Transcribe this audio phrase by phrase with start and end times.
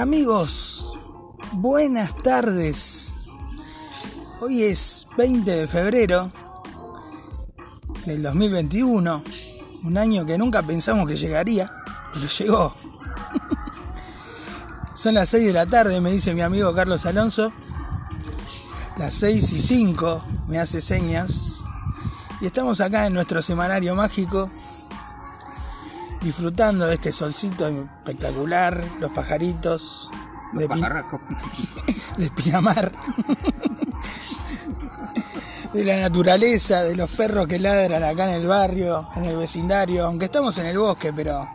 [0.00, 0.94] Amigos,
[1.52, 3.12] buenas tardes.
[4.40, 6.32] Hoy es 20 de febrero
[8.06, 9.22] del 2021,
[9.84, 11.70] un año que nunca pensamos que llegaría,
[12.14, 12.74] pero llegó.
[14.94, 17.52] Son las 6 de la tarde, me dice mi amigo Carlos Alonso.
[18.96, 21.62] Las 6 y 5 me hace señas.
[22.40, 24.50] Y estamos acá en nuestro semanario mágico
[26.22, 30.10] disfrutando de este solcito espectacular, los pajaritos
[30.52, 30.68] de,
[32.18, 32.92] de Pinamar,
[35.72, 40.06] de la naturaleza, de los perros que ladran acá en el barrio, en el vecindario,
[40.06, 41.48] aunque estamos en el bosque, pero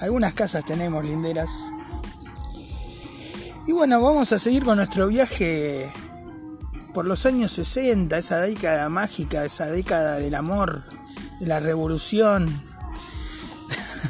[0.00, 1.50] algunas casas tenemos linderas.
[3.66, 5.92] Y bueno, vamos a seguir con nuestro viaje
[6.94, 10.84] por los años 60, esa década mágica, esa década del amor,
[11.40, 12.62] de la revolución,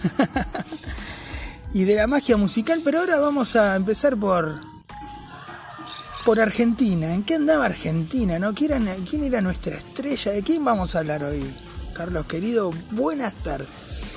[1.74, 4.60] y de la magia musical, pero ahora vamos a empezar por
[6.26, 7.14] por Argentina.
[7.14, 8.40] ¿En qué andaba Argentina?
[8.52, 10.32] ¿Quién era, ¿Quién era nuestra estrella?
[10.32, 11.44] ¿De quién vamos a hablar hoy?
[11.94, 14.16] Carlos querido, buenas tardes.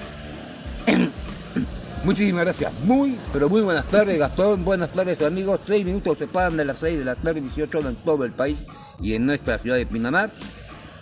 [2.03, 2.73] Muchísimas gracias.
[2.83, 4.65] Muy, pero muy buenas tardes, Gastón.
[4.65, 5.61] Buenas tardes, amigos.
[5.65, 8.65] Seis minutos se pagan de las seis de la tarde, 18 en todo el país
[8.99, 10.29] y en nuestra ciudad de Pinamar.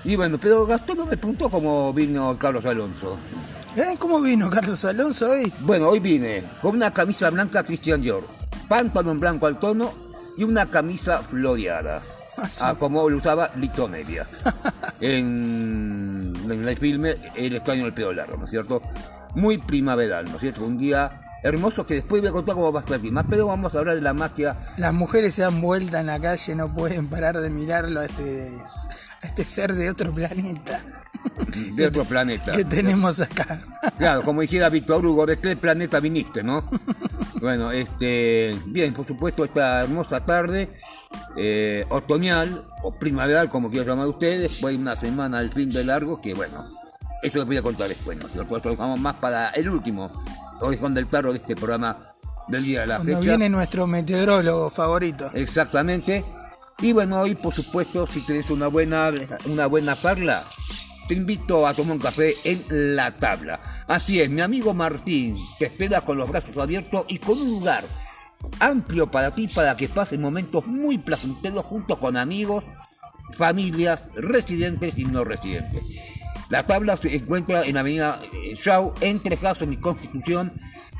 [0.03, 3.17] Y bueno, pero Gastón no me preguntó cómo vino Carlos Alonso.
[3.75, 3.95] ¿Eh?
[3.99, 5.51] ¿Cómo vino Carlos Alonso hoy?
[5.61, 8.25] Bueno, hoy vine con una camisa blanca Christian Dior,
[8.67, 9.93] pantalón blanco al tono
[10.37, 12.01] y una camisa floreada.
[12.37, 14.27] Ah, ah como lo usaba Lito Media.
[15.01, 18.81] en, en, el filme El extraño del pelo largo, ¿no es cierto?
[19.35, 20.65] Muy primaveral, ¿no es cierto?
[20.65, 23.75] Un día hermoso que después voy a contar cómo va a estar más, pero vamos
[23.75, 24.57] a hablar de la magia.
[24.77, 28.49] Las mujeres se dan vuelta en la calle, no pueden parar de mirarlo a este,
[29.21, 30.81] a este ser de otro planeta.
[31.75, 32.51] De otro planeta.
[32.53, 33.59] Que tenemos acá.
[33.97, 36.69] Claro, como dijera Víctor Hugo, ¿de qué planeta viniste, no?
[37.41, 40.69] Bueno, este, bien, por supuesto, esta hermosa tarde,
[41.37, 46.21] eh, otoñal, o primaveral, como quieran llamar ustedes, fue una semana al fin de largo,
[46.21, 46.65] que bueno,
[47.23, 48.27] eso les voy a contar después, ¿no?
[48.27, 50.11] Eso lo dejamos más para el último
[50.59, 51.97] con del Claro de este programa
[52.47, 55.31] del día de la Cuando viene nuestro meteorólogo favorito.
[55.33, 56.23] Exactamente.
[56.79, 59.11] Y bueno, hoy por supuesto, si tenés una buena,
[59.45, 60.43] una buena parla,
[61.09, 63.59] te invito a tomar un café en la tabla.
[63.87, 67.83] Así es, mi amigo Martín te espera con los brazos abiertos y con un lugar
[68.59, 72.63] amplio para ti para que pases momentos muy placenteros junto con amigos,
[73.33, 75.81] familias, residentes y no residentes.
[76.49, 78.21] La tabla se encuentra en Avenida
[78.63, 80.53] Shaw, entre Jason y Constitución,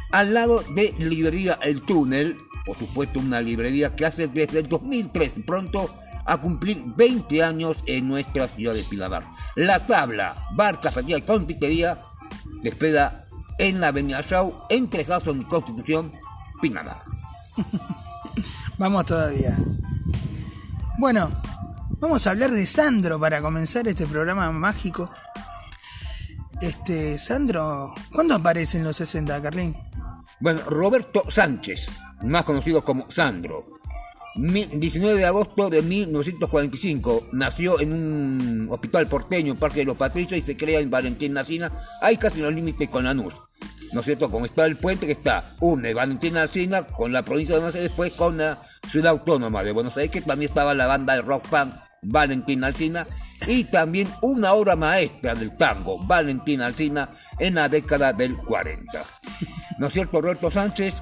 [0.09, 5.35] al lado de Librería El Túnel, por supuesto una librería que hace desde el 2003
[5.45, 5.91] pronto
[6.29, 9.27] a cumplir 20 años en nuestra ciudad de Pinamar.
[9.55, 11.99] La tabla, bar, cafetería y confitería,
[12.61, 13.25] te espera
[13.57, 16.13] en la Avenida Shaw, entre Jason y Constitución,
[16.61, 16.97] Pinamar.
[18.77, 19.57] Vamos todavía.
[20.97, 21.31] Bueno,
[21.99, 25.11] vamos a hablar de Sandro para comenzar este programa mágico.
[26.61, 29.77] Este, Sandro, ¿cuándo aparece en los 60, Carlín?
[30.41, 33.78] Bueno, Roberto Sánchez, más conocido como Sandro.
[34.39, 40.41] 19 de agosto de 1945 nació en un hospital porteño, Parque de los Patricios, y
[40.41, 43.33] se crea en Valentín Nacina, hay casi los límites con Lanús.
[43.91, 44.29] ¿No es cierto?
[44.29, 47.89] Como está el puente que está, une Valentín Nacina con la provincia de Buenos Aires,
[47.89, 51.47] después con la ciudad autónoma de Buenos Aires, que también estaba la banda de rock
[51.47, 53.03] punk Valentín Alcina
[53.47, 59.03] y también una obra maestra del tango, Valentín Alcina, en la década del 40.
[59.77, 60.95] ¿No es cierto, Roberto Sánchez?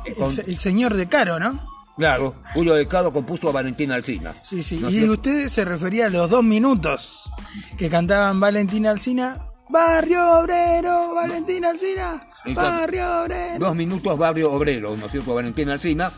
[0.48, 1.77] El, señor de Caro, ¿no?
[1.98, 4.36] Claro, Julio de Caro compuso a Valentín Alcina.
[4.44, 7.30] Sí, sí, y usted se refería a los dos minutos
[7.76, 9.44] que cantaban Valentín Alcina.
[9.70, 12.26] Barrio Obrero, Valentín Alcina,
[12.56, 13.60] Barrio Obrero.
[13.60, 15.34] Dos minutos, Barrio Obrero, ¿no es cierto?
[15.34, 16.12] Valentín Alcina,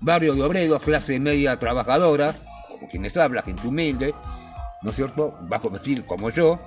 [0.00, 2.34] Barrio de Obreros, clase media trabajadora,
[2.90, 4.14] quienes habla, gente humilde,
[4.82, 5.36] ¿no es cierto?
[5.42, 6.58] Bajo perfil como yo,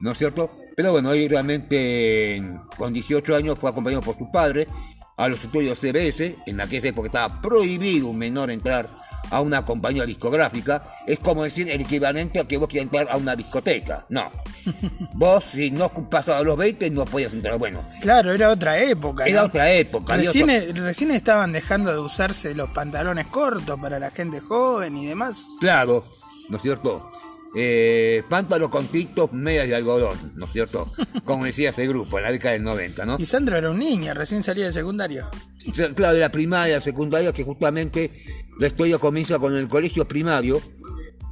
[0.00, 0.50] ¿no es cierto?
[0.76, 2.42] Pero bueno, ahí realmente
[2.78, 4.66] con 18 años fue acompañado por su padre
[5.16, 8.90] a los estudios CBS, en aquella época estaba prohibido un menor entrar
[9.30, 13.16] a una compañía discográfica, es como decir el equivalente a que vos quieras entrar a
[13.16, 14.06] una discoteca.
[14.08, 14.30] No.
[15.14, 17.58] Vos, si no pasabas los 20, no podías entrar.
[17.58, 17.84] Bueno.
[18.00, 19.24] Claro, era otra época.
[19.24, 20.16] Era otra época.
[20.16, 25.46] Recién, recién estaban dejando de usarse los pantalones cortos para la gente joven y demás.
[25.60, 26.04] Claro,
[26.48, 27.10] ¿no es cierto?
[27.56, 30.92] Eh, pántalo con titos, medias de algodón, ¿no es cierto?
[31.24, 33.16] Como decía ese grupo, en la década del 90, ¿no?
[33.18, 35.30] Y Sandro era un niño, recién salía de secundario.
[35.94, 38.10] Claro, de la primaria, secundaria, que justamente
[38.58, 40.60] la historia comienza con el colegio primario,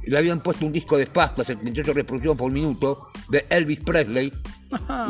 [0.05, 4.33] le habían puesto un disco de pasta, 78 reproducciones por minuto, de Elvis Presley.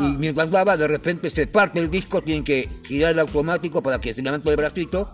[0.00, 4.00] Y mientras daba, de repente se parte el disco, tienen que girar el automático para
[4.00, 5.10] que se levante el bracito.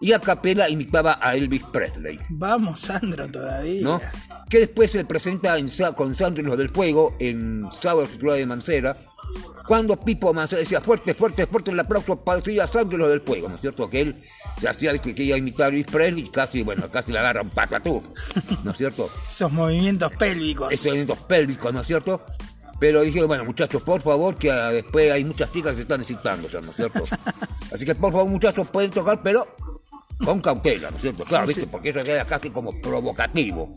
[0.00, 2.18] Y a capela imitaba a Elvis Presley.
[2.28, 3.82] Vamos, Sandro, todavía.
[3.82, 4.00] ¿no?
[4.48, 8.46] Que después se presenta en con Sandro y los del Fuego en Sábado Ciudad de
[8.46, 8.96] Mancera.
[9.66, 13.10] Cuando Pipo Mancera decía fuerte, fuerte, fuerte el aplauso para decir a Sandro y los
[13.10, 13.90] del Fuego, ¿no es cierto?
[13.90, 14.16] Que él
[14.60, 17.50] se hacía que quería imitar a Elvis Presley y casi, bueno, casi le agarra un
[17.50, 18.06] patatúf,
[18.64, 19.10] ¿no es cierto?
[19.28, 20.72] Esos movimientos pélvicos.
[20.72, 22.22] estos movimientos pélvicos, ¿no es cierto?
[22.80, 26.00] Pero dije, bueno, muchachos, por favor, que ah, después hay muchas chicas que se están
[26.00, 27.04] excitando, ¿no es cierto?
[27.72, 29.46] Así que, por favor, muchachos, pueden tocar, pero
[30.24, 31.24] con cautela, ¿no es cierto?
[31.24, 31.62] Claro, Sí, ¿viste?
[31.62, 31.68] sí.
[31.70, 33.74] Porque eso queda casi como provocativo,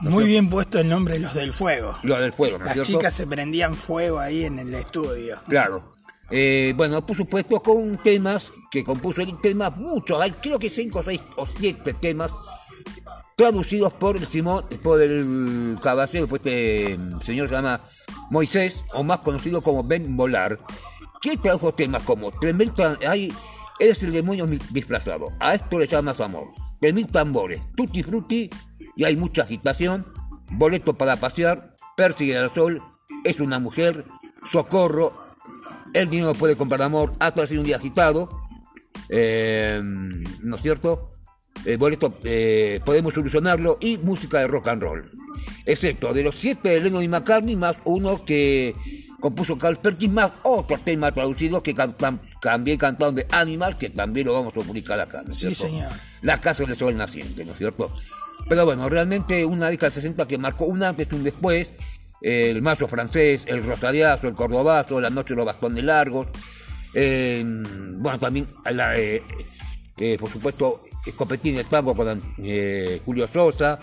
[0.00, 1.96] Muy bien puesto el nombre de los del fuego.
[2.02, 3.00] lo del fuego, ¿no es Las cierto?
[3.00, 5.38] chicas se prendían fuego ahí en el estudio.
[5.48, 5.92] Claro.
[6.30, 11.02] Eh, bueno, por supuesto, con temas que compuso el temas, muchos, hay creo que cinco,
[11.04, 12.32] seis o siete temas
[13.36, 17.80] traducidos por el Simón, por el caballero, pues este señor se llama
[18.30, 20.58] Moisés, o más conocido como Ben Volar,
[21.20, 22.32] que tradujo temas como
[22.74, 23.32] tan- hay,
[23.78, 26.48] eres el demonio disfrazado, a esto le llamas amor,
[26.80, 28.50] Tres mil tambores, tutti frutti,
[28.96, 30.06] y hay mucha agitación,
[30.50, 32.82] boleto para pasear, persigue al sol,
[33.24, 34.04] es una mujer,
[34.44, 35.12] socorro,
[35.94, 38.28] el niño puede comprar amor, hasta sido un día agitado,
[39.08, 41.02] eh, ¿no es cierto?
[41.64, 43.78] Eh, boleto, eh, podemos solucionarlo.
[43.80, 45.10] Y música de rock and roll.
[45.64, 48.74] Excepto de los siete de Lennon y McCartney, más uno que
[49.20, 54.28] compuso Carl Perkins, más otro tema traducido que cantan, también cantaron de Animal, que también
[54.28, 55.64] lo vamos a publicar acá, ¿no es Sí, cierto?
[55.64, 55.90] señor.
[56.22, 57.92] La Casa del Sol Naciente, ¿no es cierto?
[58.48, 61.72] Pero bueno, realmente una década 60 que marcó un antes y un después,
[62.20, 66.28] el macho francés, el rosariazo, el cordobazo, la noche de los bastones largos,
[66.94, 67.42] eh,
[67.98, 69.24] bueno, también, la, eh,
[69.98, 72.20] eh, por supuesto, Escopetín el tango con
[73.04, 73.80] Julio Sosa.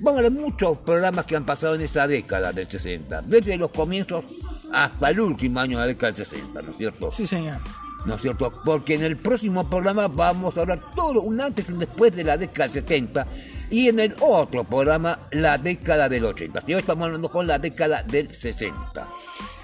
[0.00, 4.22] Bueno, hay muchos programas que han pasado en esa década del 60, desde los comienzos
[4.70, 7.10] hasta el último año de la década del 60, ¿no es cierto?
[7.10, 7.58] Sí, señor.
[8.04, 8.52] ¿No es cierto?
[8.64, 12.24] Porque en el próximo programa vamos a hablar todo un antes y un después de
[12.24, 13.26] la década del 70
[13.70, 16.62] y en el otro programa la década del 80.
[16.66, 19.08] Y hoy estamos hablando con la década del 60.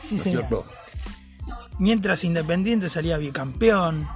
[0.01, 0.47] Sí, ¿no es señor.
[0.47, 0.65] cierto?
[1.79, 4.09] Mientras Independiente salía bicampeón.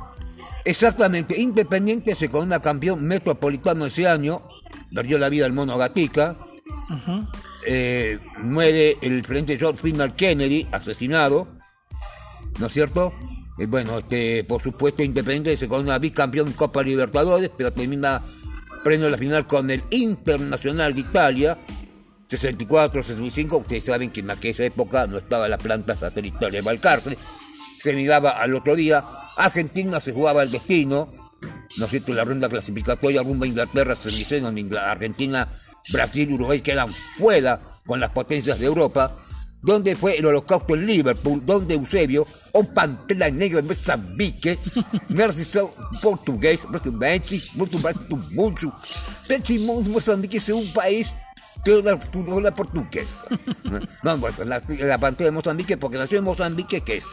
[0.65, 4.43] Exactamente, Independiente se corona campeón metropolitano ese año,
[4.95, 6.39] perdió la vida el mono Gatica,
[7.67, 11.49] eh, muere el frente George Final Kennedy, asesinado,
[12.59, 13.13] ¿no es cierto?
[13.59, 18.23] Y bueno, este, por supuesto, Independiente se corona bicampeón Copa Libertadores, pero termina
[18.83, 21.59] premio la final con el Internacional de Italia,
[22.31, 23.61] 64-65.
[23.61, 27.17] Ustedes saben que en aquella época no estaba la planta satelital de Balcarce,
[27.79, 29.05] se miraba al otro día.
[29.37, 31.11] Argentina se jugaba el destino,
[31.77, 32.13] ¿no es cierto?
[32.13, 34.43] La ronda clasificatoria rumbo a Inglaterra, se
[34.79, 35.49] Argentina,
[35.91, 36.89] Brasil Uruguay quedan
[37.19, 39.15] fuera con las potencias de Europa.
[39.63, 44.59] Donde fue el holocausto en Liverpool, donde Eusebio, un pantera negra en Mozambique,
[45.09, 45.71] Mercedes
[46.03, 46.61] portugués,
[48.09, 48.75] do mundo.
[49.27, 51.15] Praticamente Mozambique es un país
[51.65, 53.25] de la cultura portuguesa.
[54.03, 57.05] No, pues la, la pantera de Mozambique, porque nació en Mozambique, que es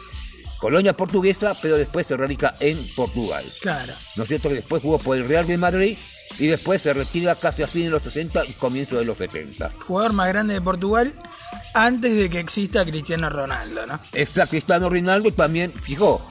[0.58, 3.44] colonia portuguesa, pero después se radica en Portugal.
[3.62, 3.92] Claro.
[4.16, 4.48] ¿No es cierto?
[4.48, 5.96] Que después jugó por el Real de Madrid
[6.38, 9.70] y después se retira casi a fines de los 60 y comienzo de los 70.
[9.86, 11.12] Jugador más grande de Portugal
[11.74, 14.00] antes de que exista Cristiano Ronaldo, ¿no?
[14.12, 16.24] Está Cristiano Ronaldo también, fijó,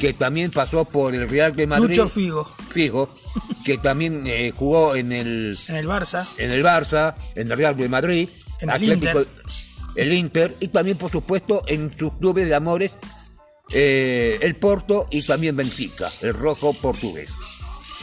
[0.00, 1.88] que también pasó por el Real de Madrid.
[1.88, 2.50] Lucho Figo.
[2.70, 3.08] Figo,
[3.64, 6.26] que también eh, jugó en el, En el Barça.
[6.38, 8.28] en el Barça, en el Real de Madrid,
[8.60, 9.26] En el Inter.
[9.96, 12.96] el Inter, y también, por supuesto, en sus clubes de amores,
[13.72, 17.30] eh, el Porto y también Benfica, el rojo portugués.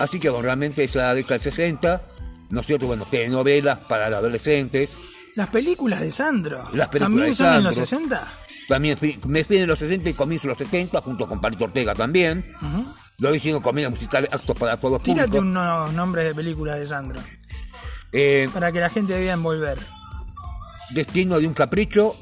[0.01, 2.01] Así que bueno, realmente esa década del 60,
[2.49, 2.87] ¿no es cierto?
[2.87, 4.91] Bueno, telenovelas para los adolescentes,
[5.35, 6.69] Las películas de Sandro.
[6.73, 8.17] Las películas ¿También de son en los Sandro.
[8.17, 8.33] 60?
[8.67, 12.45] También me fui en los 60 y comienzo los 70, junto con Palito Ortega también.
[13.17, 15.47] Lo hicieron comedia musical, actos para todos Tírate públicos.
[15.47, 17.19] unos nombres de películas de Sandro.
[18.11, 19.77] Eh, Para que la gente vea envolver.
[20.91, 22.15] Destino de un capricho,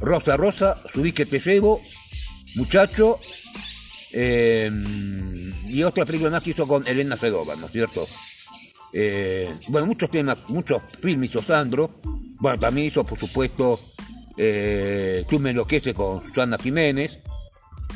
[0.00, 1.80] Rosa Rosa, Subí que te llevo,
[2.56, 3.18] Muchacho,
[4.18, 4.70] eh,
[5.68, 8.06] y otra película más que hizo con Elena Sedova, ¿no es cierto?
[8.94, 11.90] Eh, bueno, muchos temas, muchos filmes hizo Sandro.
[12.40, 13.78] Bueno, también hizo, por supuesto,
[14.38, 17.18] eh, Tú me enloqueces con Susana Jiménez.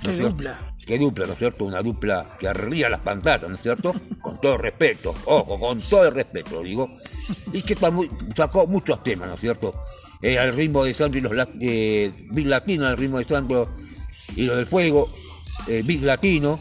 [0.03, 0.29] ¿no Qué cierto?
[0.31, 0.75] dupla.
[0.87, 1.65] Qué dupla, ¿no es cierto?
[1.65, 3.95] Una dupla que arría las pantallas, ¿no es cierto?
[4.21, 6.91] Con todo el respeto, ojo, con todo el respeto, lo digo.
[7.53, 9.75] Y que muy- sacó muchos temas, ¿no es cierto?
[10.23, 13.71] Eh, al ritmo de Sandro y los eh, Big Latino, al ritmo de Sandro
[14.37, 15.11] y lo del fuego,
[15.67, 16.59] eh, Big Latino,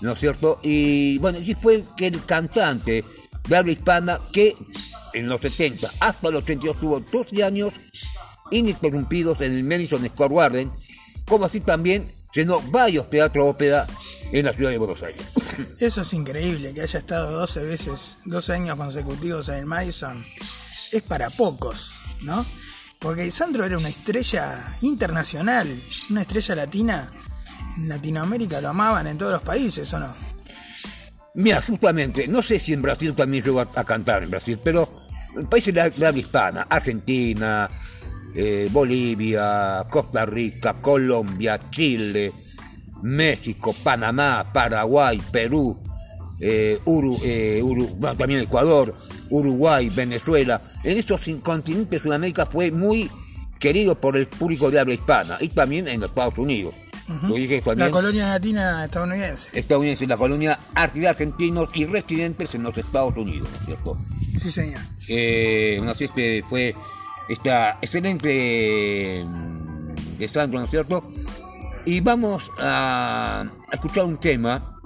[0.00, 0.60] ¿no es cierto?
[0.62, 3.04] Y bueno, y fue que el cantante
[3.48, 4.54] de habla hispana que
[5.12, 7.74] en los 70 hasta los 82 tuvo 12 años
[8.50, 10.72] ininterrumpidos en el Madison Square Garden,
[11.26, 13.86] como así también llenó varios teatros ópera
[14.32, 15.22] en la ciudad de Buenos Aires.
[15.78, 20.24] Eso es increíble, que haya estado 12 veces, 12 años consecutivos en el Madison.
[20.92, 22.44] Es para pocos, ¿no?
[22.98, 27.12] Porque Sandro era una estrella internacional, una estrella latina.
[27.78, 30.08] Latinoamérica lo amaban en todos los países, ¿o no?
[31.34, 34.88] Mira, justamente, no sé si en Brasil también llegó a, cantar en Brasil, pero
[35.36, 37.68] en países de la, de habla hispana, Argentina,
[38.34, 42.32] eh, Bolivia, Costa Rica, Colombia, Chile,
[43.02, 45.76] México, Panamá, Paraguay, Perú,
[46.40, 46.78] eh,
[47.24, 47.62] eh,
[48.16, 48.94] también Ecuador,
[49.30, 50.60] Uruguay, Venezuela.
[50.84, 53.10] En esos continentes Sudamérica fue muy
[53.58, 56.74] querido por el público de habla hispana y también en los Estados Unidos.
[57.22, 59.48] Lo dije La colonia latina estadounidense.
[59.52, 60.58] estadounidenses, la colonia
[60.94, 63.98] de argentinos y residentes en los Estados Unidos, ¿cierto?
[64.38, 64.80] Sí, señor.
[65.08, 66.74] Eh, así este fue
[67.28, 71.06] esta excelente mm, de Sandro, ¿no es cierto?
[71.84, 74.80] Y vamos a, a escuchar un tema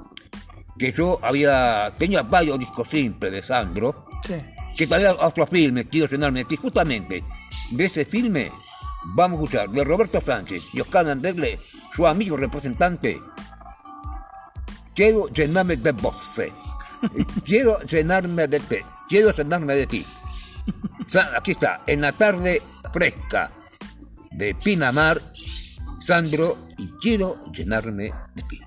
[0.76, 4.34] que yo había, tenía varios discos simples de Sandro, Sí.
[4.76, 6.56] que traía otro filme, quiero llenarme ti.
[6.56, 7.22] Justamente
[7.70, 8.50] de ese filme
[9.04, 11.58] vamos a escuchar de Roberto Sánchez y Oscar Anderle,
[11.94, 13.20] su amigo representante.
[14.94, 16.40] Quiero llenarme de vos.
[17.44, 18.76] Quiero llenarme de ti.
[19.08, 20.04] Quiero llenarme de ti.
[21.36, 22.60] Aquí está, en la tarde
[22.92, 23.50] fresca
[24.32, 25.20] de Pinamar,
[26.00, 28.60] Sandro, y quiero llenarme de ti.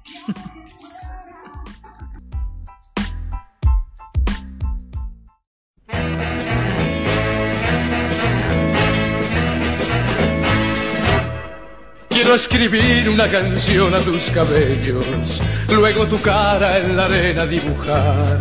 [12.21, 15.41] Quiero escribir una canción a tus cabellos,
[15.73, 18.37] luego tu cara en la arena dibujar.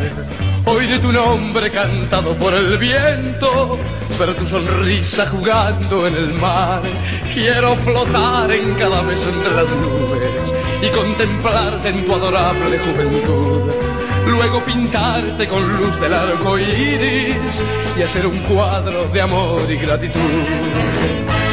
[0.67, 3.79] Oiré tu nombre cantado por el viento,
[4.19, 6.83] ver tu sonrisa jugando en el mar.
[7.33, 13.73] Quiero flotar en cada beso entre las nubes y contemplarte en tu adorable juventud.
[14.27, 17.65] Luego pintarte con luz del arco iris
[17.99, 21.50] y hacer un cuadro de amor y gratitud.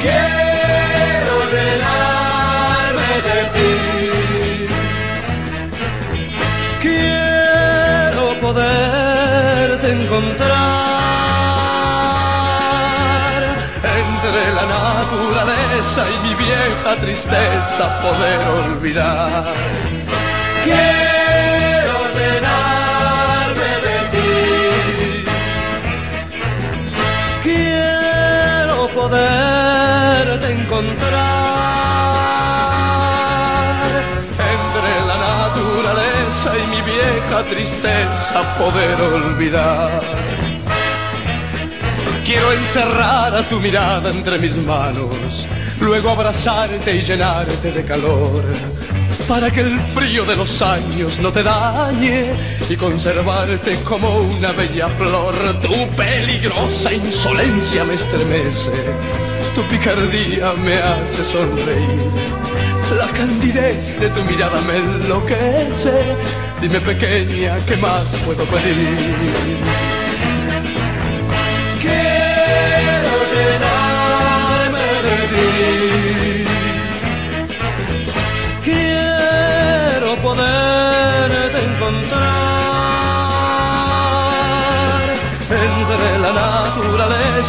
[0.00, 3.72] Quiero llenarme de ti.
[6.80, 10.50] Quiero poderte encontrar
[14.00, 19.54] entre la naturaleza y mi vieja tristeza poder olvidar.
[20.64, 23.00] Quiero llenarme
[30.80, 31.10] entre
[35.06, 40.02] la naturaleza y mi vieja tristeza poder olvidar.
[42.24, 45.46] Quiero encerrar a tu mirada entre mis manos,
[45.80, 48.42] luego abrazarte y llenarte de calor,
[49.30, 52.32] para que el frío de los años no te dañe
[52.68, 55.32] y conservarte como una bella flor.
[55.62, 58.72] Tu peligrosa insolencia me estremece,
[59.54, 62.10] tu picardía me hace sonreír.
[62.98, 65.92] La candidez de tu mirada me enloquece.
[66.60, 69.89] Dime pequeña, ¿qué más puedo pedir?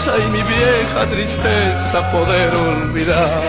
[0.08, 3.40] Y mi vieja tristeza poder olvidar.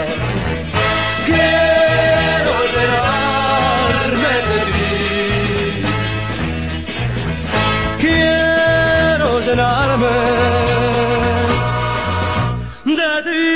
[1.24, 4.82] Quiero llenarme de ti.
[7.98, 10.14] Quiero llenarme
[12.84, 13.51] de ti.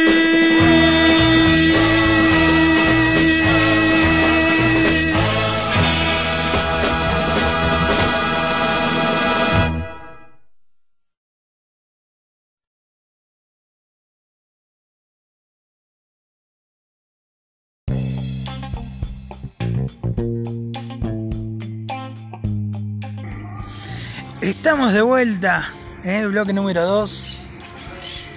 [24.77, 25.73] Estamos de vuelta
[26.05, 27.43] en el bloque número 2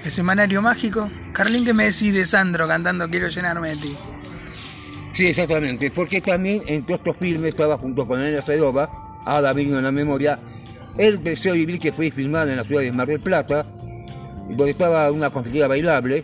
[0.06, 1.12] el semanario mágico.
[1.34, 3.94] Carlín, ¿qué me decís de Sandro cantando Quiero llenarme de ti?
[5.12, 8.90] Sí, exactamente, porque también entre estos filmes estaba junto con Elena Sedova,
[9.26, 10.40] ahora vino en la memoria,
[10.98, 13.68] El Deseo de Vivir que fue filmado en la ciudad de Mar del Plata,
[14.48, 16.24] donde estaba una consejería bailable,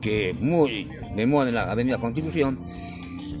[0.00, 2.58] que muy de moda en la Avenida Constitución,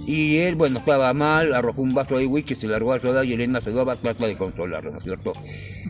[0.06, 3.34] y él, bueno, estaba mal, arrojó un vaso de whisky, se largó a llorar y
[3.34, 5.32] Elena Sedova trata de consolarlo, ¿no es cierto?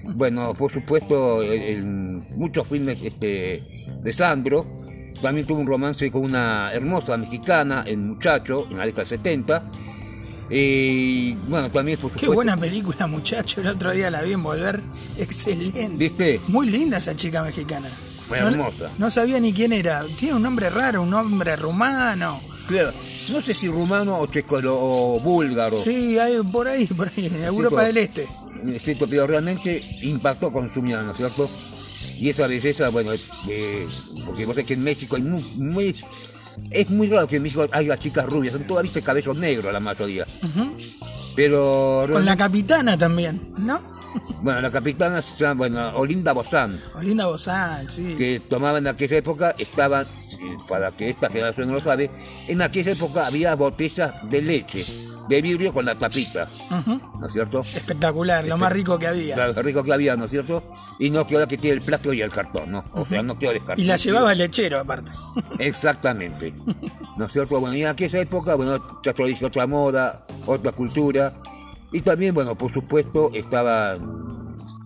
[0.05, 3.63] bueno, por supuesto, en muchos filmes este,
[4.03, 4.67] de Sandro.
[5.23, 9.65] También tuvo un romance con una hermosa mexicana, El Muchacho, en la década del 70.
[10.51, 12.35] Y bueno, también por Qué supuesto.
[12.35, 13.61] buena película, muchacho.
[13.61, 14.81] El otro día la vi en Volver.
[15.19, 15.89] Excelente.
[15.97, 16.41] ¿Viste?
[16.49, 17.89] Muy linda esa chica mexicana.
[18.29, 18.91] Muy No- hermosa.
[18.99, 20.05] No sabía ni quién era.
[20.19, 22.41] Tiene un nombre raro, un nombre rumano.
[22.67, 22.91] Claro,
[23.31, 25.77] no sé si rumano o checo o búlgaro.
[25.77, 27.87] Sí, hay por ahí, por ahí, en Europa pues.
[27.87, 28.29] del Este.
[28.75, 31.51] Es cierto, pero realmente impactó con su mirada, ¿no es cierto?
[32.19, 33.13] Y esa belleza, bueno,
[33.49, 33.87] eh,
[34.25, 35.95] porque vos sabés que en México hay muy, muy-
[36.71, 39.81] es muy raro que en México haya chicas rubias, son todas, viste, cabello negro la
[39.81, 40.27] mayoría.
[41.35, 43.81] Pero Con la capitana también, ¿no?
[44.43, 48.15] Bueno, la capitana se llama, bueno, Olinda Bozán, Olinda Bozán, sí.
[48.17, 52.11] que tomaba en aquella época, estaban, eh, para que esta generación no lo sabe,
[52.49, 54.85] en aquella época había botellas de leche,
[55.29, 56.49] de vidrio con la tapita.
[57.21, 57.61] ¿no es cierto?
[57.61, 59.37] Espectacular, lo más rico que había.
[59.37, 60.63] Lo rico que había, ¿no es cierto?
[60.99, 62.85] Y no que ahora que tiene el plástico y el cartón, ¿no?
[62.93, 63.81] O sea, no quedó descartado.
[63.81, 65.11] Y la llevaba el lechero, aparte.
[65.59, 66.55] Exactamente.
[67.17, 67.61] ¿No es cierto?
[67.61, 71.35] Bueno, y en aquella época, bueno, ya te lo dije, otra moda, otra cultura.
[71.93, 73.99] Y también, bueno, por supuesto, estaba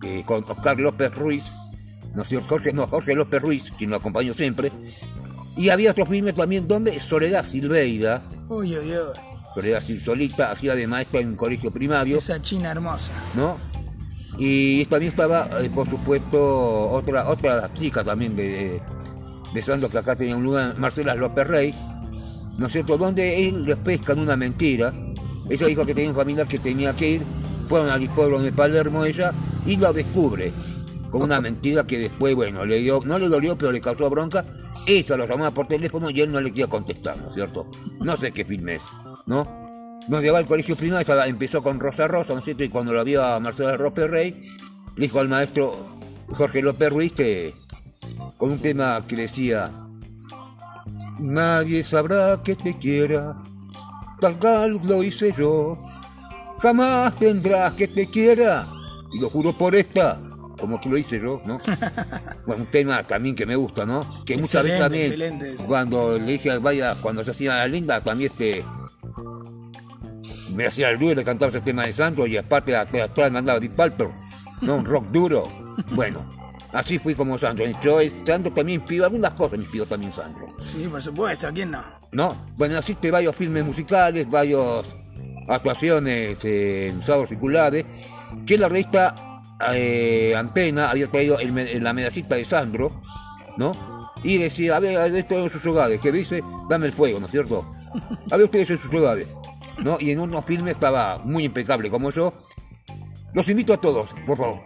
[0.03, 1.45] eh, con Oscar López Ruiz,
[2.13, 2.47] ¿no cierto?
[2.49, 4.71] Jorge, no, Jorge López Ruiz, quien lo acompañó siempre.
[5.55, 9.19] Y había otros filmes también donde Soledad Silveira, Uy, uy, uy.
[9.53, 12.17] Soledad solita, hacía de maestra en un colegio primario.
[12.17, 13.11] Esa china hermosa.
[13.35, 13.57] ¿no?
[14.37, 18.79] Y también estaba, eh, por supuesto, otra otra chica también de,
[19.53, 21.75] de Santos que acá tenía un lugar, Marcela López Rey,
[22.57, 22.97] ¿no es cierto?
[22.97, 24.93] Donde él les pescan una mentira.
[25.49, 27.21] Ella dijo que tenía un familiar que tenía que ir,
[27.67, 29.33] fueron al hipódromo de Palermo ella,
[29.65, 30.51] y lo descubre
[31.09, 34.45] con una mentira que después, bueno, le dio, no le dolió, pero le causó bronca.
[34.85, 37.69] Ella lo llamaba por teléfono y él no le quería contestar, ¿no es cierto?
[37.99, 38.81] No sé qué film es,
[39.25, 39.47] ¿no?
[40.07, 42.63] Donde va al colegio primario, empezó con Rosa Rosa, ¿no es cierto?
[42.63, 44.41] Y cuando lo vio a Marcela López Rey,
[44.95, 45.75] le dijo al maestro
[46.29, 47.53] Jorge López Ruiz que,
[48.37, 49.71] con un tema que decía,
[51.19, 53.41] Nadie sabrá que te quiera,
[54.19, 55.77] tal cual lo hice yo,
[56.59, 58.67] jamás tendrás que te quiera,
[59.13, 60.19] y lo juro por esta,
[60.59, 61.59] como que lo hice yo, ¿no?
[62.47, 64.07] bueno, un tema también que me gusta, ¿no?
[64.25, 68.31] Que muchas veces también, excelente cuando le dije, vaya, cuando se hacía la linda, también
[68.31, 68.63] este
[70.53, 73.59] me hacía el duro, le cantaba ese tema de Santo y aparte atrás atrás mandaba
[73.59, 74.09] Deep Purple,
[74.61, 74.75] ¿no?
[74.77, 75.47] Un rock duro.
[75.91, 76.36] Bueno,
[76.73, 77.63] así fui como Santo.
[77.81, 80.53] Yo, Santo también pido algunas cosas, me pido también Santo.
[80.59, 81.83] Sí, por supuesto, ¿quién no?
[82.11, 82.45] ¿No?
[82.55, 84.95] Bueno, asiste varios filmes musicales, varias
[85.47, 87.85] actuaciones eh, en sábados circulares,
[88.45, 89.41] que la revista
[89.73, 93.01] eh, Antena había traído el la medallita de Sandro,
[93.57, 93.97] ¿no?
[94.23, 97.19] Y decía, a ver, a ver esto en sus hogares, que dice, dame el fuego,
[97.19, 97.71] ¿no es cierto?
[98.31, 99.27] A ver ustedes en sus hogares,
[99.77, 99.97] ¿no?
[99.99, 102.33] Y en unos filmes estaba muy impecable como yo.
[103.33, 104.61] Los invito a todos, por favor.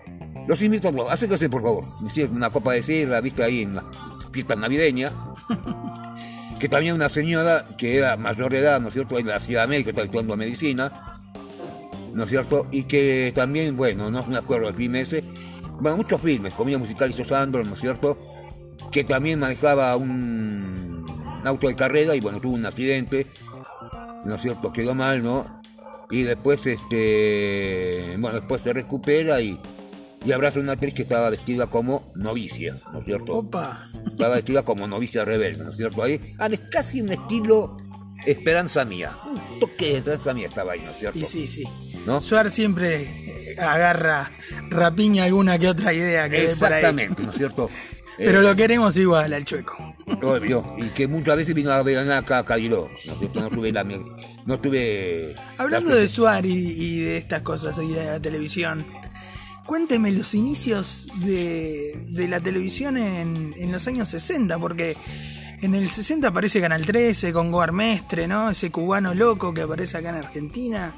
[0.51, 1.85] Los invito a todos, acérquense por favor.
[2.29, 3.85] Una copa de sidra, viste ahí en la
[4.33, 5.13] fiesta navideña
[6.59, 9.61] que también una señora que era mayor de edad, ¿no es cierto?, en la Ciudad
[9.61, 10.91] de América, está estudiando medicina,
[12.13, 15.23] ¿no es cierto?, y que también, bueno, no me acuerdo del film ese,
[15.79, 18.17] bueno, muchos filmes, Comida Musical hizo Sandro, ¿no es cierto?,
[18.91, 21.05] que también manejaba un,
[21.39, 23.25] un auto de carrera y, bueno, tuvo un accidente,
[24.25, 25.45] ¿no es cierto?, quedó mal, ¿no?,
[26.09, 29.57] y después, este, bueno, después se recupera y,
[30.23, 33.87] y abraza a una actriz que estaba vestida como novicia, ¿no es cierto?, Opa.
[34.05, 36.03] estaba vestida como novicia rebelde, ¿no es cierto?
[36.03, 37.75] Ahí, ah, es casi un estilo
[38.25, 39.11] Esperanza Mía.
[39.25, 41.17] Un toque de Esperanza Mía estaba ahí, ¿no es cierto?
[41.17, 41.63] Y sí, sí.
[42.05, 42.21] ¿No?
[42.21, 44.29] Suar siempre eh, agarra,
[44.69, 46.73] rapiña alguna que otra idea que ve por ahí.
[46.79, 47.69] Exactamente, ¿no es cierto?
[48.17, 49.95] Pero Eh, lo queremos igual al chueco.
[50.21, 53.39] obvio, y que muchas veces vino a ver acá a Cariló, ¿no es cierto?
[53.39, 53.83] No tuve la...
[53.83, 55.35] No tuve...
[55.57, 58.85] Hablando la- de Suar y, y de estas cosas de la televisión,
[59.71, 64.97] cuénteme los inicios de, la televisión en, los años 60, porque
[65.61, 68.49] en el 60 aparece Canal 13 con Goar Mestre, ¿no?
[68.49, 70.93] Ese cubano loco que aparece acá en Argentina.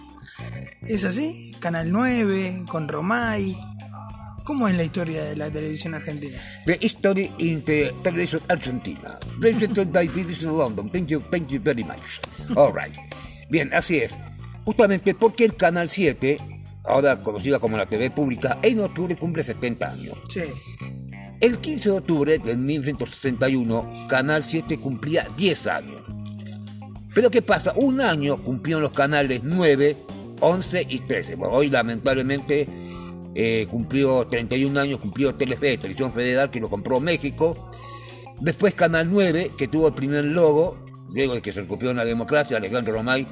[0.81, 1.55] ¿Es así?
[1.59, 3.55] Canal 9 con Romay.
[4.43, 6.39] ¿Cómo es la historia de la televisión argentina?
[6.65, 9.19] The History in the Television Argentina.
[9.39, 10.89] Presented by BBC London.
[10.89, 12.19] Thank you, thank you very much.
[12.55, 12.95] All right.
[13.51, 14.17] Bien, así es.
[14.65, 16.52] Justamente porque el Canal 7,
[16.83, 20.17] ahora conocida como la TV pública, en octubre cumple 70 años.
[20.29, 20.43] Sí.
[21.39, 26.03] El 15 de octubre de 1961, Canal 7 cumplía 10 años.
[27.13, 27.73] Pero ¿qué pasa?
[27.75, 29.97] Un año cumplieron los canales 9,
[30.39, 31.35] 11 y 13.
[31.35, 32.67] Bueno, hoy lamentablemente
[33.35, 37.71] eh, cumplió 31 años, cumplió Telefe, Televisión Federal, que lo compró México.
[38.39, 40.77] Después Canal 9, que tuvo el primer logo,
[41.09, 43.27] luego de que se recuperó la democracia, Alejandro Romay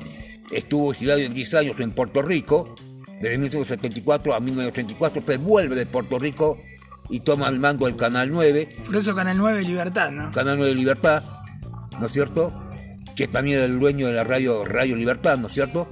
[0.51, 2.75] estuvo exiliado en 10 años en Puerto Rico.
[3.21, 6.57] Desde 1974 a 1984 se vuelve de Puerto Rico
[7.09, 8.69] y toma el mando del Canal 9.
[8.85, 10.31] Por eso Canal 9 Libertad, ¿no?
[10.31, 11.23] Canal 9 Libertad,
[11.99, 12.53] ¿no es cierto?
[13.15, 15.87] Que también era el dueño de la radio Radio Libertad, ¿no es cierto?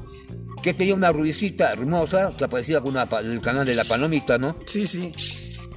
[0.64, 4.56] Que tenía una rubiecita hermosa que aparecía con el canal de la Palomita, ¿no?
[4.66, 5.14] Sí, sí.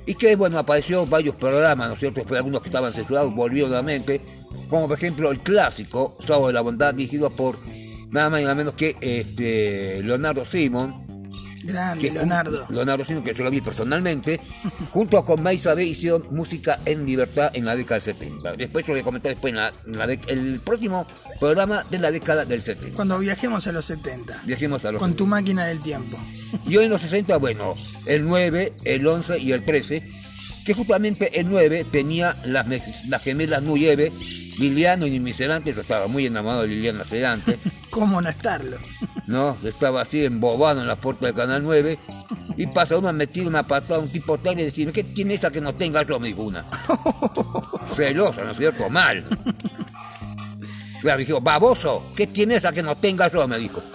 [0.06, 2.20] Y que, bueno, apareció varios programas, ¿no es cierto?
[2.20, 4.20] Después algunos que estaban censurados volvió nuevamente,
[4.68, 7.58] como por ejemplo el clásico Sábado de la Bondad, dirigido por
[8.10, 11.01] nada más y nada menos que este, Leonardo Simon,
[11.62, 12.66] Grande, Leonardo.
[12.70, 14.40] Leonardo Sino, que yo lo vi personalmente,
[14.90, 18.56] junto con Maisa B hicieron música en libertad en la década del 70.
[18.56, 21.06] Después yo le comenté después en, el próximo
[21.40, 22.96] programa de la década del 70.
[22.96, 24.42] Cuando viajemos a los 70.
[24.44, 26.18] Viajemos a los Con tu máquina del tiempo.
[26.66, 27.74] Y hoy en los 60, bueno,
[28.06, 30.02] el 9, el 11 y el 13,
[30.64, 32.66] que justamente el 9 tenía las,
[33.08, 34.12] las gemelas Nuyeve,
[34.58, 37.58] Liliano y Miserante, yo estaba muy enamorado de Liliana Sedante.
[37.90, 38.78] ¿Cómo no estarlo?
[39.26, 39.56] ¿no?
[39.64, 41.98] Estaba así embobado en la puerta del Canal 9
[42.56, 45.34] y pasa uno a meter una patada a un tipo tal y decirme, ¿qué tiene
[45.34, 46.18] esa que no tenga yo?
[46.20, 46.64] Me dijo una.
[47.96, 48.88] Celosa, ¿no es cierto?
[48.90, 49.24] Mal.
[51.00, 53.48] Claro, dijo, baboso, ¿qué tiene esa que no tenga yo?
[53.48, 53.82] Me dijo.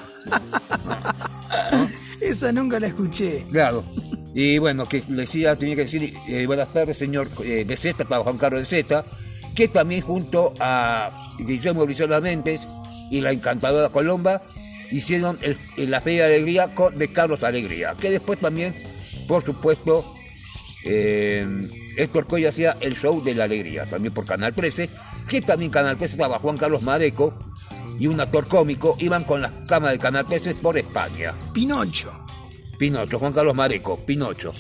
[2.20, 3.46] Esa nunca la escuché.
[3.50, 3.86] Claro.
[4.34, 8.04] Y bueno, que le decía, tenía que decir, eh, buenas tardes, señor eh, de Z,
[8.06, 9.06] para Juan Carlos de Z,
[9.58, 12.68] que también junto a Guillermo Brizola Méndez
[13.10, 14.44] y la encantadora Colomba,
[14.92, 18.76] hicieron el, la Feria de Alegría con, de Carlos Alegría, que después también,
[19.28, 20.06] por supuesto,
[20.86, 21.48] eh,
[21.98, 24.92] Héctor Coy hacía el show de la alegría, también por Canal 13,
[25.28, 27.34] que también Canal 13 estaba Juan Carlos Mareco
[28.00, 31.34] y un actor cómico, iban con las cámaras de Canal 13 por España.
[31.52, 32.12] Pinocho.
[32.78, 34.54] Pinocho, Juan Carlos Mareco, Pinocho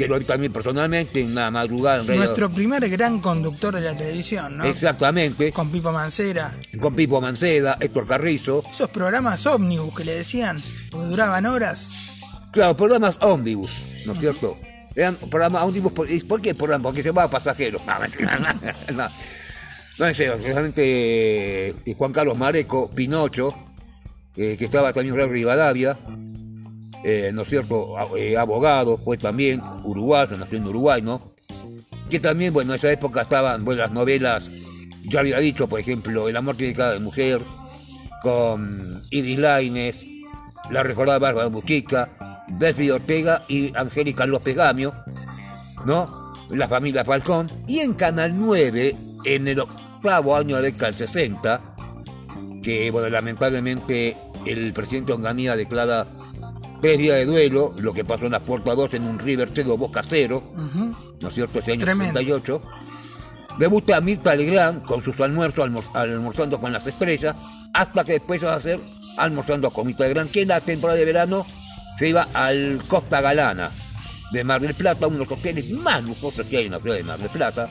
[0.00, 3.94] que lo vi también personalmente en una madrugada en Nuestro primer gran conductor de la
[3.94, 4.64] televisión, ¿no?
[4.64, 5.52] Exactamente.
[5.52, 6.56] Con Pipo Mancera.
[6.80, 8.64] Con Pipo Mancera, Héctor Carrizo.
[8.72, 10.56] Esos programas ómnibus que le decían,
[10.90, 12.14] porque duraban horas.
[12.50, 13.70] Claro, programas ómnibus,
[14.06, 14.58] ¿no es cierto?
[14.94, 16.84] Eran programas ómnibus, ¿por qué programas?
[16.84, 17.82] Porque se llamaba pasajeros.
[18.94, 19.08] No,
[19.98, 23.54] no, en serio, realmente eh, Juan Carlos Mareco, Pinocho,
[24.34, 25.98] eh, que estaba también en Rivadavia,
[27.04, 31.32] eh, ¿no es cierto?, eh, abogado, fue también uruguayo, nació en Uruguay, ¿no?
[32.08, 34.50] Que también, bueno, en esa época estaban, bueno, las novelas,
[35.04, 37.42] ya había dicho, por ejemplo, El amor cara de mujer,
[38.22, 40.04] con Iris Laines,
[40.70, 44.94] la recordada Bárbara Mujica, Delphi Ortega y Angélica López Gamio,
[45.86, 46.34] ¿no?
[46.50, 47.50] La familia Falcón.
[47.66, 51.60] Y en Canal 9, en el octavo año de la década del 60,
[52.62, 56.06] que, bueno, lamentablemente el presidente Onganía declara
[56.80, 59.76] tres días de duelo, lo que pasó en las Puertas 2 en un River 0
[59.76, 60.42] Boca 0,
[61.20, 61.58] ¿no es cierto?
[61.58, 62.62] Ese año 68.
[63.58, 67.36] Debuta Mirta Legrand con sus almuerzos, almorzando con las estrellas,
[67.74, 68.80] hasta que después va a hacer
[69.18, 71.46] almorzando con Mirta Legrand, que en la temporada de verano
[71.98, 73.70] se iba al Costa Galana
[74.32, 76.96] de Mar del Plata, uno de los hoteles más lujosos que hay en la ciudad
[76.96, 77.68] de Mar del Plata,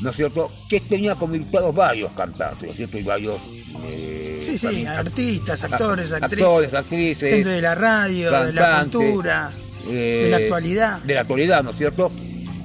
[0.00, 0.50] ¿no es cierto?
[0.68, 2.98] Que tenía como invitados varios cantantes, ¿no es cierto?
[2.98, 3.40] Y varios
[3.86, 6.44] eh, Sí, sí, artistas, actores, actrices.
[6.44, 7.30] Actores, actrices.
[7.30, 9.50] Gente de la radio, de la cultura,
[9.86, 10.98] de la eh, actualidad.
[11.02, 12.12] De la actualidad, ¿no es cierto?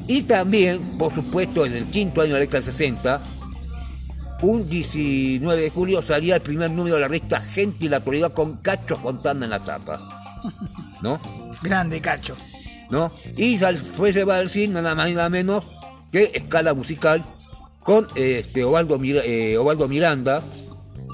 [0.08, 3.22] Y también, por supuesto, en el quinto año de la década del 60,
[4.42, 8.34] un 19 de julio salía el primer número de la revista Gente y la actualidad
[8.34, 10.22] con Cacho Fontana en la tapa.
[11.02, 11.20] ¿No?
[11.62, 12.36] Grande Cacho.
[12.89, 13.12] ¿No?
[13.38, 15.63] Y fue llevado al cine nada más y nada menos
[16.12, 17.24] que escala musical
[17.84, 20.43] con este, Ovaldo, eh, Miranda,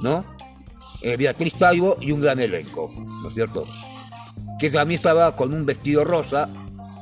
[0.02, 0.26] ¿no?
[1.06, 3.66] eh, Beatriz Taibo y un gran elenco, ¿no es cierto?
[4.60, 6.50] Que también estaba con un vestido rosa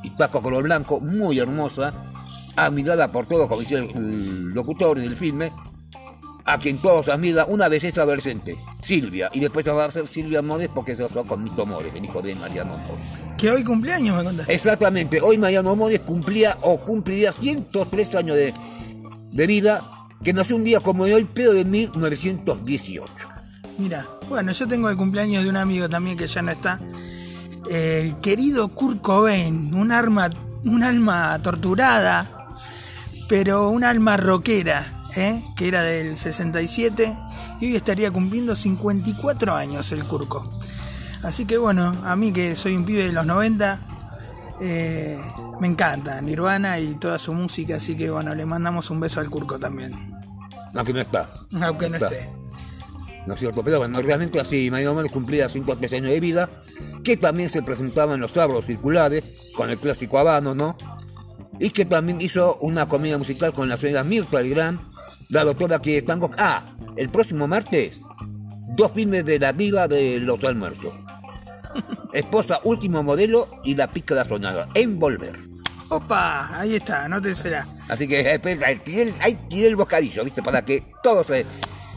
[0.03, 1.93] y taco color blanco, muy hermosa,
[2.57, 5.53] admirada por todos, como decía el locutor en el filme,
[6.45, 10.69] a quien todos admiran, una belleza adolescente, Silvia, y después va a ser Silvia Mores
[10.73, 13.05] porque se casó con Nito Mores, el hijo de Mariano Mores.
[13.37, 14.53] Que hoy cumpleaños, me contaste.
[14.53, 18.53] Exactamente, hoy Mariano Mores cumplía o cumpliría 103 años de,
[19.31, 19.81] de vida,
[20.23, 23.33] que nació un día como hoy, pero de 1918.
[23.77, 26.79] Mira, bueno, yo tengo el cumpleaños de un amigo también que ya no está.
[27.69, 30.29] El querido Kurt Cobain, un, arma,
[30.65, 32.47] un alma torturada,
[33.27, 35.43] pero un alma rockera, ¿eh?
[35.55, 37.15] que era del 67
[37.59, 40.49] y hoy estaría cumpliendo 54 años el Curco.
[41.23, 43.79] Así que bueno, a mí que soy un pibe de los 90,
[44.61, 45.17] eh,
[45.59, 49.29] me encanta Nirvana y toda su música, así que bueno, le mandamos un beso al
[49.29, 50.13] Curco también.
[50.75, 51.29] Aunque no está.
[51.61, 52.29] Aunque no, esté.
[53.25, 53.63] ¿no es cierto?
[53.63, 56.49] Pero bueno, realmente así, más o menos cumplía 53 años de vida,
[57.03, 59.23] que también se presentaba en los sábados circulares,
[59.55, 60.77] con el clásico Habano, ¿no?
[61.59, 64.79] Y que también hizo una comedia musical con la señora Mirta Gran,
[65.29, 66.29] la doctora que tango.
[66.37, 66.63] Ah,
[66.95, 67.99] el próximo martes,
[68.75, 70.93] dos filmes de la vida de los almuerzos.
[72.13, 74.67] Esposa último modelo y la pícara sonada.
[74.75, 75.37] Envolver.
[75.89, 77.67] Opa, ahí está, no te será.
[77.87, 80.41] Así que eh, pues, tiene el- ahí tiene el bocadillo, ¿viste?
[80.41, 81.45] Para que todo se...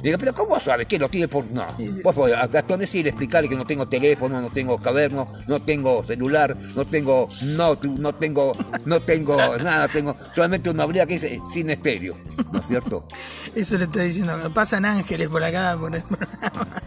[0.02, 1.44] Pero ¿cómo sabes que lo tiene por...?
[1.50, 1.66] No,
[2.02, 6.04] por favor, a Gastón decirle, explicarle que no tengo teléfono, no tengo caverno, no tengo
[6.04, 8.52] celular, no tengo no, no tengo,
[8.84, 12.16] no tengo nada, tengo solamente una habilidad que dice sin estéreo,
[12.52, 13.06] ¿no es cierto?
[13.54, 14.52] Eso le está diciendo.
[14.52, 16.68] Pasan ángeles por acá, por el programa.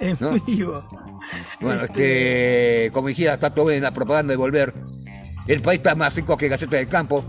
[0.00, 0.32] En ¿No?
[0.32, 0.82] vivo.
[1.60, 4.74] Bueno, este, como dijera Tato Ben en la propaganda de Volver,
[5.46, 7.24] el país está más rico que galleta del campo,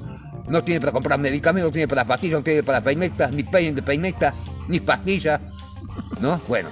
[0.52, 3.74] no tiene para comprar medicamentos, no tiene para pastillas, no tiene para peinetas, ni peinen
[3.76, 4.34] de peineta,
[4.68, 5.42] ni pastillas,
[6.20, 6.40] ¿no?
[6.48, 6.70] Bueno,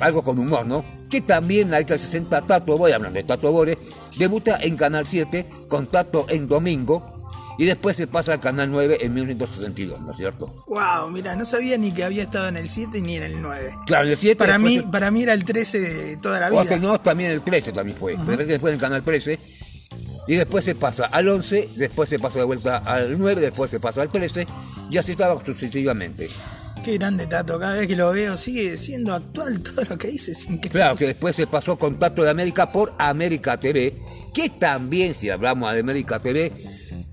[0.00, 0.84] algo con humor, ¿no?
[1.10, 3.76] Que también en la década del 60 Tato, voy hablando de Tato Bores,
[4.16, 7.16] debuta en Canal 7 con Tato en domingo
[7.58, 10.54] y después se pasa al Canal 9 en 1962, ¿no es cierto?
[10.68, 13.74] Wow, mira, no sabía ni que había estado en el 7 ni en el 9.
[13.86, 16.62] Claro, el 7 Para mí, se- para mí era el 13 de toda la O
[16.62, 16.64] vida.
[16.76, 18.16] que no, también el 13 también fue.
[18.24, 19.38] Pero después en el canal 13.
[20.30, 23.80] Y después se pasa al 11, después se pasa de vuelta al 9, después se
[23.80, 24.46] pasa al 13.
[24.88, 26.28] Y así estaba sucesivamente.
[26.84, 30.30] Qué grande Tato, cada vez que lo veo sigue siendo actual todo lo que dice,
[30.30, 30.70] es increíble.
[30.70, 33.96] Claro que después se pasó Contacto de América por América TV.
[34.32, 36.52] Que también, si hablamos de América TV,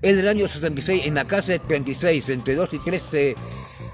[0.00, 3.34] en el año 66, en la calle 36, entre 2 y 3, se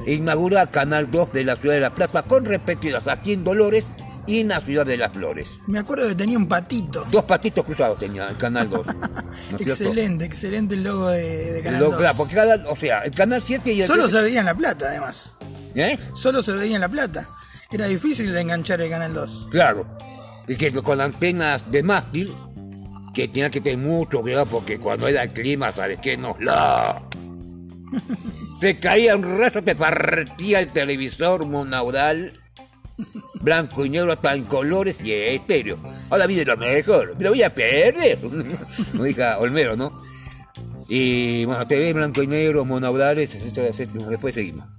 [0.07, 3.87] inaugura Canal 2 de la ciudad de La Plata, con repetidas aquí en Dolores
[4.27, 5.61] y en la ciudad de Las Flores.
[5.67, 7.05] Me acuerdo que tenía un patito.
[7.11, 8.87] Dos patitos cruzados tenía el Canal 2.
[8.87, 9.65] ¿no es cierto?
[9.65, 11.99] excelente, excelente el logo de, de Canal Lo- 2.
[11.99, 14.47] claro, porque cada, o sea, el canal 7 y el Solo 13 se veía en
[14.47, 15.35] La Plata, además.
[15.75, 15.99] ¿Eh?
[16.15, 17.29] Solo se veía en La Plata.
[17.71, 19.49] Era difícil de enganchar el Canal 2.
[19.51, 19.87] Claro.
[20.47, 22.35] Y que con antenas de mástil,
[23.15, 26.17] que tenía que tener mucho cuidado porque cuando era el clima, ¿sabes qué?
[26.17, 27.03] No, la...
[28.61, 32.33] Te caía un rayo, te partía el televisor monaural,
[33.45, 35.79] blanco y negro hasta en colores y estéreo.
[36.11, 38.19] Ahora viene lo mejor, me lo voy a perder.
[38.93, 39.93] Como dijo Olmero, ¿no?
[40.89, 44.09] Y bueno, TV blanco y negro, etcétera, etcétera.
[44.09, 44.67] Después seguimos.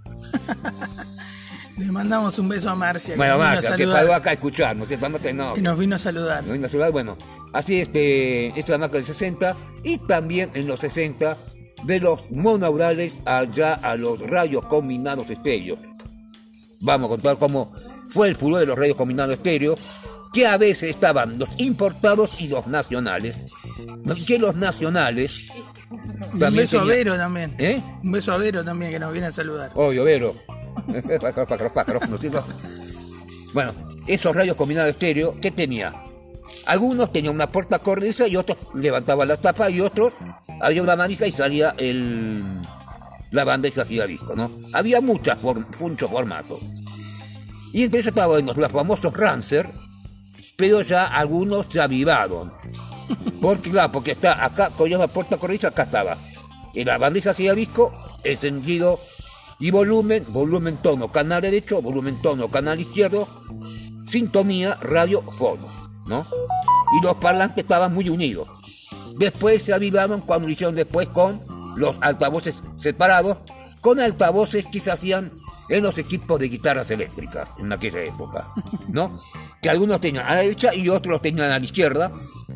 [1.78, 4.02] Le mandamos un beso a Marcia, Bueno, nos vino a Marta, que saludar.
[4.02, 5.10] paró acá a escuchar, ¿no es cierto?
[5.34, 5.54] No.
[5.56, 6.44] Que nos vino a saludar.
[6.46, 6.54] ¿no?
[6.54, 7.18] En la ciudad, bueno,
[7.52, 11.38] así este, esta es la marca del 60 y también en los 60
[11.84, 15.78] de los monaurales allá a los rayos combinados estéreo.
[16.80, 17.70] Vamos a contar cómo
[18.16, 19.78] fue el furor de los radios combinados estéreo,
[20.32, 23.36] que a veces estaban los importados y los nacionales,
[24.26, 25.52] que los nacionales
[26.34, 27.56] un beso a Vero también.
[27.60, 27.82] ¿Eh?
[28.04, 29.72] Un beso a Vero también que nos viene a saludar.
[29.76, 30.34] Obvio, Vero.
[31.22, 32.46] Pájaro, pájaro, pájaro, ¿no cierto?
[33.54, 33.74] Bueno,
[34.08, 35.94] esos radios combinados estéreo, ¿qué tenía?
[36.68, 40.14] Algunos tenían una puerta corrediza y otros levantaban la tapa y otros
[40.62, 42.62] había una manija y salía el
[43.32, 44.50] la bandeja disco, ¿no?
[44.74, 45.38] Había muchas
[45.80, 46.60] muchos formatos.
[47.76, 49.70] Y ellos estaban los, los famosos Rancer,
[50.56, 52.50] pero ya algunos se avivaron.
[53.42, 56.18] Porque claro, porque está acá, con la puerta corrediza, acá estaba.
[56.74, 58.98] En la bandeja disco, encendido
[59.60, 63.28] y volumen, volumen tono, canal derecho, volumen tono, canal izquierdo,
[64.08, 65.68] sintonía, radio, fono,
[66.08, 66.26] ¿no?
[66.98, 68.48] Y los parlantes estaban muy unidos.
[69.18, 71.42] Después se avivaron cuando lo hicieron después con
[71.76, 73.40] los altavoces separados,
[73.82, 75.30] con altavoces que se hacían
[75.70, 78.48] en los equipos de guitarras eléctricas en aquella época,
[78.90, 79.12] ¿no?
[79.62, 82.12] Que algunos tenían a la derecha y otros tenían a la izquierda.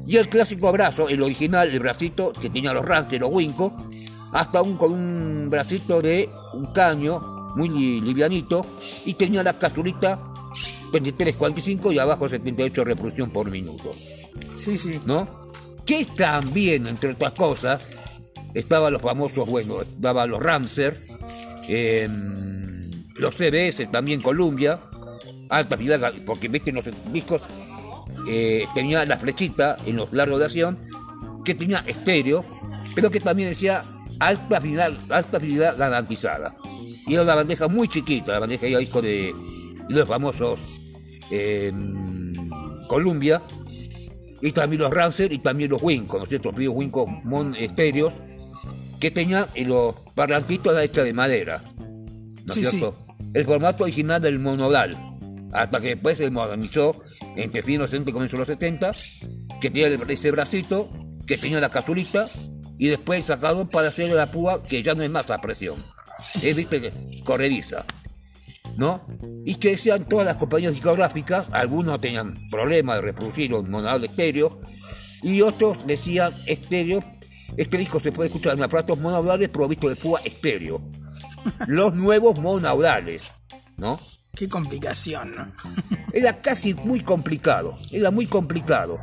[0.05, 3.73] Y el clásico brazo, el original, el bracito que tenía los Rance, los Winco,
[4.31, 7.19] hasta un, con un bracito de un caño
[7.55, 8.63] muy li- livianito
[9.05, 10.19] y tenía la casulita
[10.91, 13.91] 23.45 y abajo 78 reproducción por minuto.
[14.55, 14.99] Sí, sí.
[15.05, 15.27] ¿no?
[15.85, 17.81] Que también, entre otras cosas,
[18.53, 20.99] estaban los famosos, bueno, estaban los Ramser,
[21.67, 22.68] em,
[23.19, 24.79] los CBS, también Columbia,
[25.49, 27.41] alta fidelidad, porque viste en los discos
[28.27, 30.77] eh, tenía la flechita en los largos de acción,
[31.43, 32.45] que tenía estéreo,
[32.95, 33.83] pero que también decía
[34.19, 36.55] alta fidelidad, alta fidelidad garantizada.
[37.07, 39.33] Y era una bandeja muy chiquita, la bandeja de disco de
[39.87, 40.59] los famosos
[41.31, 42.33] em,
[42.87, 43.41] Columbia,
[44.41, 46.51] y también los Rancer y también los Winco, ¿no es cierto?
[46.51, 48.13] Los Winco mon estéreos
[48.99, 52.95] que tenían eh, los parlantitos hechos de madera, ¿no es Sí, cierto?
[53.33, 54.97] El formato original del monodal,
[55.53, 56.95] hasta que después se modernizó
[57.35, 58.91] entre fines de los 60 y comienzos de los 70,
[59.61, 60.89] que el- ese bracito,
[61.27, 62.27] que tenía la casulita,
[62.77, 65.75] y después sacado para hacer la púa que ya no es más a presión.
[66.41, 66.91] Es, viste,
[67.23, 67.85] corrediza.
[68.77, 69.05] ¿no?
[69.45, 74.55] Y que decían todas las compañías discográficas, algunos tenían problemas de reproducir un monodal estéreo,
[75.21, 77.03] y otros decían estéreo,
[77.57, 80.81] este disco se puede escuchar en aparatos monaudales provistos de púa estéreo.
[81.67, 83.31] Los nuevos monaudales,
[83.77, 83.99] ¿no?
[84.35, 85.51] Qué complicación, ¿no?
[86.13, 88.99] Era casi muy complicado, era muy complicado.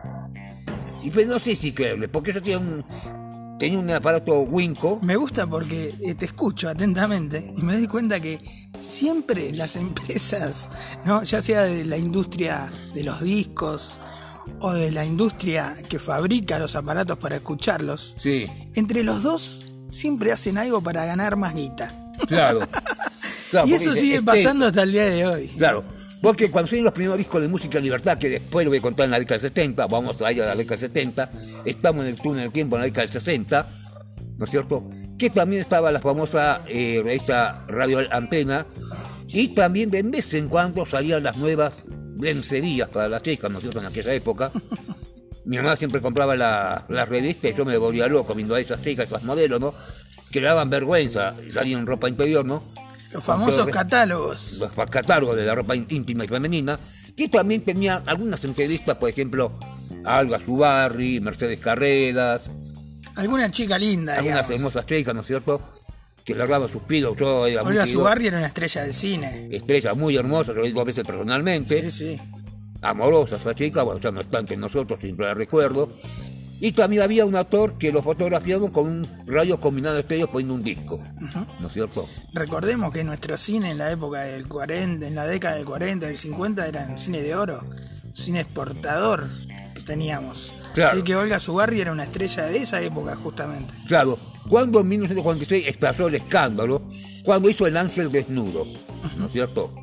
[1.03, 2.85] Y pues no sé si creerle, porque yo tenía un,
[3.59, 4.99] tenía un aparato Winco.
[5.03, 8.39] Me gusta porque eh, te escucho atentamente y me doy cuenta que
[8.81, 10.71] siempre las empresas,
[11.05, 11.23] ¿no?
[11.23, 13.99] ya sea de la industria de los discos
[14.61, 19.66] o de la industria que fabrica los aparatos para escucharlos, Sí, entre los dos
[19.97, 21.95] siempre hacen algo para ganar más guita.
[22.29, 22.61] claro.
[23.51, 25.47] Claro, y eso sigue este- pasando hasta el día de hoy.
[25.57, 25.85] Claro,
[26.21, 28.83] porque cuando salieron los primeros discos de música en libertad, que después lo voy a
[28.83, 31.31] contar en la década del 70, vamos a ir a la década del 70,
[31.65, 33.69] estamos en el túnel del tiempo en la década del 60,
[34.37, 34.85] ¿no es cierto?
[35.17, 38.67] Que también estaba la famosa eh, revista Radio Antena,
[39.29, 41.75] y también de vez en cuando salían las nuevas
[42.19, 43.79] lencerías para las chicas, ¿no es cierto?
[43.79, 44.51] En aquella época.
[45.47, 48.83] Mi mamá siempre compraba la, la revista y yo me volvía loco viendo a esas
[48.83, 49.73] chicas, esas modelos, ¿no?
[50.31, 52.63] Que le daban vergüenza salir en ropa interior, ¿no?
[53.13, 54.59] Los famosos catálogos.
[54.59, 56.79] los catálogos de la ropa ín- íntima y femenina,
[57.17, 59.57] que también tenía algunas entrevistas, por ejemplo,
[60.05, 62.51] a Alga Zubarri, Mercedes Carreras,
[63.15, 64.51] Alguna chica linda, algunas digamos.
[64.61, 65.63] hermosas chicas, ¿no es cierto?,
[66.25, 67.17] que largaban suspiros.
[67.17, 69.49] Yo era Olga Zubarri era una estrella del cine.
[69.53, 72.21] estrella muy hermosa, la vi dos veces personalmente, Sí, sí.
[72.83, 75.89] Amorosa esa chica, bueno, ya no está entre nosotros, siempre la recuerdo.
[76.59, 80.55] Y también había un actor que lo fotografiaron con un radio combinado de estéreo poniendo
[80.55, 80.99] un disco,
[81.61, 82.09] ¿no es cierto?
[82.33, 86.17] Recordemos que nuestro cine en la época del 40, en la década del 40 y
[86.17, 87.63] 50 eran cine de oro,
[88.15, 89.29] cine exportador
[89.75, 90.55] que teníamos.
[90.73, 90.93] Claro.
[90.93, 93.75] Así que Olga Zubarri era una estrella de esa época justamente.
[93.87, 96.83] Claro, cuando en 1946 estalló el escándalo,
[97.23, 98.65] cuando hizo El Ángel Desnudo,
[99.19, 99.75] ¿no es cierto?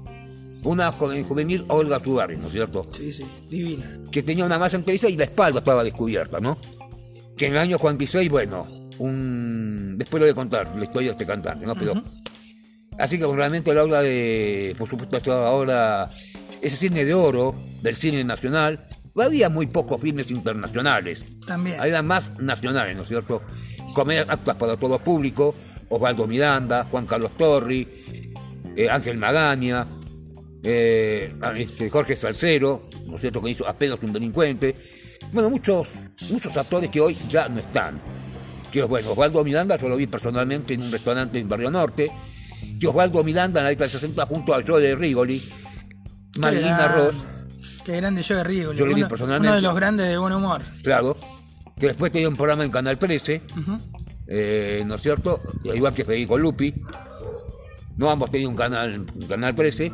[0.63, 2.85] Una joven juvenil Olga Zubarri, ¿no es cierto?
[2.91, 3.99] Sí, sí, divina.
[4.11, 6.57] Que tenía una masa enteriza y la espalda estaba descubierta, ¿no?
[7.35, 8.67] Que en el año 46, bueno,
[8.99, 9.95] un...
[9.97, 11.75] después lo voy a contar, la historia de este cantante, ¿no?
[11.75, 12.01] Pero...
[12.97, 16.09] Así que bueno, realmente él habla de, por supuesto, ahora,
[16.61, 18.87] ese cine de oro del cine nacional.
[19.15, 21.25] Había muy pocos filmes internacionales.
[21.45, 21.83] También.
[21.83, 23.41] Eran más nacionales, ¿no es cierto?
[23.93, 25.55] Comedias aptas para todo público.
[25.89, 27.87] Osvaldo Miranda, Juan Carlos Torri,
[28.75, 29.85] eh, Ángel Magaña,
[30.63, 31.35] eh,
[31.91, 33.41] Jorge Salcero, ¿no es cierto?
[33.41, 34.75] Que hizo apenas un delincuente.
[35.31, 35.89] Bueno, muchos,
[36.29, 37.99] muchos actores que hoy ya no están.
[38.71, 42.11] Que bueno, Osvaldo Miranda yo lo vi personalmente en un restaurante en Barrio Norte.
[42.79, 45.41] Que Osvaldo Miranda en la década del 60 junto a Joe Rigoli,
[46.37, 47.15] Marilina Ross.
[47.83, 48.73] Qué grande yo de Rigo.
[48.73, 49.47] Yo lo vi uno, personalmente.
[49.49, 50.61] uno de los grandes de buen humor.
[50.81, 51.17] claro,
[51.77, 53.41] que después tenía un programa en Canal 13,
[54.27, 55.41] eh, ¿no es cierto?
[55.65, 56.73] Igual que Federico Lupi.
[57.97, 59.91] No ambos tenían un canal, un canal 13.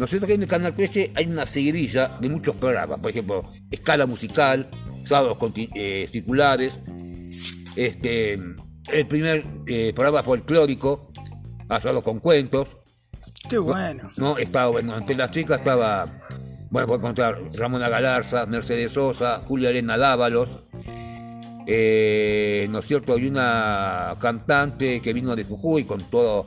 [0.00, 2.98] ¿No es cierto que en el Canal 13 hay una seguidilla de muchos programas?
[3.00, 4.70] Por ejemplo, Escala Musical,
[5.04, 5.36] Sábados
[5.74, 6.78] eh, Circulares,
[7.76, 11.12] este, el primer eh, programa folclórico,
[11.68, 12.78] Asado con Cuentos,
[13.46, 14.10] Qué bueno.
[14.16, 14.38] ¿no?
[14.38, 16.06] Estaba, bueno, entre las chicas estaba,
[16.70, 20.60] bueno, puedo encontrar Ramona Galarza, Mercedes Sosa, Julia Elena Dávalos,
[21.66, 23.18] eh, ¿no es cierto?
[23.18, 26.46] Y una cantante que vino de Jujuy con todos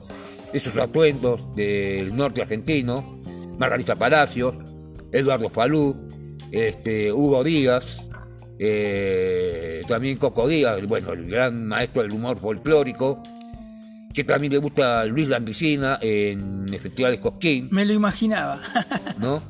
[0.53, 3.21] esos atuendos del norte argentino,
[3.57, 4.53] Margarita Palacios,
[5.11, 5.95] Eduardo Falú,
[6.51, 8.01] este, Hugo Díaz,
[8.59, 13.21] eh, también Coco Díaz, bueno, el gran maestro del humor folclórico,
[14.13, 18.61] que también le gusta Luis Landricina en el Festival de Cosquín, Me lo imaginaba.
[19.17, 19.41] ¿no?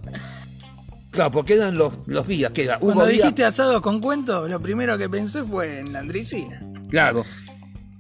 [1.12, 4.50] Claro, porque eran los, los días, que era Hugo Cuando Díaz, dijiste asado con cuentos,
[4.50, 6.62] lo primero que pensé fue en la Andricina.
[6.90, 7.24] claro.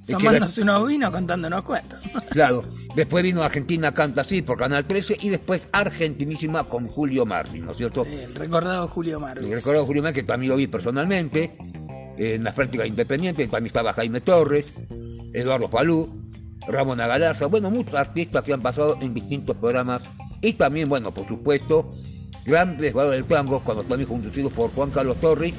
[0.06, 2.00] Que era- Tomándose unos vinos contándonos cuentos.
[2.30, 2.64] Claro,
[2.96, 7.72] después vino Argentina Canta Así por Canal 13 y después Argentinísima con Julio Marvin, ¿no
[7.72, 8.04] es cierto?
[8.06, 11.56] Sí, el recordado Julio recuerdo a Julio Marvin que también lo vi personalmente
[12.18, 14.74] en las prácticas independientes, también estaba Jaime Torres,
[15.34, 16.10] Eduardo Falú,
[16.68, 20.04] Ramona Galarza, bueno, muchos artistas que han pasado en distintos programas
[20.42, 21.88] y también, bueno, por supuesto,
[22.46, 25.54] grandes valores del tango, cuando también conducidos por Juan Carlos Torres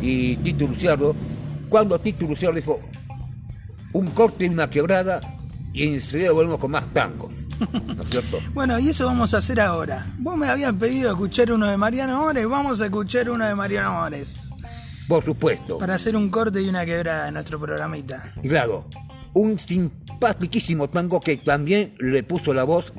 [0.00, 1.14] y Tito Luciardo,
[1.68, 2.80] cuando Tito Luciardo dijo
[3.98, 5.20] un corte y una quebrada
[5.72, 8.38] y enseguida volvemos con más tangos, ¿no es cierto?
[8.54, 10.06] Bueno, y eso vamos a hacer ahora.
[10.18, 13.94] Vos me habían pedido escuchar uno de Mariano Mores, vamos a escuchar uno de Mariano
[13.94, 14.50] Mores.
[15.08, 15.78] Por supuesto.
[15.78, 18.34] Para hacer un corte y una quebrada en nuestro programita.
[18.40, 18.86] Claro,
[19.34, 22.92] un simpaticísimo tango que también le puso la voz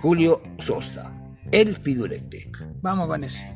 [0.00, 1.12] Julio Sosa,
[1.50, 2.52] el figurete.
[2.80, 3.50] Vamos con ese.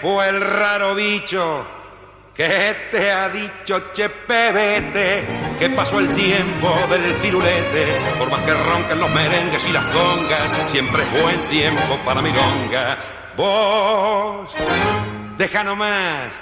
[0.00, 1.66] ¿Quién fue el raro bicho
[2.34, 5.26] ¿Qué te ha dicho Chepebete?
[5.58, 7.98] Que pasó el tiempo del firulete.
[8.16, 12.96] Por más que ronquen los merengues y las congas, siempre es buen tiempo para milonga.
[13.36, 14.54] Vos,
[15.36, 16.32] deja nomás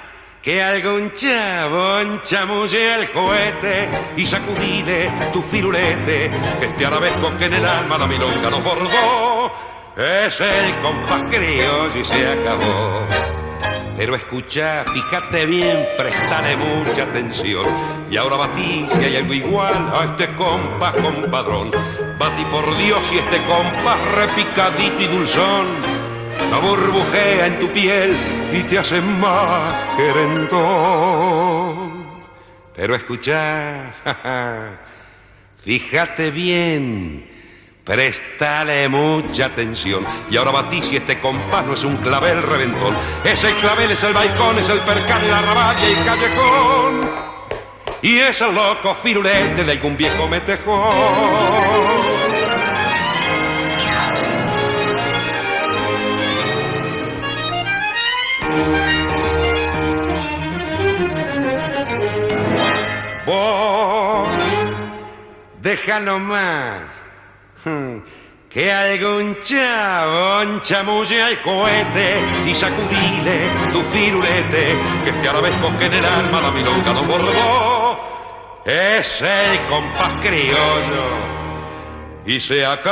[0.43, 3.89] que algún chabón chamulle el cohete
[4.19, 6.31] y sacudile tu firulete.
[6.61, 9.51] Que este arabesco que en el alma la milonga nos bordó
[9.97, 13.46] es el compás criollo y se acabó.
[13.97, 17.67] Pero escucha, fíjate bien, prestale mucha atención.
[18.11, 21.71] Y ahora batí si hay algo igual a este compás compadrón.
[22.19, 25.69] Batí por Dios y este compás repicadito y dulzón.
[26.51, 28.15] La burbujea en tu piel
[28.53, 31.27] y te hace más querendón.
[32.75, 33.95] Pero escucha,
[35.65, 37.36] fíjate bien
[37.87, 40.05] Prestale mucha atención.
[40.29, 42.93] Y ahora batí si este compás no es un clavel reventón.
[43.23, 47.01] Ese clavel es el balcón, es el percal, la raballa y callejón.
[48.03, 50.67] Y es el loco firulete de algún viejo metejón.
[63.25, 64.29] Vos,
[65.61, 67.06] deja nomás
[68.51, 75.95] que algún chabón chamulle al cohete y sacudile tu firulete, que este arabesco que en
[75.95, 78.01] el alma la milonga no bordó,
[78.65, 81.37] es el compás criollo.
[82.25, 82.87] Y se acabó.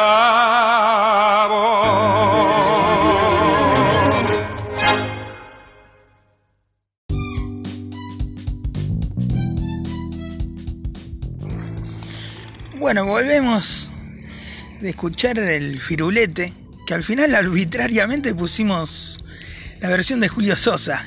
[12.79, 13.91] Bueno, volvemos
[14.85, 16.53] de escuchar el firulete,
[16.87, 19.19] que al final arbitrariamente pusimos
[19.81, 21.07] la versión de Julio Sosa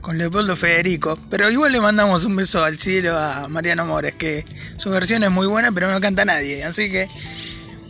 [0.00, 4.46] con Leopoldo Federico, pero igual le mandamos un beso al cielo a Mariano Mores, que
[4.78, 7.06] su versión es muy buena, pero no canta nadie, así que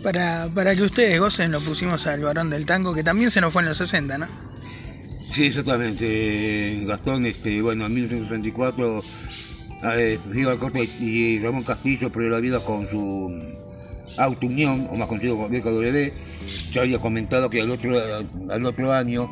[0.03, 3.53] para, para que ustedes gocen lo pusimos al varón del tango, que también se nos
[3.53, 4.27] fue en los 60, ¿no?
[5.31, 6.83] Sí, exactamente.
[6.85, 9.05] Gastón, este, bueno, en 1964
[9.85, 13.66] eh, al corte y Ramón Castillo perdió la vida con su
[14.19, 16.13] Auto Unión, o más conocido como DKWD,
[16.73, 17.95] ya había comentado que al otro,
[18.51, 19.31] al otro año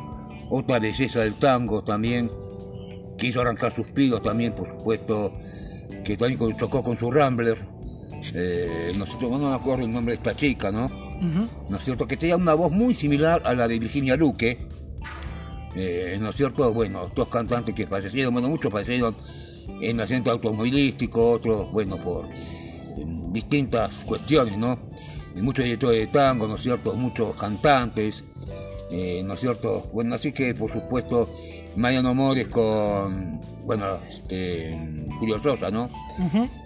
[0.49, 2.29] otra belleza del tango también
[3.17, 5.33] quiso arrancar sus pigos también, por supuesto,
[6.03, 7.57] que también chocó con su Rambler.
[8.33, 10.89] Eh, no, sé, no me acuerdo el nombre de esta chica, ¿no?
[11.69, 12.05] ¿No es cierto?
[12.07, 14.67] Que tenía una voz muy similar a la de Virginia Luque.
[15.75, 16.73] Eh, ¿No es cierto?
[16.73, 19.15] Bueno, dos cantantes que fallecieron, bueno, muchos fallecieron
[19.81, 22.27] en accidente automovilístico, otros, bueno, por
[23.35, 24.79] distintas cuestiones, ¿no?
[25.41, 26.95] muchos directores de tango, ¿no es cierto?
[26.95, 28.23] Muchos cantantes,
[28.91, 29.85] eh, ¿no es cierto?
[29.93, 31.29] Bueno, así que por supuesto
[31.75, 35.89] Mariano Mores con, bueno, este, Julio Sosa, ¿no?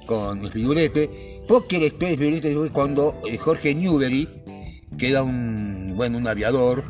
[0.06, 4.28] Con el figurete, porque el figurete fue cuando eh, Jorge Newbery,
[4.98, 6.84] que era un, bueno, un aviador,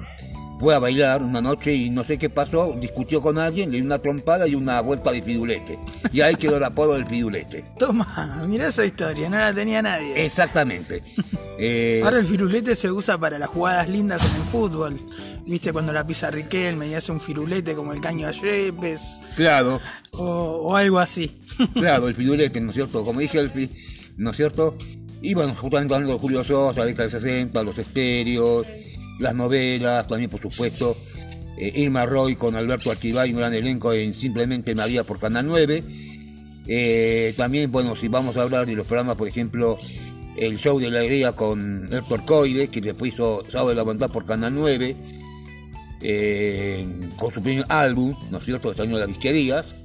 [0.59, 3.85] fue a bailar una noche y no sé qué pasó, discutió con alguien, le dio
[3.85, 5.79] una trompada y una vuelta de fidulete.
[6.11, 7.63] Y ahí quedó el apodo del fidulete.
[7.77, 10.25] Toma, mira esa historia, no la tenía nadie.
[10.25, 11.01] Exactamente.
[11.61, 14.97] Eh, Ahora el firulete se usa para las jugadas lindas en el fútbol.
[15.45, 15.73] ¿Viste?
[15.73, 19.19] Cuando la pisa Riquelme y hace un firulete como el caño a Yepes.
[19.35, 19.81] Claro.
[20.13, 21.37] O, algo así.
[21.73, 23.03] Claro, el firulete, ¿no es cierto?
[23.03, 23.51] Como dije, el
[24.15, 24.77] ¿no es cierto?
[25.21, 28.65] Y bueno, justamente hablando de Julio Sosa, la década del 60, los estéreos,
[29.19, 30.95] las novelas, también por supuesto
[31.57, 35.83] eh, Irma Roy con Alberto Artibay, un gran elenco en Simplemente María por Canal 9.
[36.67, 39.77] Eh, también, bueno, si vamos a hablar de los programas, por ejemplo,
[40.37, 44.09] el show de la alegría con Héctor Coide, que después hizo Sábado de la Bondad
[44.09, 44.95] por Canal 9,
[46.01, 49.75] eh, con su primer álbum, ¿no es cierto?, el año de las disquerías.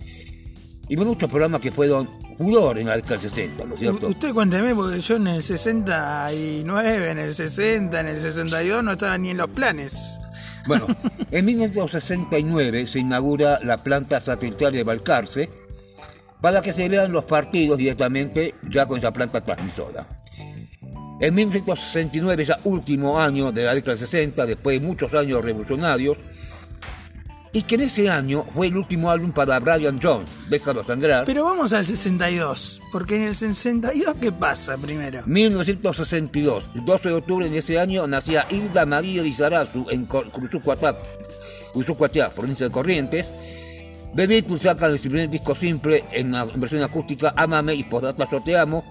[0.89, 4.09] Y muchos programas que fueron furor en la década del 60, ¿no es cierto?
[4.09, 9.17] usted cuénteme, porque yo en el 69, en el 60, en el 62 no estaba
[9.19, 10.21] ni en los planes.
[10.67, 10.87] Bueno,
[11.31, 15.51] en 1969 se inaugura la planta satelital de Balcarce
[16.41, 20.07] para que se vean los partidos directamente ya con esa planta transmisora.
[21.21, 26.19] En 1969, ya último año de la década del 60, después de muchos años revolucionarios,
[27.55, 31.25] y que en ese año fue el último álbum para Brian Jones, Déjalo sangrar.
[31.25, 35.23] Pero vamos al 62, porque en el 62, ¿qué pasa primero?
[35.25, 42.67] 1962, el 12 de octubre de ese año nacía Hilda María Lizarazu en Cruzucuatiá, provincia
[42.67, 43.27] de Corrientes.
[44.17, 48.43] The Beatles sacan el primer disco simple en la versión acústica Amame y Postdata Yo
[48.43, 48.85] Te Amo,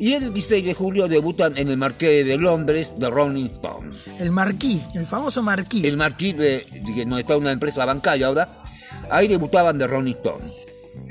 [0.00, 4.08] y el 16 de julio debutan en el Marqués de Londres de Rolling Stones.
[4.18, 5.84] El Marquis, el famoso Marquis.
[5.84, 8.48] El Marquis de, que no está una empresa bancaria ahora.
[9.10, 10.52] Ahí debutaban de Rolling Stones.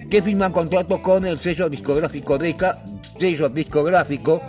[0.09, 2.81] que firma contrato con el sello discográfico Deca,
[3.19, 4.41] sello discográfico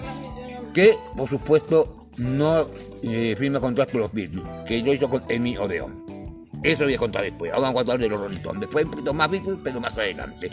[0.72, 2.66] que, por supuesto, no
[3.02, 6.40] eh, firma contrato con los Beatles, que lo hizo con Emi Odeon.
[6.62, 7.52] Eso lo voy a contar después.
[7.52, 8.60] Ahora vamos a contar de los Rolling Stones.
[8.62, 10.48] Después un poquito más Beatles, pero más adelante.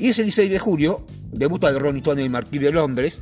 [0.00, 3.20] Y ese 16 de julio debuta el Rolling Stone en el Marquis de Londres.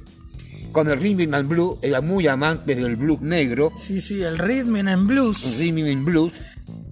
[0.72, 3.72] Con el Rhythm and Blues, era muy amante del blues negro.
[3.76, 5.58] Sí, sí, el Rhythm and Blues.
[5.58, 6.40] Rhythm and Blues,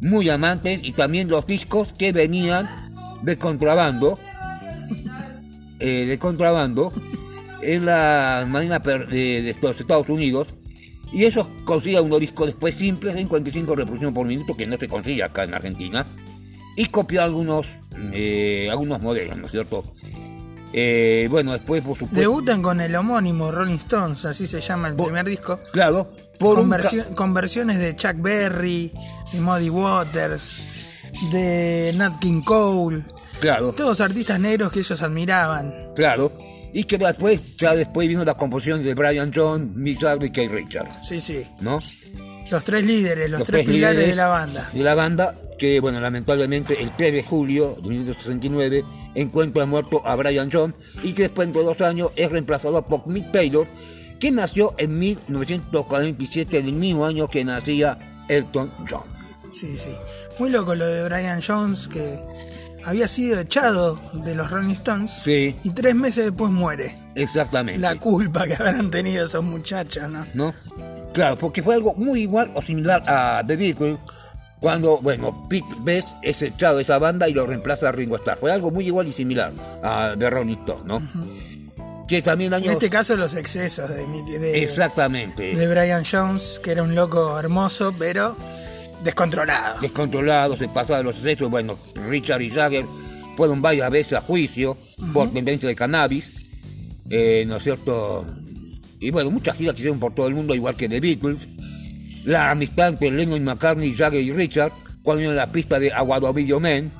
[0.00, 0.80] muy amantes.
[0.82, 2.68] Y también los discos que venían
[3.22, 4.18] de contrabando.
[5.78, 6.92] eh, de contrabando
[7.62, 10.48] en la Marina per- de, Estados Unidos.
[11.12, 14.88] Y eso consigue unos discos después simples en 45 reproducciones por minuto, que no se
[14.88, 16.04] consigue acá en Argentina.
[16.76, 17.78] Y copió algunos,
[18.12, 19.84] eh, algunos modelos, ¿no es cierto?
[20.72, 22.20] Eh, bueno, después, por supuesto.
[22.20, 25.58] Debutan con el homónimo Rolling Stones, así se llama el primer disco.
[25.72, 26.56] Claro, por
[27.14, 28.92] Con, versiones de Chuck Berry,
[29.32, 30.62] de Muddy Waters,
[31.32, 33.04] de Nat King Cole.
[33.40, 35.72] Claro, Todos artistas negros que ellos admiraban.
[35.94, 36.32] claro.
[36.72, 41.08] Y que después, ya después vino la composición de Brian John, Mick y Keith Richards,
[41.08, 41.46] Sí, sí.
[41.60, 41.78] ¿no?
[42.50, 44.70] Los tres líderes, los, tres, pilares de la banda.
[44.72, 48.84] De la banda, que bueno, lamentablemente el 3 de julio de 1969
[49.14, 53.32] encuentra muerto a Brian John y que después de dos años es reemplazado por Mick
[53.32, 53.66] Taylor,
[54.20, 59.04] que nació en 1947, en el mismo año que nacía Elton John.
[59.52, 59.92] Sí, sí.
[60.38, 62.20] Muy loco lo de Brian Jones, que
[62.84, 65.10] había sido echado de los Rolling Stones.
[65.10, 65.56] Sí.
[65.64, 66.96] Y tres meses después muere.
[67.14, 67.80] Exactamente.
[67.80, 70.26] La culpa que habrán tenido esos muchachos, ¿no?
[70.34, 70.54] ¿no?
[71.16, 73.98] Claro, porque fue algo muy igual o similar a The Beatles,
[74.60, 78.36] cuando, bueno, Pete Best es echado de esa banda y lo reemplaza a Ringo Starr.
[78.38, 79.50] Fue algo muy igual y similar
[79.82, 81.02] a The Rolling Stones, ¿no?
[82.06, 84.06] Que también En este caso los excesos de,
[84.38, 85.56] de, Exactamente.
[85.56, 88.36] de Brian Jones, que era un loco hermoso, pero
[89.02, 89.80] descontrolado.
[89.80, 91.48] Descontrolado, se pasaba de los excesos.
[91.50, 92.84] Bueno, Richard y Jagger
[93.38, 94.76] fueron varias veces a juicio
[95.14, 96.30] por tendencia de cannabis,
[97.08, 98.26] eh, ¿no es cierto?
[99.00, 101.48] Y bueno, muchas giras que hicieron por todo el mundo, igual que The Beatles.
[102.24, 104.72] La amistad entre Lennon y McCartney, Jagger y Richard,
[105.02, 106.92] cuando en la pista de Aguado Video Man,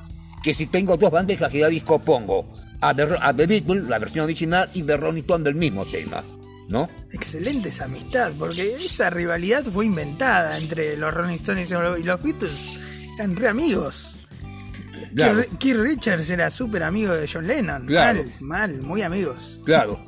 [0.43, 2.47] que si tengo dos bandejas que da disco pongo
[2.79, 6.23] a The, a The Beatles, la versión original, y The Rolling Stone del mismo tema,
[6.69, 6.89] ¿no?
[7.11, 12.79] Excelente esa amistad, porque esa rivalidad fue inventada entre los Rolling Stones y los Beatles.
[13.17, 14.19] Eran re amigos.
[15.15, 15.43] Claro.
[15.59, 17.87] Keith Richards era súper amigo de John Lennon.
[17.87, 18.23] Claro.
[18.23, 19.59] Mal, mal, muy amigos.
[19.65, 19.99] Claro.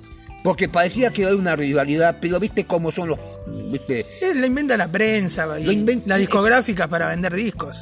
[0.44, 3.20] Porque parecía que había una rivalidad, pero viste cómo son los.
[3.72, 4.06] ¿Viste?
[4.22, 7.78] Eh, Lo inventa la prensa y Lo inventa- la discográfica para vender discos.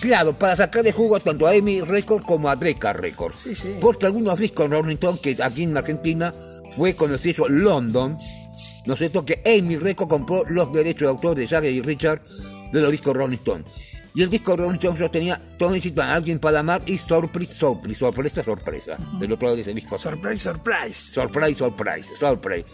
[0.00, 3.38] Claro, para sacarle jugo tanto a Amy Records como a Decca Records.
[3.38, 3.76] Sí, sí.
[3.80, 6.34] Porque algunos discos de Rolling Stone, que aquí en Argentina
[6.76, 8.18] fue con el sello London,
[8.84, 9.24] ¿no es cierto?
[9.24, 12.20] Que Amy Records compró los derechos de autor de Jagger y Richard
[12.72, 13.62] de los discos Rolling Stone.
[14.14, 17.54] Y el disco Rolling Stone yo tenía Todos necesitan a alguien para amar y Surprise,
[17.54, 18.98] Surprise, sorpresa, sorpresa.
[19.18, 19.98] Del otro lado ese disco.
[19.98, 21.12] Surprise, surprise.
[21.12, 22.66] Surprise, surprise, surprise.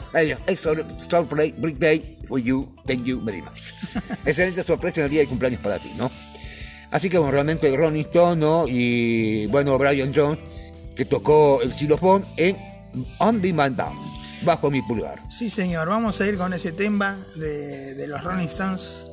[0.57, 3.72] Sur- surprise, big day for you, thank you very much.
[4.26, 6.11] Excelente sorpresa en el día de cumpleaños para ti, ¿no?
[6.91, 8.64] Así que bueno, realmente Ronnie Stone, ¿no?
[8.66, 10.39] Y bueno, Brian Jones,
[10.97, 12.57] que tocó el xilofón en
[13.18, 13.97] On Demand Down,
[14.43, 15.18] bajo mi pulgar.
[15.30, 15.89] Sí, señor.
[15.89, 19.07] Vamos a ir con ese tema de, de los Rolling Stones,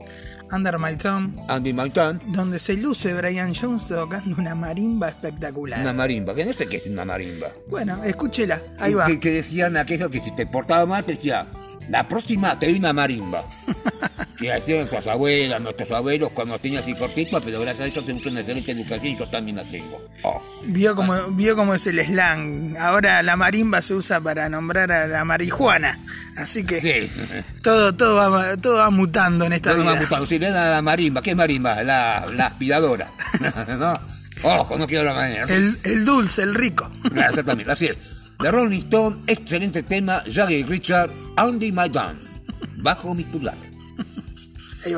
[0.52, 5.82] Under My Thumb, Andy Mountain, donde se luce Brian Jones tocando una marimba espectacular.
[5.82, 7.48] una marimba, que no sé qué es una marimba.
[7.68, 8.62] Bueno, escúchela.
[8.80, 9.08] Ahí va.
[9.08, 11.48] Que, que decían aquello que si te portaba mal, decía,
[11.90, 13.44] la próxima te doy una marimba.
[14.38, 18.26] que hacían nuestras abuelas, nuestros abuelos cuando tenían así cortito, pero gracias a eso tenemos
[18.26, 20.02] una excelente educación y yo también la tengo.
[20.24, 20.42] Oh.
[20.66, 22.76] Vio como, vio como es el slang.
[22.78, 25.98] Ahora la marimba se usa para nombrar a la marihuana.
[26.38, 27.12] Así que Sí.
[27.62, 29.94] todo, todo, va, todo va mutando en esta Todo vida.
[29.94, 30.26] ha gustado.
[30.28, 31.82] Si le dan a la marimba, ¿qué es marimba?
[31.84, 33.10] La, la aspiradora.
[33.80, 33.94] ¿No?
[34.44, 35.46] Ojo, no quiero la mañana.
[35.54, 36.92] El, el dulce, el rico.
[37.06, 37.96] Exactamente, así es.
[38.40, 42.20] The Rolling Stone, excelente tema, Jagger Richard, Andy My Down,
[42.78, 43.56] bajo mi pulgar.
[44.86, 44.94] Ahí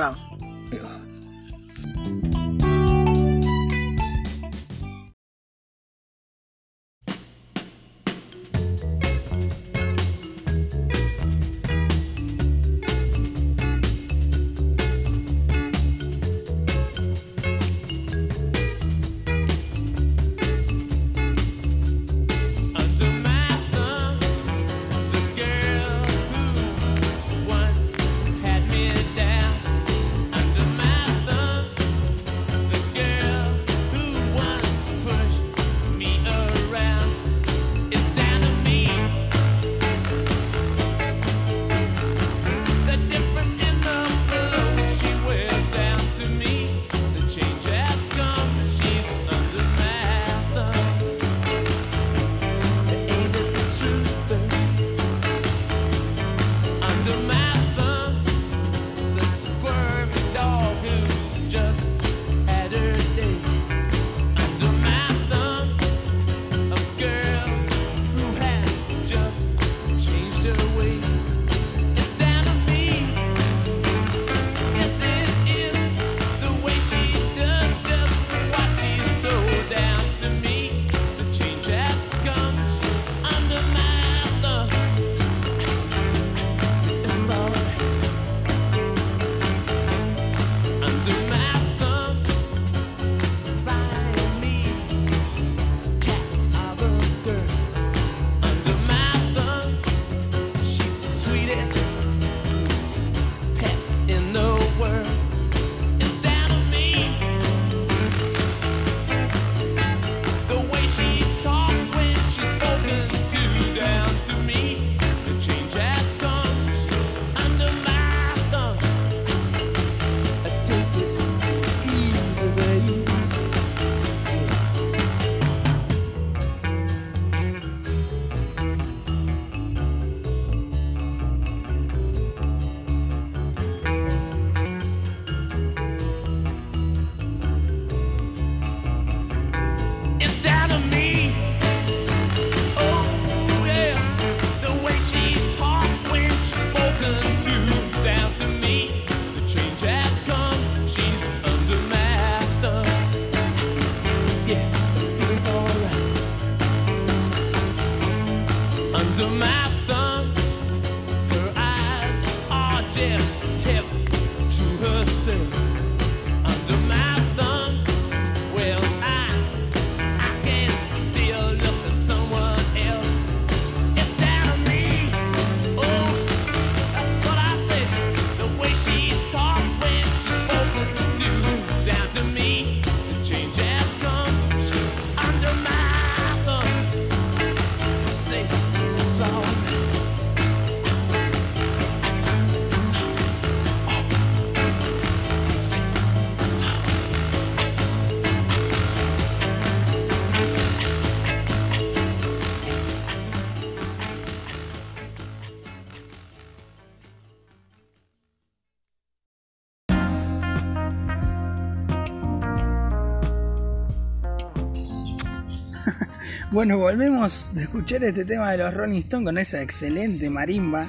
[216.58, 220.88] Bueno, volvemos a escuchar este tema de los Rolling Stones con esa excelente marimba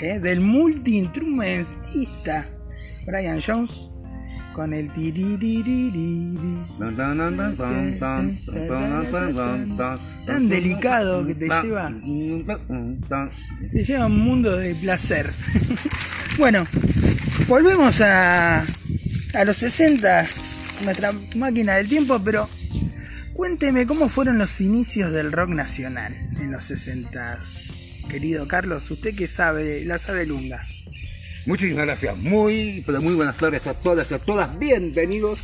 [0.00, 0.18] ¿eh?
[0.18, 2.46] del multiinstrumentista
[3.04, 3.90] Brian Jones
[4.54, 4.88] con el.
[10.24, 11.92] Tan delicado que te lleva,
[13.70, 15.30] te lleva a un mundo de placer.
[16.38, 16.66] bueno,
[17.46, 20.26] volvemos a, a los 60,
[20.86, 22.48] nuestra máquina del tiempo, pero
[23.56, 27.38] cuénteme cómo fueron los inicios del rock nacional en los 60.
[28.10, 30.60] Querido Carlos, usted que sabe, la sabe lunga.
[31.46, 32.16] Muchísimas gracias.
[32.16, 34.58] Muy, pero muy buenas tardes a todas y a todas.
[34.58, 35.38] Bienvenidos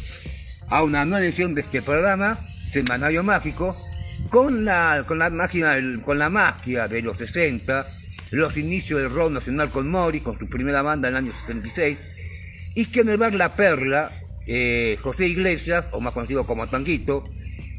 [0.67, 2.37] a una nueva edición de este programa,
[2.73, 3.81] Semanario Mágico,
[4.29, 7.87] con la, con la del- con la magia de los 60,
[8.33, 11.97] los inicios del rock nacional con Mori, con su primera banda en el año 66,
[12.75, 14.11] y que en el bar La Perla,
[14.49, 17.23] eh, José Iglesias, o más conocido como Tanguito,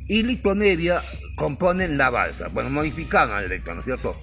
[0.08, 1.02] y Lito Nevia
[1.36, 2.48] componen La Balsa.
[2.50, 4.16] Bueno, modificaron la letra, ¿no es cierto?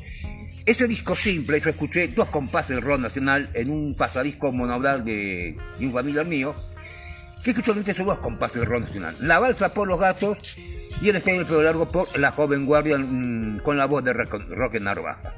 [0.66, 5.56] Ese disco simple, yo escuché dos compases del rock nacional en un pasadisco monaural de,
[5.78, 6.54] de un familiar mío,
[7.42, 9.16] que escuchó esos dos compases del rock nacional.
[9.20, 10.36] La balsa por los gatos
[11.00, 14.12] y el estadio del pelo largo por la joven guardia mm, con la voz de
[14.12, 15.32] Rock- Roque Narvaja.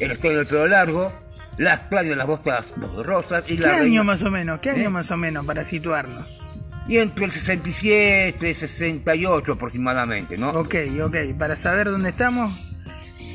[0.00, 1.12] El estadio del pelo largo,
[1.58, 2.64] las playas de las botas
[3.04, 4.60] rosas y ¿Qué la año reina- más o menos?
[4.60, 4.88] ¿Qué año ¿Eh?
[4.88, 6.40] más o menos para situarnos?
[6.86, 10.50] Y entre el 67 y 68 aproximadamente, ¿no?
[10.50, 12.52] Ok, ok, para saber dónde estamos,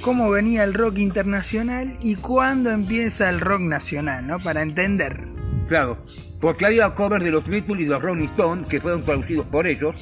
[0.01, 4.39] cómo venía el rock internacional y cuándo empieza el rock nacional, ¿no?
[4.39, 5.23] Para entender.
[5.67, 5.97] Claro,
[6.39, 9.67] porque había covers de los Beatles y de los Rolling Stones que fueron traducidos por
[9.67, 9.95] ellos.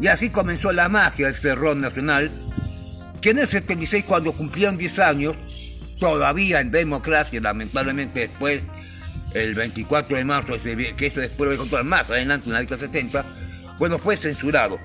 [0.00, 2.30] Y así comenzó la magia de este rock nacional,
[3.20, 5.36] que en el 76, cuando cumplieron 10 años,
[5.98, 8.62] todavía en democracia, lamentablemente después,
[9.36, 12.60] el 24 de marzo, que eso después lo voy a contar más adelante, en la
[12.60, 13.24] década 70,
[13.78, 14.78] bueno, fue censurado.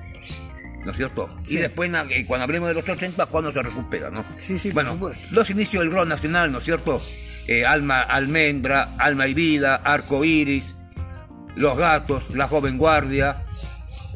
[0.84, 1.38] ¿No es cierto?
[1.43, 1.58] Sí.
[1.58, 4.26] Y después, eh, cuando hablemos de los 80, cuando se recupera, ¿no?
[4.39, 4.99] Sí, sí, Bueno,
[5.32, 6.99] los inicios del rock nacional, ¿no es cierto?
[7.47, 10.76] Eh, Alma, Almendra, Alma y Vida, Arco Iris,
[11.56, 13.43] Los Gatos, La Joven Guardia,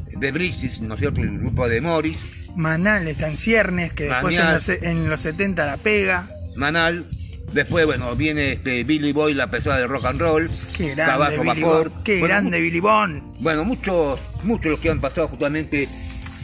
[0.08, 1.20] de Brisis, ¿no es cierto?
[1.20, 2.18] El grupo de Morris,
[2.56, 6.26] Manal está en ciernes, que después en los, en los 70 la pega.
[6.56, 7.06] Manal.
[7.52, 10.50] Después, bueno, viene este Billy Boy, la pesada del rock and roll.
[10.76, 11.92] Qué grande Billy Vapor.
[12.04, 13.36] Qué Bueno, grande Billy Bond.
[13.40, 15.88] Bueno, muchos, muchos los que han pasado justamente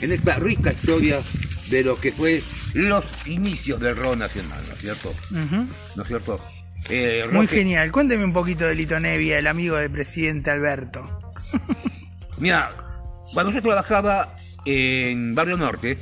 [0.00, 1.18] en esta rica historia
[1.68, 2.42] de lo que fue
[2.74, 5.12] los inicios del rock nacional, ¿no es cierto?
[5.30, 6.40] ¿No es cierto?
[6.90, 7.92] Eh, Muy genial.
[7.92, 11.32] Cuénteme un poquito de Lito Nevia, el amigo del presidente Alberto.
[12.38, 12.70] Mira,
[13.34, 14.34] cuando yo trabajaba
[14.64, 15.98] en Barrio Norte,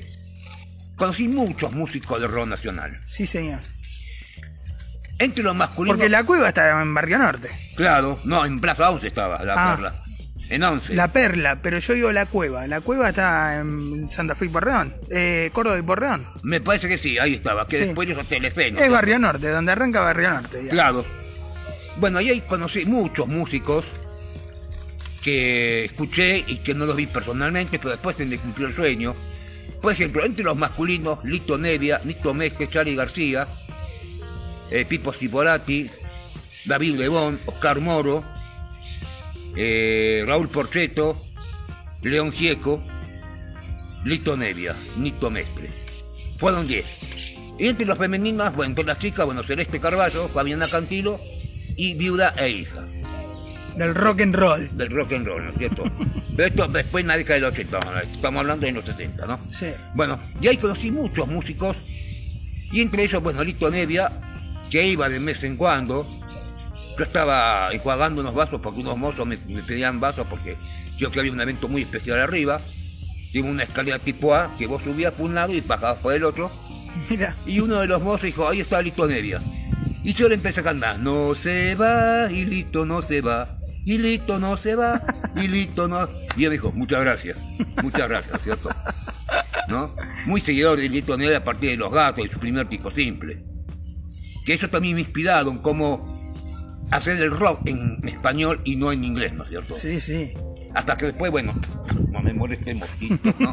[0.96, 3.00] conocí muchos músicos de rock nacional.
[3.04, 3.60] Sí, señor.
[5.20, 5.96] Entre los masculinos...
[5.96, 7.48] Porque la cueva está en Barrio Norte.
[7.76, 9.74] Claro, no, en Plaza 11 estaba la Ah.
[9.76, 9.94] perla.
[10.48, 10.94] En 11.
[10.96, 12.66] La Perla, pero yo digo la cueva.
[12.66, 14.92] La cueva está en Santa Fe y Porreón.
[15.08, 16.26] Eh, Córdoba y Porreón.
[16.42, 17.84] Me parece que sí, ahí estaba, que Sí.
[17.84, 18.72] después de eso Telefe.
[18.72, 18.80] ¿no?
[18.80, 20.64] Es Barrio Norte, donde arranca Barrio Norte.
[20.64, 20.70] ya.
[20.70, 21.04] Claro.
[21.98, 23.84] Bueno, ahí conocí muchos músicos
[25.22, 29.14] que escuché y que no los vi personalmente, pero después se me cumplió el sueño.
[29.82, 33.46] Por ejemplo, entre los masculinos, Lito Nevia, Nito Mezque, Charlie García,
[34.70, 35.88] eh, Pipo Ciporati,
[36.64, 38.24] David Lebón, Oscar Moro,
[39.56, 41.20] eh, Raúl Porcheto,
[42.02, 42.82] León Gieco,
[44.04, 45.70] Lito Nevia, Nito Mestre.
[46.38, 47.38] Fueron 10.
[47.58, 51.20] Y entre los femeninas, bueno, entre las chicas, bueno, Celeste Carballo, Fabiana Cantilo
[51.76, 52.86] y Viuda e Hija,
[53.76, 54.76] Del rock and roll.
[54.76, 55.84] del rock and roll, ¿no es cierto?
[56.36, 57.98] Pero esto después en la década del 80, ¿no?
[58.00, 59.40] estamos hablando de los 60, ¿no?
[59.50, 59.66] Sí.
[59.94, 61.76] Bueno, y ahí conocí muchos músicos,
[62.72, 64.10] y entre ellos, bueno, Lito Nevia,
[64.70, 66.06] que iba de vez en cuando.
[66.96, 70.56] Yo estaba enjuagando unos vasos porque unos mozos me, me pedían vasos porque
[70.98, 72.60] yo que había un evento muy especial arriba.
[73.32, 76.24] Tiene una escalera tipo A que vos subías por un lado y bajabas por el
[76.24, 76.50] otro.
[77.10, 77.34] Mira.
[77.46, 79.40] Y uno de los mozos dijo, ahí está Lito Nevia.
[80.02, 83.98] Y yo le empecé a cantar, no se va, y Lito no se va, y
[83.98, 85.00] Lito no se va,
[85.36, 86.08] y Lito no...
[86.36, 87.36] Y él dijo, muchas gracias,
[87.82, 88.70] muchas gracias, ¿cierto?
[89.68, 89.94] ¿No?
[90.24, 93.49] Muy seguidor de Lito Nevia a partir de Los Gatos y su primer disco simple.
[94.50, 96.34] Que eso también me en cómo
[96.90, 99.74] hacer el rock en español y no en inglés, ¿no es cierto?
[99.74, 100.34] Sí, sí.
[100.74, 101.54] Hasta que después, bueno,
[102.10, 103.52] no me moleste mosquito, ¿no?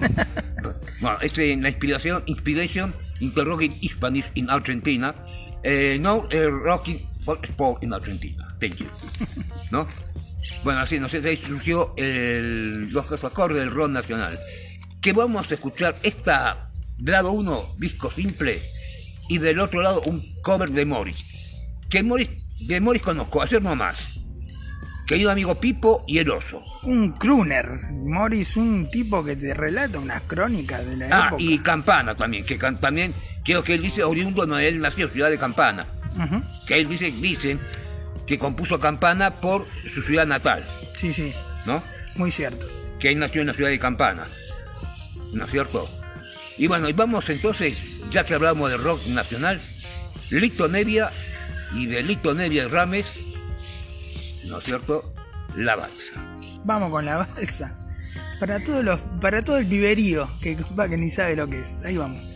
[1.02, 5.14] bueno, es en la inspiración, Inspiration Interrogate Spanish in Argentina.
[5.62, 8.48] Eh, no eh, Rocking for Sport in Argentina.
[8.60, 8.88] Thank you.
[9.72, 9.88] ¿No?
[10.64, 14.36] Bueno, así, no sé, ahí surgió el, los acordes del rock nacional.
[15.00, 16.66] Que vamos a escuchar esta,
[16.98, 18.60] lado uno, disco simple,
[19.30, 21.26] y del otro lado un cover de Morris.
[21.90, 22.30] Que Morris,
[22.68, 23.98] de Morris conozco, ayer no más.
[25.08, 26.60] querido amigo Pipo y el oso.
[26.84, 31.42] Un crooner, Morris, un tipo que te relata unas crónicas de la Ah, época.
[31.44, 33.14] y Campana también, que can- también
[33.46, 35.88] creo que él dice oriundo, no, él nació Ciudad de Campana.
[36.68, 37.58] Que él dice, dicen
[38.26, 41.32] que compuso Campana por su ciudad natal, Sí, sí,
[41.66, 41.82] ¿no?
[42.16, 42.66] muy cierto.
[43.00, 44.26] Que él nació en la ciudad de Campana.
[45.34, 45.88] ¿No es cierto?
[46.58, 47.78] Y bueno, y vamos entonces,
[48.12, 49.62] ya que hablamos de rock nacional,
[50.32, 51.12] Lito Nevia
[51.74, 53.05] y de Lito Nevia y Rames,
[54.45, 55.03] ¿no es cierto?
[55.55, 56.14] La balsa.
[56.64, 57.78] Vamos con la balsa.
[58.39, 61.84] Para todos los, para todo el viverío que que ni sabe lo que es.
[61.86, 62.27] Ahí vamos.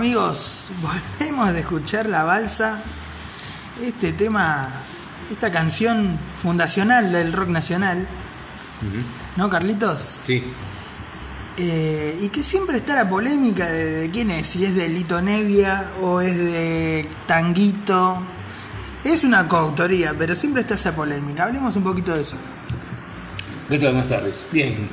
[0.00, 2.82] Amigos, volvemos de escuchar La Balsa,
[3.82, 4.70] este tema,
[5.30, 8.08] esta canción fundacional del rock nacional,
[9.36, 10.20] ¿no Carlitos?
[10.24, 10.42] Sí.
[11.58, 15.20] Eh, y que siempre está la polémica de, de quién es, si es de Lito
[15.20, 18.24] Nevia o es de Tanguito.
[19.04, 21.44] Es una coautoría, pero siempre está esa polémica.
[21.44, 22.36] Hablemos un poquito de eso.
[23.68, 23.92] ¿Qué tal?
[23.92, 24.46] Buenas tardes.
[24.50, 24.88] Bien,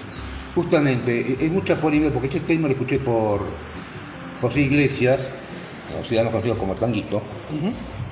[0.54, 3.67] justamente, eh, hay mucha polémica porque este tema lo escuché por
[4.42, 5.30] José Iglesias,
[6.06, 7.22] ciudadano conocido como Tanguito,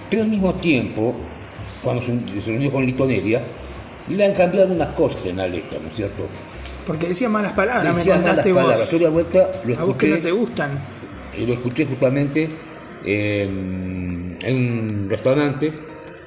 [0.09, 1.15] pero al mismo tiempo,
[1.83, 3.43] cuando se, se reunió con Lito Nevia,
[4.07, 6.27] le han cambiado unas cosas en la letra, ¿no es cierto?
[6.85, 8.71] Porque decía malas palabras, Decía me contaste malas vos.
[8.71, 8.91] palabras.
[8.91, 10.87] Yo la vuelta lo A vos que escuché, no te gustan.
[11.37, 12.49] y lo escuché justamente
[13.03, 15.73] en, en un restaurante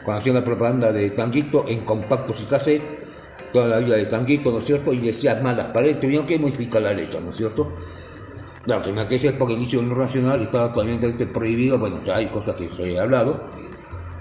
[0.05, 2.83] cuando hacían la propaganda de Tanguito en compactos y cassette,
[3.53, 4.93] toda la vida de Tanguito, ¿no es cierto?
[4.93, 7.73] Y decía malas palabras, tuvieron que modificar la letra, ¿no es cierto?
[8.69, 12.27] Claro, que en aquella época inicio en lo nacional estaba totalmente prohibido, bueno, ya hay
[12.27, 13.45] cosas que se he hablado,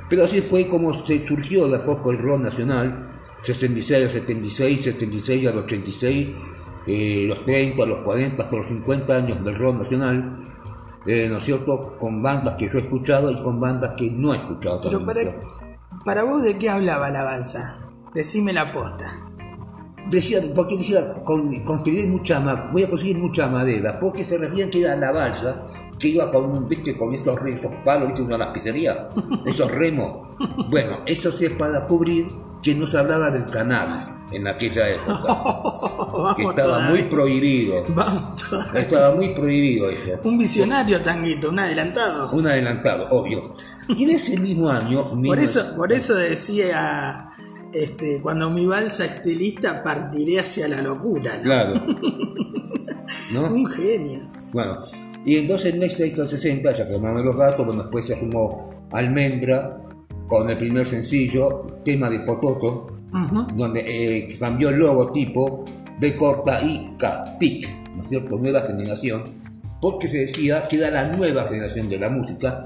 [0.10, 3.10] pero así fue como se surgió de a poco el rock nacional,
[3.44, 6.30] 66 al 76, 76 al 86,
[6.88, 10.34] eh, los 30, los 40, hasta los 50 años del rock nacional,
[11.06, 11.98] eh, ¿no es cierto?
[11.98, 14.80] Con bandas que yo he escuchado y con bandas que no he escuchado.
[14.82, 15.38] Pero también, para,
[15.92, 16.04] ¿no?
[16.06, 17.80] para vos, ¿de qué hablaba la balsa?
[18.14, 19.27] Decime la posta.
[20.10, 22.40] Decía, porque decía, con, conseguir mucha
[22.72, 25.64] voy a conseguir mucha madera, porque se referían que era la balsa,
[26.00, 29.08] que iba con un, viste, con esos, esos palos, viste, una lapicería,
[29.46, 30.28] esos remos.
[30.70, 32.28] Bueno, eso sí es para cubrir
[32.62, 37.86] que no se hablaba del cannabis en aquella época, que estaba muy prohibido,
[38.76, 40.20] estaba muy prohibido eso.
[40.24, 42.30] Un visionario, Tanguito, un adelantado.
[42.32, 43.54] Un adelantado, obvio.
[43.90, 45.04] Y en ese mismo año...
[45.26, 47.30] Por eso, por eso decía,
[47.74, 51.38] este, cuando mi balsa esté lista, partiré hacia la locura.
[51.38, 51.44] ¿no?
[51.44, 51.74] Claro.
[53.34, 53.54] ¿No?
[53.54, 54.20] Un genio.
[54.54, 54.78] Bueno,
[55.26, 59.82] y entonces en ese éxito 60 ya quemaron los gatos, bueno, después se sumó Almendra
[60.28, 62.98] con el primer sencillo, tema de Pototo,
[63.56, 65.66] donde eh, cambió el logotipo
[66.00, 68.38] de corta y Capic, ¿no es cierto?
[68.38, 69.24] Nueva generación,
[69.82, 72.66] porque se decía que era la nueva generación de la música,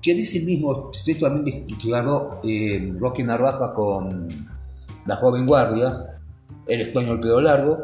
[0.00, 4.48] que en ese mismo sexto también declaró eh, Rocky Narvaja con
[5.06, 6.18] La Joven Guardia,
[6.66, 7.78] El Extraño el Pedo Largo,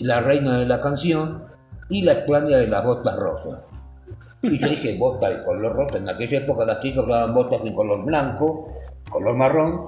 [0.00, 1.44] La Reina de la Canción
[1.88, 3.60] y La Extraña de las Botas Rosas.
[4.50, 5.96] Y yo dije botas de color rosa.
[5.96, 8.64] En aquella época las chicas usaban botas de color blanco,
[9.08, 9.86] color marrón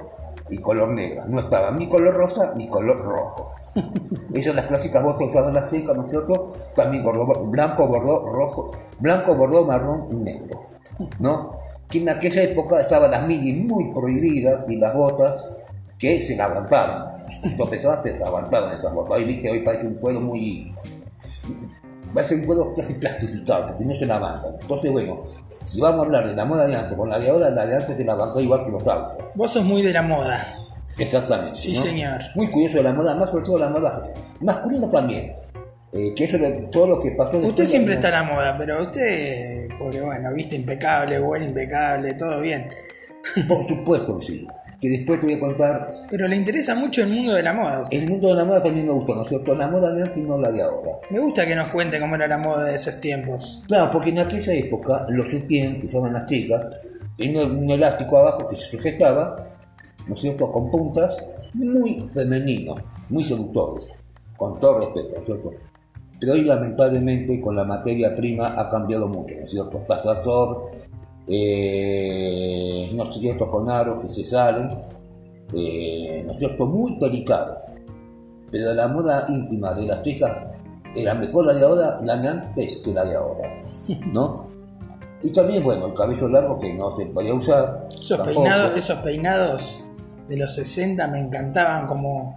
[0.48, 1.26] y color negra.
[1.26, 3.52] No estaba ni color rosa ni color rojo.
[4.32, 6.54] Esas son las clásicas botas usadas las chicas, ¿no es cierto?
[6.74, 7.04] También
[7.50, 10.75] blanco, bordó, rojo, blanco, bordó, marrón y negro.
[11.18, 11.58] ¿No?
[11.88, 15.44] Que en aquella época estaban las mini muy prohibidas y las botas
[15.98, 17.24] que se la aguantaban.
[17.56, 19.18] Tú pesabas, te aguantaban esas botas.
[19.18, 20.72] Hoy viste, hoy parece un cuero muy,
[22.12, 24.48] parece un cuero casi plastificado, porque no se la avanza.
[24.60, 25.20] Entonces, bueno,
[25.64, 27.76] si vamos a hablar de la moda de antes con la de ahora, la de
[27.76, 29.24] antes se la avanzó igual que los autos.
[29.34, 30.44] Vos sos muy de la moda.
[30.98, 31.56] Exactamente.
[31.56, 31.82] Sí, ¿no?
[31.82, 32.20] señor.
[32.34, 34.02] Muy curioso de la moda, más sobre todo la moda
[34.40, 35.32] masculina también.
[35.96, 38.56] Eh, que eso es todo lo que pasó después Usted siempre está a la moda,
[38.58, 42.68] pero usted, porque bueno, viste impecable, bueno, impecable, todo bien.
[43.48, 44.46] Por supuesto que sí.
[44.80, 46.06] Que después te voy a contar.
[46.10, 47.82] Pero le interesa mucho el mundo de la moda.
[47.82, 47.98] usted.
[47.98, 49.54] El mundo de la moda también me gusta, ¿no es cierto?
[49.54, 50.90] La moda de antes y no la de ahora.
[51.08, 53.64] Me gusta que nos cuente cómo era la moda de esos tiempos.
[53.66, 56.66] Claro, porque en aquella época los sutién que usaban las chicas
[57.16, 59.48] tenían un elástico abajo que se sujetaba,
[60.06, 61.16] ¿no es cierto?, con puntas,
[61.54, 63.94] muy femeninos, muy seductores,
[64.36, 65.54] con todo respeto, ¿no es cierto?
[66.18, 69.78] Pero hoy lamentablemente con la materia prima ha cambiado mucho, ¿no es cierto?
[69.86, 70.64] Pasasor,
[71.26, 74.70] eh, no es cierto, con aros que se salen,
[75.54, 77.58] eh, ¿no es cierto?, muy delicados.
[78.50, 80.32] Pero la moda íntima de las chicas
[80.94, 83.62] era mejor la de ahora, la de antes que la de ahora,
[84.12, 84.46] ¿no?
[85.22, 87.88] Y también, bueno, el cabello largo que no se podía usar.
[87.90, 88.42] Esos tampoco.
[88.42, 89.84] peinados, esos peinados
[90.28, 92.36] de los 60 me encantaban como,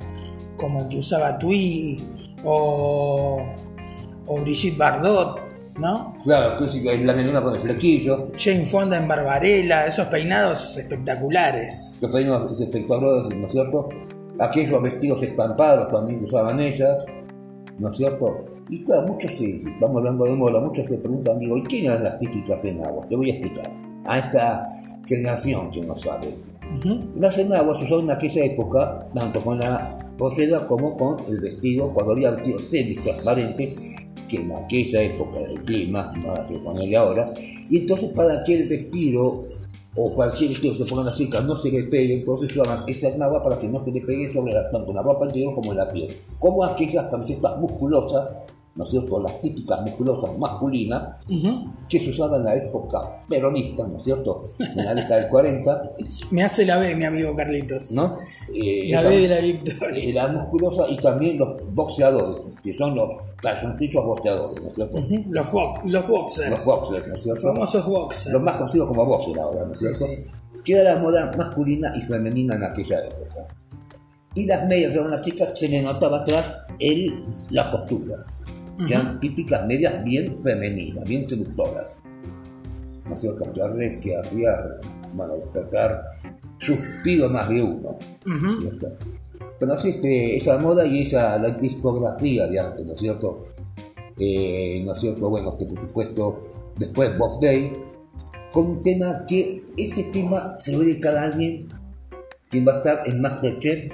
[0.58, 2.04] como el que usaba Twiggy
[2.44, 3.42] o,
[4.30, 5.40] o Brigitte Bardot,
[5.78, 6.16] ¿no?
[6.24, 11.98] Claro, clásica, la melena con el flequillo, Jane Fonda en Barbarella, esos peinados espectaculares.
[12.00, 13.90] los peinados espectaculares, ¿no es cierto?
[14.40, 17.06] Aquellos vestidos estampados también que usaban ellas,
[17.78, 18.46] ¿no es cierto?
[18.70, 21.86] Y claro, muchos se, si estamos hablando de moda, muchos se preguntan, digo, ¿y quién
[21.86, 23.10] eran las típicas enaguas?
[23.10, 23.72] Te voy a explicar.
[24.06, 24.68] A esta
[25.08, 26.36] generación que no sabe.
[27.16, 31.92] Las enaguas se usaban en aquella época, tanto con la poseda como con el vestido,
[31.94, 33.98] cuando había vestido semi-transparente,
[34.30, 37.34] que en aquella época del clima, nada que de ahora,
[37.70, 39.34] y entonces para que el vestido
[39.96, 43.44] o cualquier vestido que pongan las chicas no se le pegue, entonces usaban esa enagua
[43.44, 46.08] para que no se le pegue sobre la, tanto la ropa interior como la piel.
[46.40, 48.30] Como aquellas camisetas musculosas,
[48.76, 49.20] ¿no es cierto?
[49.22, 51.16] Las típicas musculosas masculinas,
[51.90, 54.52] que se usaban en la época peronista, ¿no es cierto?
[54.60, 55.92] En la década del 40,
[56.32, 57.92] Me hace la B, mi amigo Carlitos.
[57.92, 58.16] ¿no?
[58.54, 60.14] Eh, La esa- B de la victoria.
[60.24, 63.10] la musculosa y también los boxeadores, que son los
[63.42, 65.00] calzoncillos boxeadores, ¿no es cierto?
[65.30, 66.50] Los, bo- los boxers.
[66.50, 67.42] Los boxers, ¿no es cierto?
[67.42, 68.34] famosos boxers.
[68.34, 70.06] Los más conocidos como boxer ahora, ¿no es cierto?
[70.06, 70.26] Sí,
[70.64, 73.48] Que era la moda masculina y femenina en aquella época.
[74.36, 76.46] Y las medias de las chicas se le notaba atrás
[76.80, 78.16] el, la costura.
[78.88, 81.88] Que eran típicas medias bien femeninas, bien seductoras.
[83.06, 83.52] ¿No es cierto?
[83.54, 84.50] Que hacía,
[85.14, 86.06] bueno, despertar
[86.60, 87.98] suspiro más de uno.
[88.26, 88.98] ¿no es cierto?
[89.60, 93.44] Pero así este, esa moda y esa la discografía de arte, ¿no es cierto?
[94.18, 95.30] Eh, ¿No es cierto?
[95.30, 96.44] Bueno, que por supuesto,
[96.78, 97.74] después Bob Day,
[98.52, 101.68] con un tema que este tema se lo dedica a alguien
[102.50, 103.92] quien va a estar en Masterchef.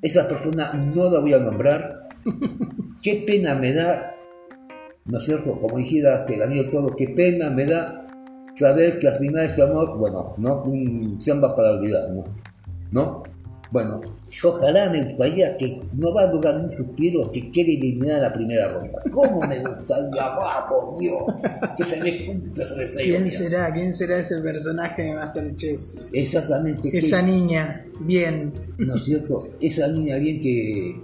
[0.00, 2.08] Esa persona no la voy a nombrar.
[3.02, 4.14] Qué pena me da,
[5.06, 5.58] ¿no es cierto?
[5.60, 8.06] Como dijera Daniel Todo, qué pena me da
[8.54, 12.24] saber que al final este amor, bueno, no un samba para olvidar, ¿no?
[12.92, 13.22] ¿No?
[13.72, 14.02] Bueno,
[14.44, 18.68] ojalá me gustaría que no va a durar un suspiro que quiere eliminar la primera
[18.70, 19.00] ronda.
[19.10, 20.10] ¿Cómo me gustaría?
[20.36, 21.22] ¡Vamos, Dios!
[21.78, 23.02] Que se me cumpla ese deseo.
[23.02, 23.72] ¿Quién será?
[23.72, 25.80] ¿Quién será ese personaje de Masterchef?
[26.12, 26.90] Exactamente.
[26.90, 28.52] que- Esa niña, bien.
[28.76, 29.48] ¿No es cierto?
[29.62, 30.94] Esa niña bien que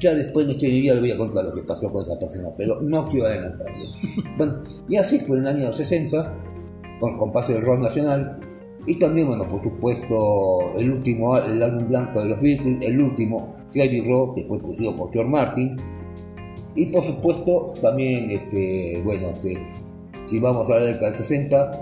[0.00, 2.48] ya después de este día le voy a contar lo que pasó con esa persona,
[2.56, 3.86] pero no quiero adelantarle.
[4.36, 4.52] Bueno,
[4.88, 6.34] y así fue en el año 60,
[7.00, 8.40] con el compás del rock nacional,
[8.86, 13.56] y también, bueno, por supuesto, el último, el álbum blanco de los Beatles, el último,
[13.74, 15.76] Heavy Rock, que fue producido por George Martin,
[16.74, 19.58] y por supuesto, también, este, bueno, este,
[20.26, 21.80] si vamos a la década del 60,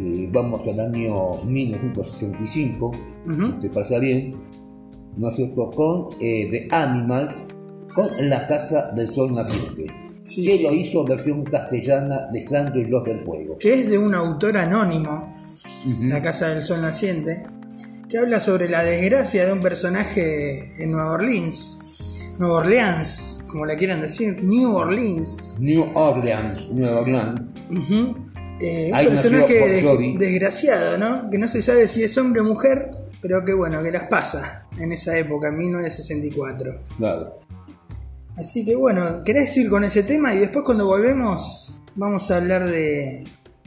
[0.00, 2.86] eh, vamos al año 1965,
[3.26, 3.42] Ujú.
[3.42, 4.34] si te parece bien,
[5.16, 5.70] ¿no es cierto?
[5.70, 7.36] Con eh, The Animals,
[7.94, 9.86] con La Casa del Sol Naciente,
[10.22, 10.62] Sí, que sí.
[10.62, 13.56] lo hizo versión castellana de Sandro y los del Fuego.
[13.58, 15.32] que es de un autor anónimo,
[16.02, 17.42] La Casa del Sol Naciente,
[18.08, 23.76] que habla sobre la desgracia de un personaje en Nueva Orleans, Nueva Orleans, como la
[23.76, 25.56] quieran decir, New Orleans.
[25.60, 27.40] New Orleans, Nueva Orleans.
[28.60, 29.82] Eh, un personaje
[30.18, 31.30] desgraciado, ¿no?
[31.30, 32.90] Que no se sabe si es hombre o mujer,
[33.22, 36.80] pero que bueno, que las pasa en esa época, en 1964.
[36.96, 37.38] claro.
[38.36, 40.32] Así que bueno, ¿querés ir con ese tema?
[40.34, 43.24] Y después cuando volvemos vamos a hablar de,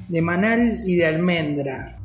[0.08, 2.00] de Manal y de Almendra,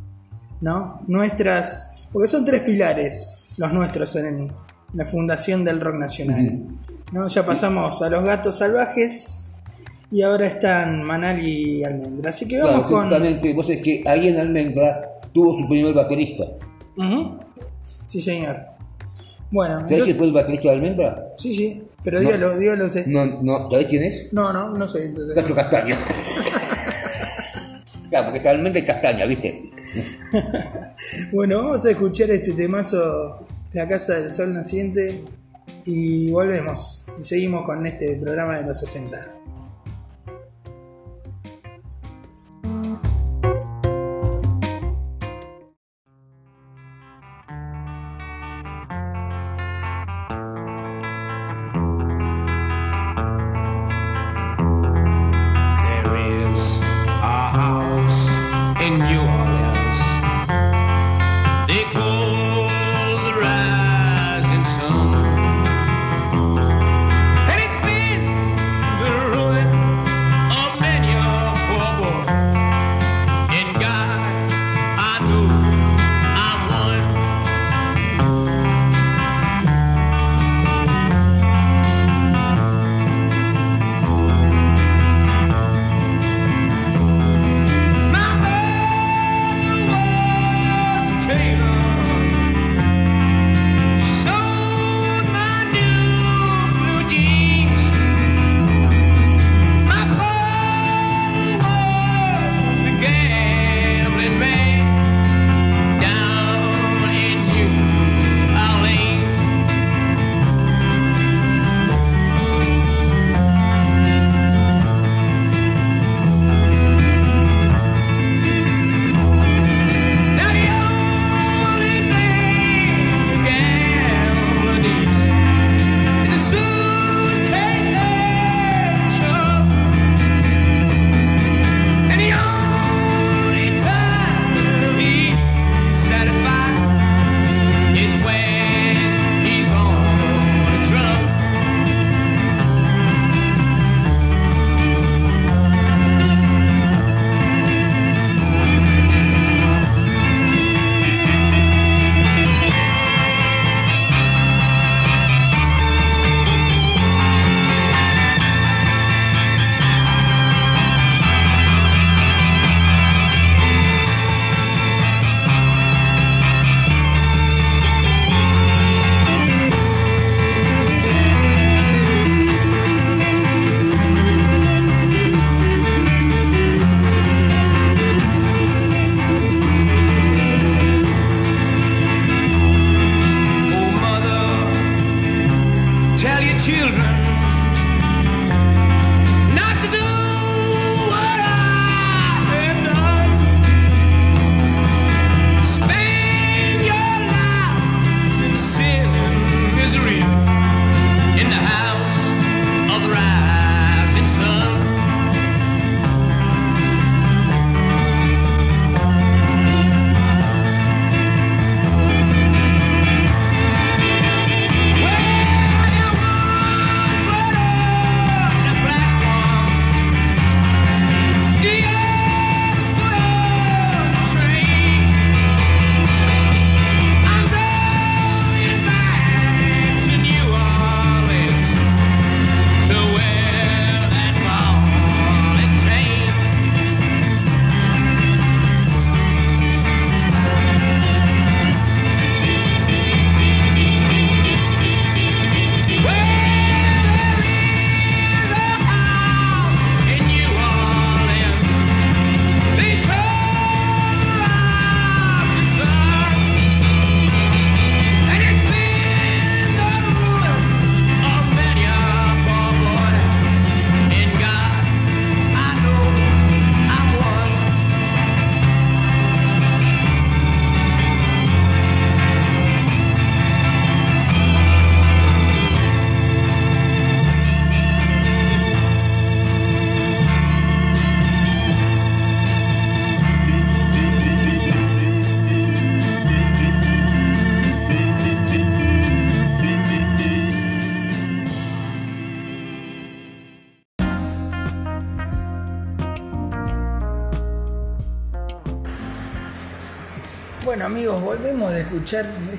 [0.61, 1.01] ¿no?
[1.07, 4.51] Nuestras, porque son tres pilares los nuestros en
[4.93, 6.67] la fundación del rock nacional.
[7.13, 7.29] ¿no?
[7.29, 9.55] Ya pasamos a los gatos salvajes
[10.11, 12.31] y ahora están Manal y Almendra.
[12.31, 13.57] Así que vamos Claro, con...
[13.57, 16.45] vos es que ahí en Almendra tuvo su primer baterista.
[16.97, 17.39] Ujú.
[18.07, 18.57] Sí, señor.
[19.51, 21.27] Bueno, ¿Sabés entonces- quién fue el baterista de Almendra?
[21.39, 22.27] sí, sí, pero No.
[22.29, 23.07] dígalo, dígalo usted.
[23.07, 24.33] No, no, ¿sabés quién es?
[24.33, 25.35] No, no, no soy entonces.
[25.35, 25.99] Cacho Castaña.
[28.11, 29.71] claro, porque está Almendra y Castaña, ¿viste?
[31.33, 35.25] Bueno, vamos a escuchar este temazo, La Casa del Sol Naciente,
[35.87, 37.07] y volvemos.
[37.19, 39.17] Y seguimos con este programa de los 60.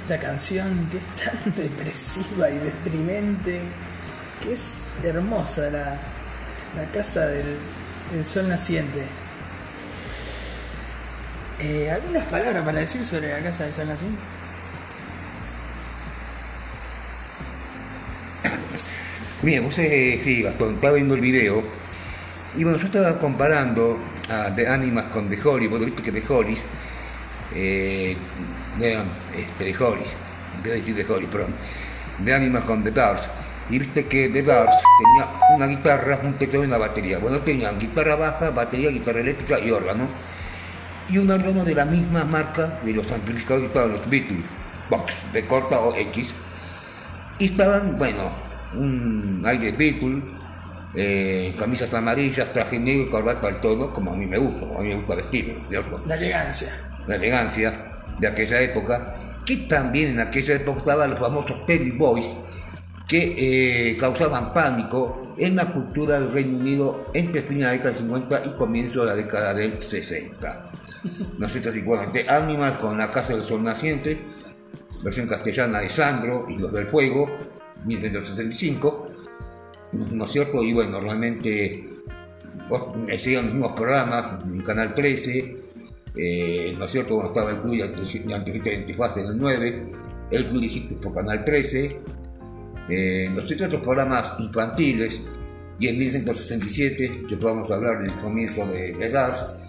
[0.10, 3.61] Esta canción que es tan depresiva y deprimente,
[4.41, 5.99] que es hermosa la,
[6.76, 7.56] la casa del,
[8.11, 9.06] del sol naciente.
[11.60, 14.19] Eh, ¿Algunas palabras para decir sobre la casa del sol naciente?
[19.44, 21.61] Mira, vos eh, sí, estaba viendo el video
[22.57, 26.23] y bueno, yo estaba comparando a The Animals con The Hollies, vos viste que The
[26.27, 26.61] Hollies,
[27.53, 28.15] eh,
[28.77, 28.93] de,
[29.35, 31.53] este, debo decir Hollies, perdón,
[32.23, 33.30] The Animals con The Doors,
[33.69, 37.19] y viste que The Doors tenía una guitarra, un teclado y una batería.
[37.19, 40.07] Bueno, tenían guitarra baja, batería, guitarra eléctrica y órgano.
[41.07, 44.45] Y un órgano de la misma marca de los amplificadores para los Beatles,
[44.89, 46.34] Box, de corta o X.
[47.39, 48.31] Y estaban, bueno,
[48.76, 50.21] un aire Beatle,
[50.95, 54.80] eh, camisas amarillas, traje negro y corbata al todo, como a mí me gusta, como
[54.80, 56.01] a mí me gusta vestirme, ¿cierto?
[56.07, 56.89] La elegancia.
[57.07, 59.15] La elegancia de aquella época,
[59.45, 62.27] que también en aquella época estaban los famosos Penny Boys,
[63.07, 67.89] que eh, causaban pánico en la cultura del Reino Unido entre fin de la década
[67.89, 70.71] del 50 y comienzo de la década del 60.
[71.38, 74.21] No sé si bueno, de Animal con la Casa del Sol Naciente,
[75.01, 77.30] versión castellana de Sandro y los del Fuego,
[77.85, 79.07] 1965,
[80.11, 80.61] ¿no es cierto?
[80.61, 81.89] Y bueno, realmente
[83.17, 85.57] seguían los mismos programas en Canal 13,
[86.15, 87.15] eh, ¿no es cierto?
[87.15, 89.91] Cuando estaba el Club de de Antifaz en el 9,
[90.31, 91.99] el Club Digital por Canal 13,
[92.90, 95.26] eh, los otros programas infantiles,
[95.80, 99.65] y en 1967, que vamos a hablar del comienzo de Doors,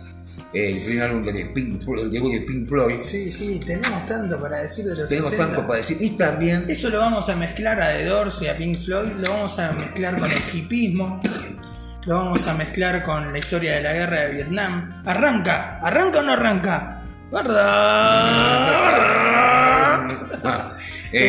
[0.53, 4.41] el primer álbum de Pink, Floyd- el debut de Pink Floyd, Sí, sí, tenemos tanto
[4.41, 5.47] para decir de los tenemos 60.
[5.55, 8.57] tanto para decir, y también Eso lo vamos a mezclar a The Doors y a
[8.57, 11.21] Pink Floyd, lo vamos a mezclar con el hipismo,
[12.06, 15.02] lo vamos a mezclar con la historia de la guerra de Vietnam.
[15.05, 15.78] ¿Arranca?
[15.81, 17.02] ¿Arranca o no arranca?
[17.32, 18.70] Ah,
[21.12, 21.20] eh,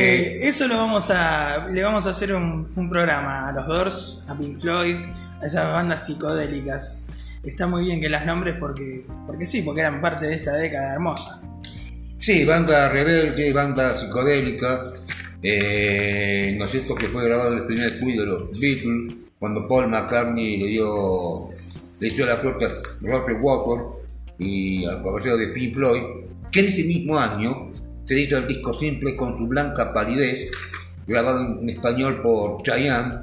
[0.44, 1.68] Eh, eso lo vamos a.
[1.68, 4.96] Le vamos a hacer un, un programa a los Doors, a Pink Floyd,
[5.42, 7.10] a esas bandas psicodélicas.
[7.44, 9.06] Está muy bien que las nombres porque.
[9.28, 11.42] porque sí, porque eran parte de esta década hermosa.
[12.18, 14.86] Sí, banda rebelde, banda psicodélica.
[15.44, 19.21] Eh, ¿No es cierto que fue grabado el primer estudio de los Beatles?
[19.42, 21.48] Cuando Paul McCartney le dio,
[22.00, 22.70] le dio la suerte a
[23.02, 23.84] Roger Waters
[24.38, 26.04] y al caballero de Pink Floyd,
[26.52, 27.72] que en ese mismo año
[28.06, 30.52] se edita el disco simple con su blanca palidez,
[31.08, 33.16] grabado en español por Chayanne,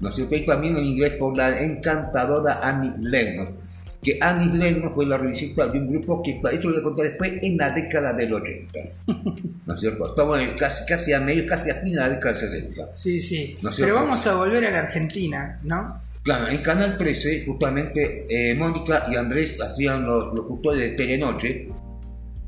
[0.00, 0.36] ¿no cierto?
[0.36, 3.52] Y también en inglés por la encantadora Annie Lennox,
[4.02, 7.06] que Annie Lennox fue la revisita de un grupo que, eso lo voy a contar
[7.06, 8.78] después, en la década del 80,
[9.66, 10.10] ¿no es cierto?
[10.10, 12.94] Estamos en casi, casi a medio, casi a fin de la década del 60.
[12.94, 13.54] Sí, sí.
[13.62, 15.98] No Pero vamos a volver a la Argentina, ¿no?
[16.22, 21.68] Claro, en Canal 13, justamente, eh, Mónica y Andrés hacían los locutores de Telenoche,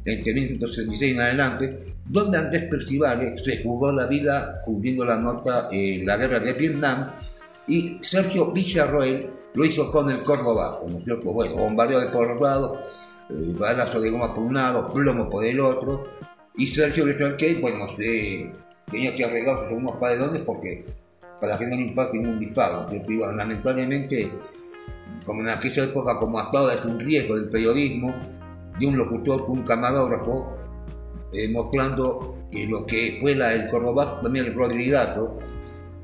[0.04, 6.02] entre 1966 en adelante, donde Andrés Percivales se jugó la vida cubriendo la nota eh,
[6.04, 7.10] la guerra de Vietnam,
[7.66, 11.32] y Sergio Villarroel lo hizo con el corvo bajo, ¿no es cierto?
[11.32, 12.78] Bueno, bombardeo de por los lados,
[13.30, 16.04] eh, balazo de goma por un lado, plomo por el otro,
[16.56, 17.04] y Sergio
[17.36, 18.52] que, bueno, se
[18.90, 20.84] tenía que arreglar sus unos paredones porque
[21.40, 23.12] para que no le impacte ningún disparo, ¿no es cierto?
[23.12, 24.30] Y lamentablemente,
[25.24, 28.14] como en aquella época, como hasta ahora es un riesgo del periodismo,
[28.78, 30.54] de un locutor con un camarógrafo,
[31.32, 35.38] eh, mostrando lo que fue la, el Cordobazo, también el Rodrigazo,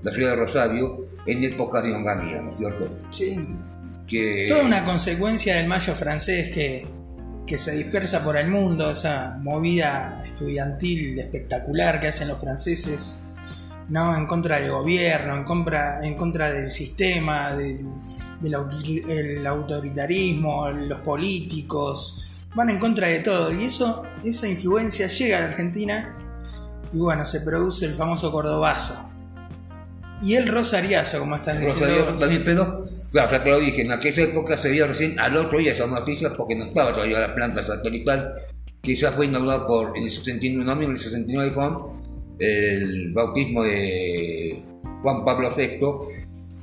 [0.02, 2.89] la ciudad de Rosario, en época de Onganía, ¿no es cierto?
[3.11, 3.57] Sí.
[4.07, 6.86] Que, Toda una consecuencia del mayo francés que,
[7.47, 13.24] que se dispersa por el mundo, esa movida estudiantil espectacular que hacen los franceses,
[13.89, 14.16] ¿no?
[14.16, 17.85] En contra del gobierno, en contra, en contra del sistema, del,
[18.40, 22.23] del autor- el autoritarismo, los políticos,
[22.55, 23.53] van en contra de todo.
[23.53, 26.16] Y eso, esa influencia llega a la Argentina
[26.93, 29.12] y bueno, se produce el famoso cordobazo.
[30.23, 31.87] Y el rosariazo, como estás diciendo.
[31.87, 32.19] Rosario vos.
[32.19, 32.67] también, pero,
[33.13, 35.87] claro, ya te lo dije, en aquella época se vio recién al otro día esa
[35.87, 38.33] noticia porque no estaba todavía la planta satelital,
[38.83, 42.07] que ya fue inaugurada por en el 69, no, en el 69 con
[42.39, 44.57] el bautismo de
[45.03, 45.79] Juan Pablo VI,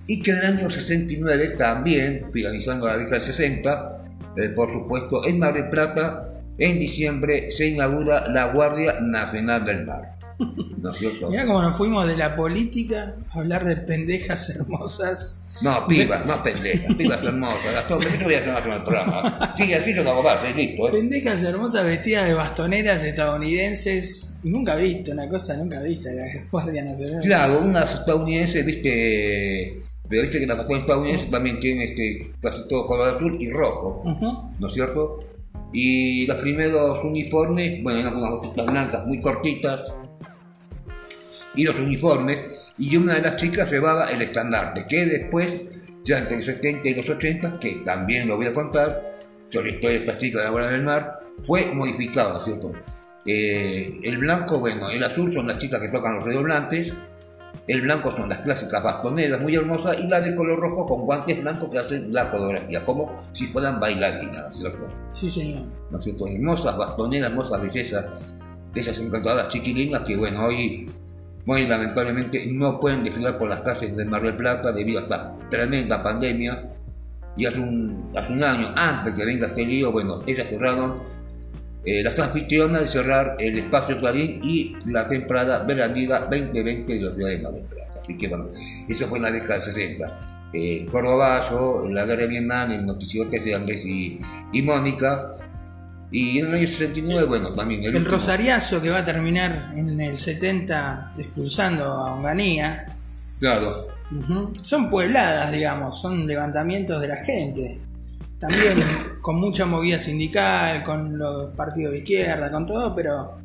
[0.07, 4.05] y que en el año 69 también, finalizando la década del 60,
[4.37, 9.85] eh, por supuesto, en Mar del Plata, en diciembre se inaugura la Guardia Nacional del
[9.85, 10.15] Mar.
[10.39, 11.29] ¿No?
[11.29, 15.59] Mirá cómo nos fuimos de la política a hablar de pendejas hermosas.
[15.61, 17.73] No, pibas, no pendejas, pibas hermosas.
[17.73, 19.53] Gastón, ¿qué te voy a hacer más en el programa?
[19.55, 20.91] Sigue así, yo hago más, y listo, ¿eh?
[20.91, 24.39] Pendejas hermosas vestidas de bastoneras estadounidenses.
[24.43, 27.21] Nunca viste una cosa, nunca viste la Guardia Nacional.
[27.21, 33.15] Claro, unas estadounidenses, viste, pero viste que las estadounidenses también tienen este, casi todo color
[33.15, 34.03] azul y rojo.
[34.59, 35.19] ¿no es cierto?
[35.71, 39.81] Y los primeros uniformes, bueno, eran unas botitas blancas muy cortitas.
[41.55, 45.61] Y los uniformes, y una de las chicas llevaba el estandarte, que después,
[46.03, 49.75] ya entre los 70 y los 80, que también lo voy a contar, sobre la
[49.75, 52.73] historia de estas chicas de la Guardia del Mar, fue modificado, ¿no es cierto?
[53.25, 56.93] Eh, el blanco, bueno, el azul son las chicas que tocan los redoblantes,
[57.67, 61.41] el blanco son las clásicas bastoneras muy hermosas y la de color rojo con guantes
[61.41, 64.89] blancos que hacen la coreografía, como si fueran bailarinas, ¿no es cierto?
[65.09, 65.63] Sí, señor.
[65.89, 66.27] ¿no es cierto?
[66.27, 68.33] Hermosas bastoneras, hermosas bellezas,
[68.73, 70.91] de esas encantadoras chiquilinas que, bueno, hoy,
[71.45, 75.35] muy lamentablemente, no pueden desfilar por las calles de Mar del Plata debido a esta
[75.49, 76.69] tremenda pandemia.
[77.35, 81.01] Y hace un, hace un año, antes que venga este lío, bueno, ellas cerraron
[81.83, 87.13] eh, las anfitrionas de cerrar el espacio Clarín y la temporada veraniega 2020 de la
[87.13, 87.99] ciudad de Mar del Plata.
[88.01, 88.45] Así que, bueno,
[88.87, 90.49] eso fue en la década del 60.
[90.53, 94.19] Eh, Cordobazo, la guerra de Vietnam, el noticiero que de Andrés y,
[94.53, 95.35] y Mónica.
[96.13, 99.71] Y en el año 69, bueno, también el, El último- Rosariazo que va a terminar
[99.75, 102.95] en el 70 expulsando a Onganía.
[103.39, 103.87] Claro.
[104.61, 107.81] Son puebladas, digamos, son levantamientos de la gente.
[108.39, 108.77] También
[109.21, 113.39] con mucha movida sindical, con los partidos de izquierda, con todo, pero,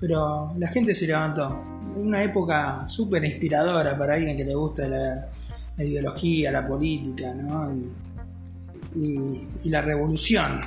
[0.00, 1.62] pero la gente se levantó.
[1.94, 5.28] Una época súper inspiradora para alguien que le gusta la,
[5.76, 7.70] la ideología, la política, ¿no?
[7.74, 7.92] Y,
[8.96, 10.60] y- y la revolución.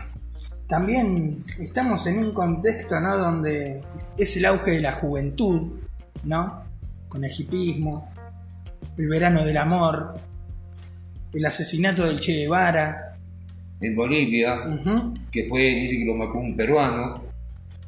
[0.72, 3.18] También estamos en un contexto, ¿no?
[3.18, 3.84] Donde
[4.18, 5.82] es el auge de la juventud,
[6.24, 6.64] ¿no?
[7.10, 8.10] Con el hipismo,
[8.98, 10.18] el verano del amor,
[11.34, 13.18] el asesinato del Che Guevara.
[13.82, 14.64] en Bolivia,
[15.30, 17.22] que fue, dice que lo mató un peruano,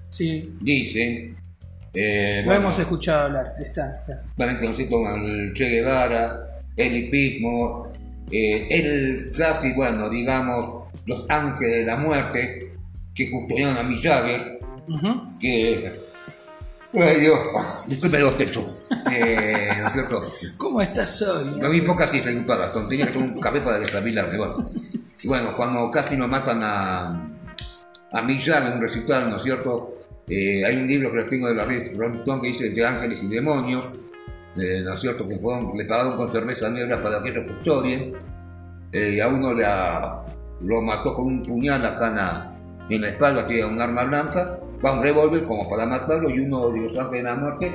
[0.10, 1.38] Sí, dicen.
[1.94, 3.54] Eh, lo bueno, hemos escuchado hablar.
[3.60, 4.52] Está, está.
[4.52, 6.38] a conocer con el Che Guevara,
[6.76, 7.94] el hipismo,
[8.30, 12.73] eh, el casi, bueno, digamos, los ángeles de la muerte,
[13.16, 15.40] que custodiaron a Mick Jagger, Ujú.
[15.40, 16.02] que...
[16.96, 17.40] Ay Dios,
[17.88, 18.66] disculpe los textos,
[19.12, 20.22] eh, ¿no es cierto?
[20.58, 21.60] ¿Cómo estás hoy?
[21.60, 24.70] No vi pocas cifras ocupadas, tenía que un café para despabilarme, bueno.
[25.24, 27.30] Y bueno, cuando casi nos matan a,
[28.12, 29.96] a Mick en un recital, ¿no es cierto?
[30.28, 33.24] Eh, hay un libro que lo tengo de la revista Rolling que dice De ángeles
[33.24, 33.84] y demonios,
[34.56, 35.28] eh, ¿no es cierto?
[35.28, 38.14] Que fueron, le pagaron con cerveza negra para que ellos custodien.
[38.92, 40.22] Eh, y a uno le ha-
[40.62, 42.53] lo mató con un puñal acá en la,
[42.90, 46.70] en la espalda, era un arma blanca, va un revólver como para matarlo, y uno
[46.70, 47.72] de los ángeles de la muerte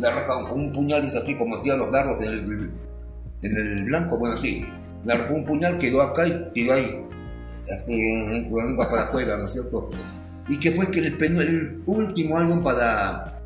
[0.00, 2.70] le con un puñal, así como tira los dardos en el,
[3.42, 4.66] en el blanco, bueno, sí.
[5.04, 7.06] Le arrancó un puñal, quedó acá y tiró ahí,
[7.72, 9.90] así, con la lengua para afuera, ¿no es cierto?
[10.48, 13.37] Y que fue que el, el último álbum para,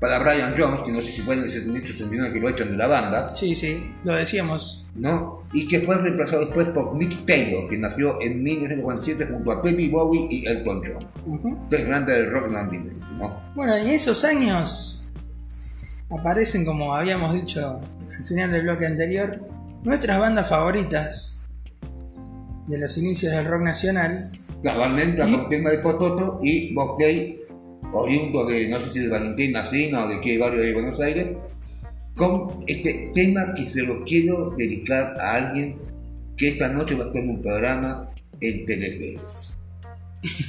[0.00, 2.70] para Brian Jones, que no sé si fue en el 78 69 que lo echan
[2.70, 4.88] de la banda, Sí, sí, lo decíamos.
[4.94, 5.42] ¿no?
[5.52, 9.88] Y que fue reemplazado después por Mick Taylor, que nació en 1947 junto a Baby
[9.88, 11.08] Bowie y Elton John.
[11.26, 11.66] Ujú.
[11.70, 13.42] Tres grandes del rock londinense, ¿no?
[13.54, 15.08] Bueno, y esos años
[16.10, 17.80] aparecen, como habíamos dicho
[18.16, 19.40] al final del bloque anterior,
[19.84, 21.46] nuestras bandas favoritas
[22.66, 24.30] de los inicios del rock nacional.
[24.62, 25.32] Cabalmente ¿Y?
[25.32, 27.37] con tema de Pototo y Bob Day,
[27.92, 31.28] oriundo de, no sé si de Valentín Nacina o de qué barrio de Buenos Aires,
[32.14, 35.76] con este tema que se lo quiero dedicar a alguien
[36.36, 38.10] que esta noche va a estar en un programa
[38.40, 39.18] en Telefe.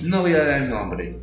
[0.04, 1.16] No voy a dar el nombre.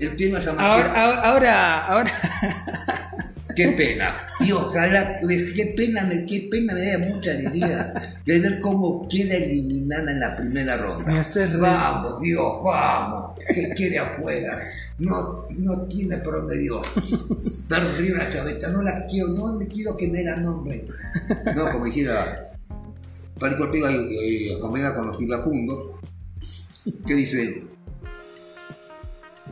[0.00, 2.12] El tema se llama Ahora, ahora, ahora, ahora-
[3.54, 4.18] Qué pena.
[4.40, 5.18] Y ojalá,
[5.56, 7.92] qué pena, me- qué pena me da mucha alegría
[8.24, 11.12] de ver cómo queda eliminada en la primera ronda.
[11.12, 11.60] Me.
[11.60, 13.38] Vamos, Dios, vamos.
[13.46, 14.58] Que quede afuera.
[14.98, 16.86] No, no tiene por dónde Dios.
[17.68, 20.86] Dar la chaveta, no la quiero, no le quiero que me la nombre.
[21.54, 22.48] No, como dijera
[23.38, 25.96] Palito Ortega y y acompañada con los iracundos,
[27.06, 27.62] que dice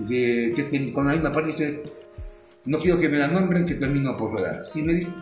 [0.09, 1.83] que, que- que con la misma parte dice
[2.67, 4.61] no quiero que me la nombren que termino por rodar.
[4.71, 5.15] Si me dicen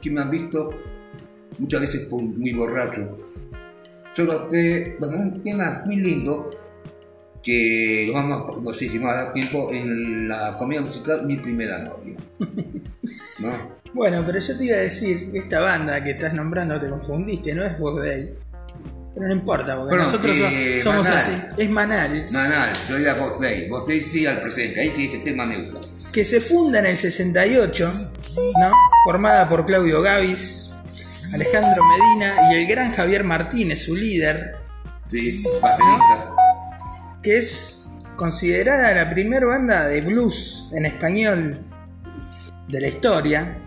[0.00, 0.70] que me han visto
[1.58, 3.16] muchas veces por muy borracho.
[4.12, 6.50] Solo que, bueno, un tema muy lindo
[7.42, 11.26] que lo vamos, no sé si me va a dar tiempo en la comedia musical
[11.26, 12.16] Mi Primera Novia.
[13.40, 13.74] ¿No?
[13.92, 17.64] Bueno, pero yo te iba a decir, esta banda que estás nombrando te confundiste, no
[17.64, 18.28] es Work Day.
[19.14, 21.20] Pero no importa, porque Bueno, nosotros so- eh, somos Manal.
[21.20, 21.32] así.
[21.58, 23.68] Es Manal, Manal, yo era Vos Day.
[23.68, 25.86] Vos Day sí al presente, ahí sí ese tema me gusta.
[26.14, 28.72] Que se funda en el 68, ¿no?
[29.04, 30.70] Formada por Claudio Gavis,
[31.34, 34.56] Alejandro Medina y el gran Javier Martínez, su líder,
[35.10, 35.44] Sí,
[37.22, 41.58] que es considerada la primera banda de blues en español
[42.68, 43.58] de la historia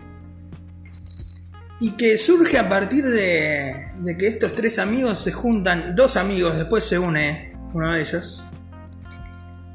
[1.80, 6.56] y que surge a partir de, de que estos tres amigos se juntan, dos amigos,
[6.56, 8.42] después se une uno de ellos,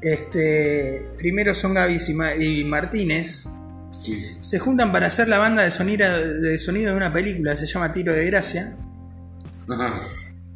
[0.04, 3.46] Este, primero son Gavis y, Ma- y Martínez.
[4.40, 6.06] Se juntan para hacer la banda de sonido,
[6.40, 8.76] de sonido de una película, se llama Tiro de Gracia.
[9.68, 10.02] Ajá.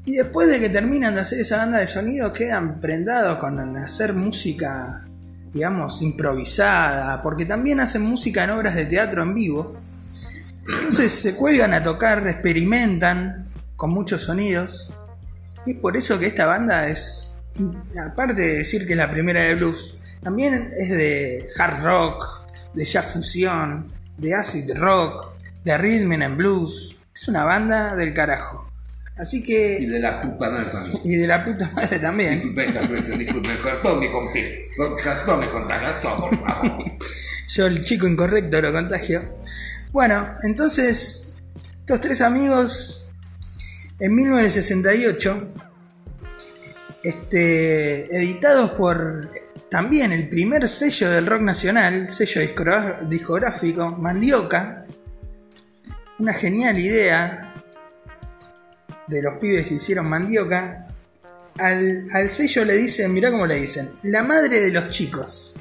[0.04, 4.12] Y después de que terminan de hacer esa banda de sonido, quedan prendados con hacer
[4.12, 5.06] música,
[5.52, 9.74] digamos, improvisada, porque también hacen música en obras de teatro en vivo.
[10.66, 14.92] Entonces se cuelgan a tocar, experimentan con muchos sonidos.
[15.64, 17.27] Y es por eso que esta banda es,
[18.05, 22.24] aparte de decir que es la primera de blues, también es de hard rock,
[22.74, 25.32] de jazz fusión, de acid rock,
[25.64, 26.97] de rhythm and blues.
[27.14, 28.70] Es una banda del carajo.
[29.16, 29.89] Así Y que...
[29.89, 31.01] de la puta madre también.
[31.05, 32.35] Y de la puta madre también.
[32.35, 33.48] Disculpe esa expresión, disculpe.
[33.64, 34.66] Gastón me conté.
[35.05, 36.85] Gastón me contá, Gastón, por favor.
[37.48, 39.39] Yo el chico incorrecto lo contagio.
[39.90, 41.35] Bueno, entonces,
[41.80, 43.10] estos tres amigos,
[43.98, 45.55] en 1968,
[47.09, 49.30] este, editados por
[49.70, 52.43] también el primer sello del rock nacional, sello
[53.09, 54.85] discográfico, Mandioca,
[56.18, 57.55] una genial idea
[59.06, 60.86] de los pibes que hicieron Mandioca,
[61.59, 65.55] al, al sello le dicen, mirá cómo le dicen, la madre de los chicos.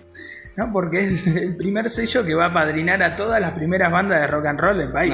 [0.58, 0.72] ¿no?
[0.74, 4.28] Porque es el primer sello que va a padrinar a todas las primeras bandas de
[4.28, 5.14] rock and roll del país.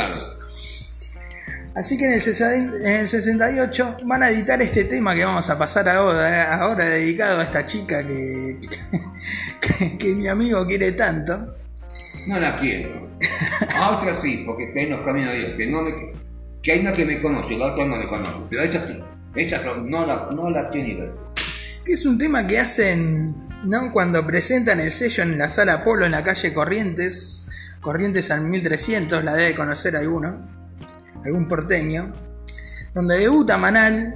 [1.76, 5.50] Así que en el, sesen- en el 68 van a editar este tema que vamos
[5.50, 8.60] a pasar ahora, ahora dedicado a esta chica que,
[9.62, 11.56] que, que mi amigo quiere tanto.
[12.28, 13.10] No la quiero.
[13.76, 15.52] A otra sí, porque está en los caminos de Dios.
[15.58, 15.92] Que, no me,
[16.62, 18.32] que hay una que me conoce, la otra no me conoce.
[18.50, 19.04] Pero esta sí.
[19.36, 21.10] Esta no la, no la tiene.
[21.84, 23.36] Que es un tema que hacen
[23.66, 23.92] ¿no?
[23.92, 27.48] cuando presentan el sello en la sala Polo en la calle Corrientes.
[27.82, 30.63] Corrientes al 1300, la debe conocer alguno.
[31.24, 32.14] Algún porteño.
[32.94, 34.16] Donde debuta Manal.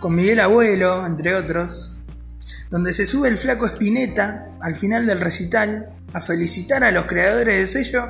[0.00, 1.96] Con Miguel Abuelo, entre otros.
[2.70, 7.56] Donde se sube el flaco Espineta al final del recital a felicitar a los creadores
[7.56, 8.06] del sello,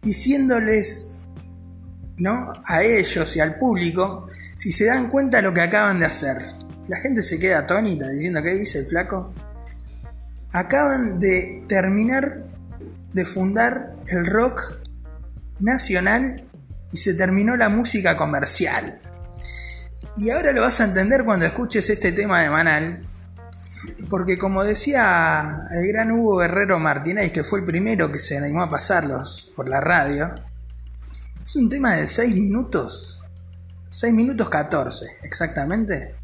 [0.00, 1.18] diciéndoles
[2.16, 2.52] ¿no?
[2.64, 6.36] a ellos y al público si se dan cuenta de lo que acaban de hacer.
[6.88, 9.32] La gente se queda atónita diciendo ¿qué dice el flaco?
[10.52, 12.44] Acaban de terminar
[13.12, 14.78] de fundar el rock
[15.60, 16.48] nacional
[16.92, 19.00] y se terminó la música comercial.
[20.16, 23.06] Y ahora lo vas a entender cuando escuches este tema de Manal.
[24.08, 28.62] Porque como decía el gran Hugo Guerrero Martínez, que fue el primero que se animó
[28.62, 30.34] a pasarlos por la radio,
[31.42, 33.24] es un tema de 6 minutos.
[33.88, 36.14] 6 minutos 14, exactamente.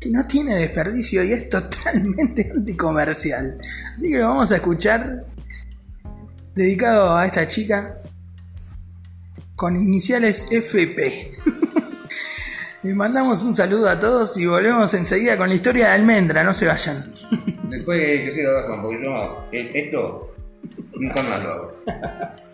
[0.00, 3.58] Que no tiene desperdicio y es totalmente anticomercial.
[3.94, 5.26] Así que lo vamos a escuchar.
[6.54, 7.98] Dedicado a esta chica.
[9.60, 11.32] Con iniciales FP.
[12.82, 16.54] Les mandamos un saludo a todos y volvemos enseguida con la historia de Almendra, no
[16.54, 16.96] se vayan.
[17.64, 20.34] Después que siga Gastón, porque yo eh, esto
[20.94, 21.76] nunca más lo hago.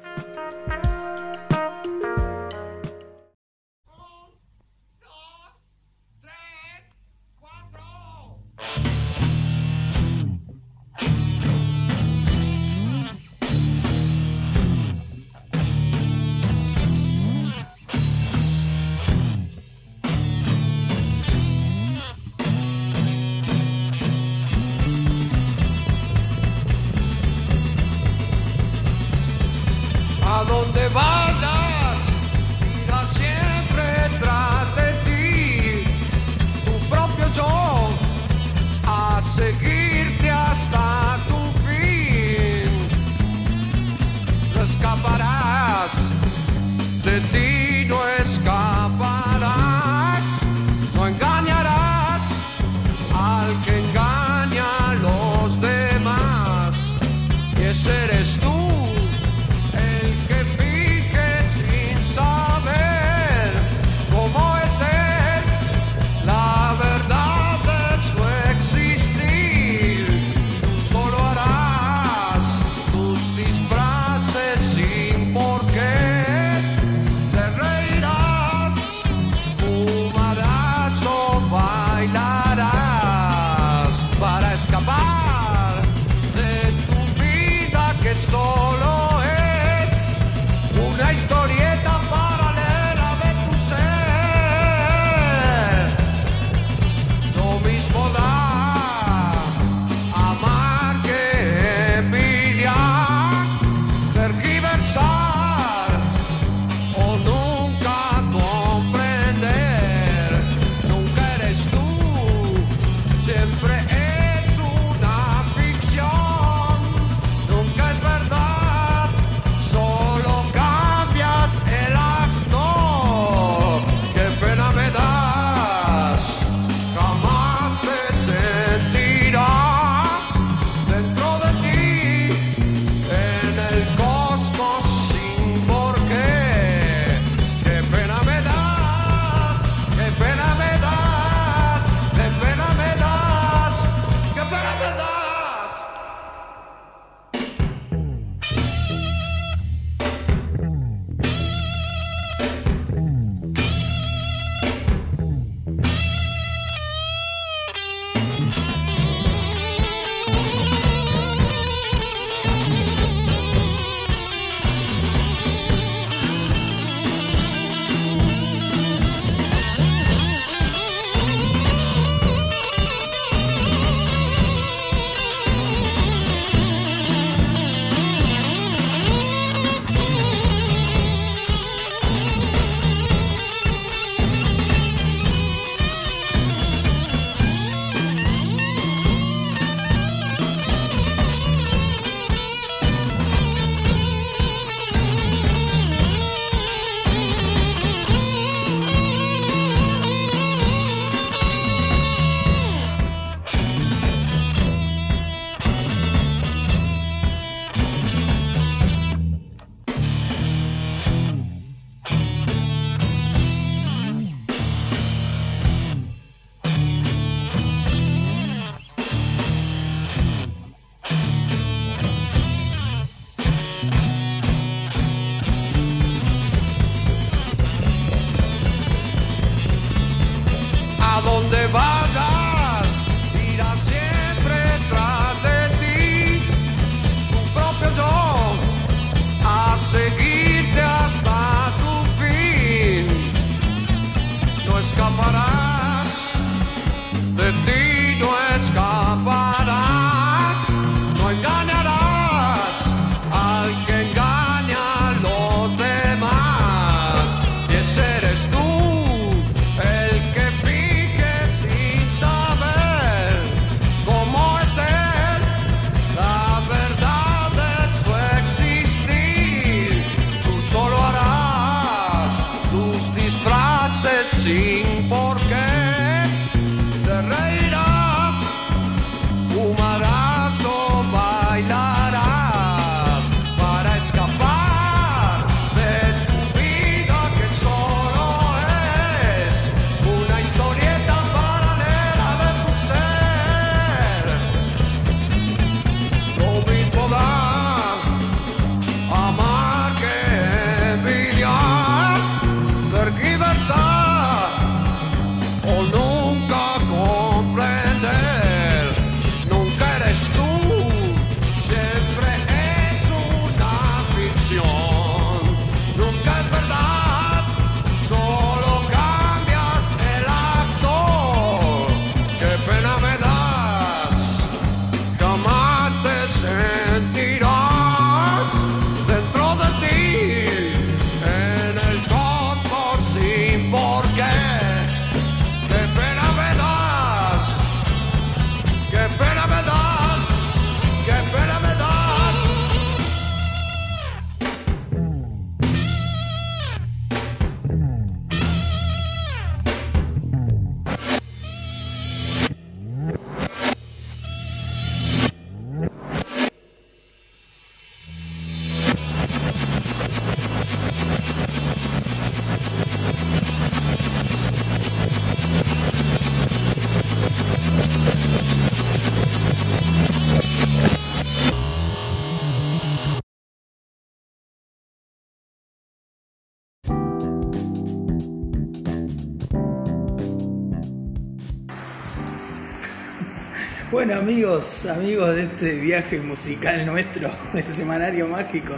[384.07, 388.77] Bueno amigos, amigos de este viaje musical nuestro del Semanario Mágico,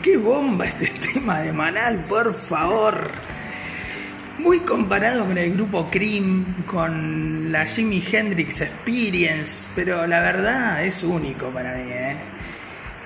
[0.00, 3.10] qué bomba este tema de Manal, por favor.
[4.38, 11.04] Muy comparado con el grupo Cream, con la Jimi Hendrix Experience, pero la verdad es
[11.04, 12.16] único para mí, ¿eh?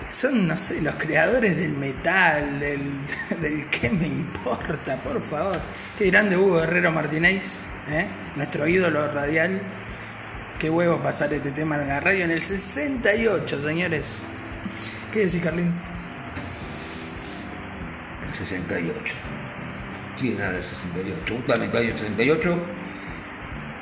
[0.08, 3.00] Son, no sé, los creadores del metal, del,
[3.40, 5.58] del que me importa, por favor.
[5.98, 8.06] Qué grande Hugo Guerrero Martínez, ¿eh?
[8.36, 9.60] nuestro ídolo radial.
[10.58, 14.24] Qué huevo pasar este tema en la radio en el 68, señores.
[15.12, 15.72] ¿Qué decís, Carlín?
[18.36, 19.14] 68.
[20.18, 21.34] ¿Quién era el 68?
[21.36, 22.56] Justamente año 68.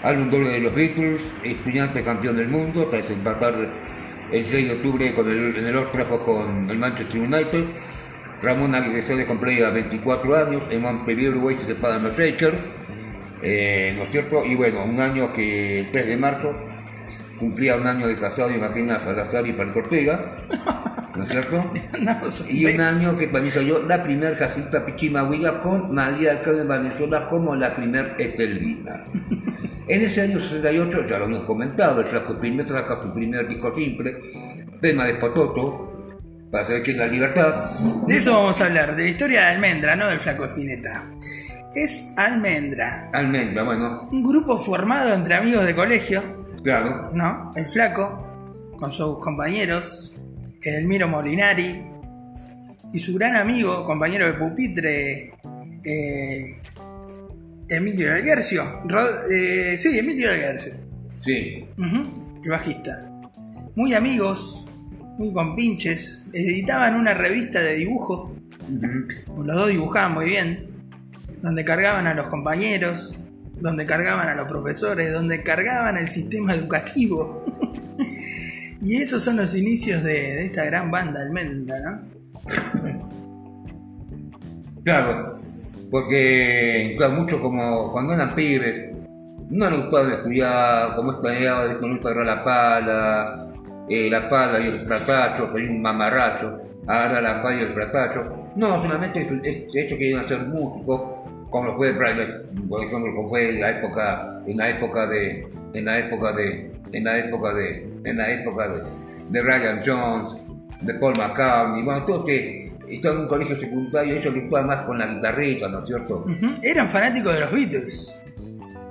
[0.03, 3.55] Álbum doble de los Beatles, estudiante campeón del mundo, tras empatar
[4.31, 7.65] el 6 de octubre con el, en el Trafford con el Manchester United.
[8.43, 12.59] Ramón Aguirre de cumplía 24 años, en Montpellier, Uruguay se separan los Rangers.
[13.43, 14.44] Eh, ¿No es cierto?
[14.44, 16.65] Y bueno, un año que el 3 de marzo
[17.39, 20.37] cumplía un año de casado, imagina Salazar y Franco Ortega,
[21.17, 21.73] ¿no es cierto?
[22.01, 22.17] No,
[22.51, 27.57] Y un año que salió la primer Jacinta Pichimahuiga con María del Carmen Valenzuela como
[27.57, 29.05] la primer Estelvina.
[29.89, 33.73] En ese año 68, ya lo hemos comentado, el Flaco Espineta saca su primer disco
[33.73, 34.21] simple,
[34.81, 36.19] tema de Pototo,
[36.51, 37.55] para saber qué es la libertad.
[38.07, 41.09] De eso vamos a hablar, de la historia de Almendra, no del Flaco Espineta.
[41.75, 47.52] Es Almendra, Almendra, bueno, un grupo formado entre amigos de colegio, claro, ¿no?
[47.55, 48.44] El Flaco,
[48.76, 50.16] con sus compañeros,
[50.60, 51.80] Edelmiro Molinari,
[52.93, 55.32] y su gran amigo, compañero de pupitre,
[55.84, 56.56] eh,
[57.68, 58.64] Emilio del Guercio.
[59.30, 60.72] Eh, sí, Emilio del Guercio.
[61.20, 63.12] sí, el bajista.
[63.76, 64.68] Muy amigos,
[65.18, 66.28] muy compinches.
[66.32, 68.34] Editaban una revista de dibujo.
[69.36, 70.70] Los dos dibujaban muy bien.
[71.43, 73.26] Donde cargaban a los compañeros,
[73.61, 77.43] donde cargaban a los profesores, donde cargaban el sistema educativo.
[78.81, 82.16] y esos son los inicios de, esta gran banda Almendra, ¿no?
[84.85, 85.39] claro,
[85.91, 88.91] porque, claro, mucho como cuando eran pibes,
[89.51, 93.49] no les gustaba estudiar, como esta idea de que no agarrar la pala,
[93.89, 98.49] eh, la pala y el fratacho, soy un mamarracho, agarra la pala y el fratacho.
[98.57, 101.01] No, solamente eso, es- ellos querían ser músicos,
[101.51, 102.06] como fue, por
[102.85, 107.05] ejemplo, como fue en la época, en la época de, en la época de, en
[107.05, 108.82] la época de, en la época de,
[109.31, 110.31] de Ryan Jones,
[110.82, 114.86] de Paul McCartney, bueno, todos que estaban en un colegio secundario, ellos les gustaban más
[114.86, 116.27] con la guitarrita, ¿no es cierto?
[116.62, 118.23] Eran fanáticos de los Beatles.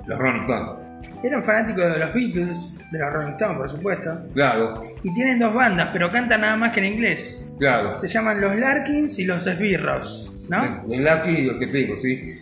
[0.07, 0.85] Los Rolling Stones.
[1.23, 4.09] Eran fanáticos de los Beatles, de los Rolling Stones, por supuesto.
[4.33, 7.51] Claro, Y tienen dos bandas, pero cantan nada más que en inglés.
[7.57, 7.97] claro.
[7.97, 10.83] Se llaman los Larkins y los Esbirros, ¿no?
[10.91, 12.41] El Lucky y los digo, sí.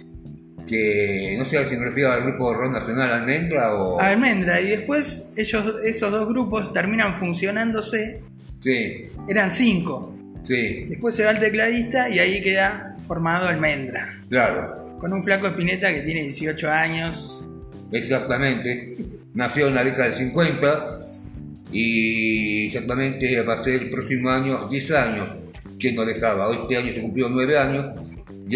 [0.67, 3.99] Que no sé si me refiero al grupo rock nacional Almendra o.
[3.99, 8.21] Almendra, y después ellos, esos dos grupos terminan funcionándose.
[8.59, 10.15] Sí, Eran cinco.
[10.41, 14.19] sí, Después se va el tecladista y ahí queda formado Almendra.
[14.29, 14.81] claro.
[14.99, 17.45] Con un flaco Espineta que tiene 18 años.
[17.91, 18.95] Exactamente.
[19.33, 20.85] Nació en la década del 50
[21.73, 25.29] y exactamente va a ser el próximo año 10 años
[25.77, 26.53] que no dejaba.
[26.55, 27.85] Este año se cumplió 9 años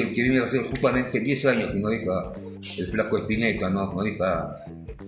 [0.06, 2.34] que viene a ser justamente 10 años que no deja
[2.80, 3.94] el flaco Espineta, ¿no?
[3.94, 4.56] No deja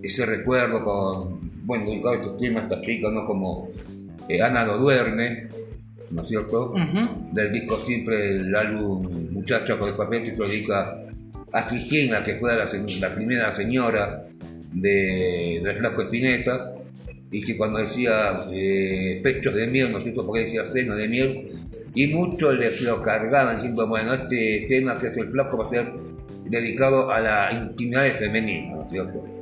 [0.02, 3.26] ese recuerdo con, bueno, dedicado a estos temas, estas chicas, ¿no?
[3.26, 3.68] Como
[4.28, 5.48] eh, Ana no duerme,
[6.12, 6.74] ¿no es cierto?
[7.32, 11.04] Del disco siempre el álbum Muchacha con el papel que se lo dedica
[11.52, 14.26] a Cristina, que fue la, la primera señora
[14.74, 16.74] de, del Flaco Espineta,
[17.32, 21.08] y que cuando decía eh, pechos de miel, no sé por qué decía seno de
[21.08, 21.52] miel,
[21.94, 25.70] y muchos les lo cargaban diciendo, bueno, este tema que es el Flaco va a
[25.70, 25.92] ser
[26.46, 29.26] dedicado a la intimidad femenina, ¿no es cierto?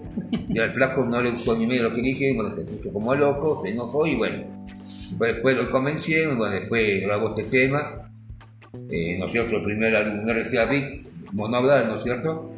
[0.49, 3.14] Y al Flaco no le gustó ni medio lo que dije, bueno, se puso como
[3.14, 4.43] loco, se enojó y bueno,
[5.19, 8.09] después lo convencieron, bueno, después grabó este tema,
[8.89, 9.57] eh, ¿no es cierto?
[9.57, 12.51] El primer álbum de RCA Big, Monodal, ¿no es cierto?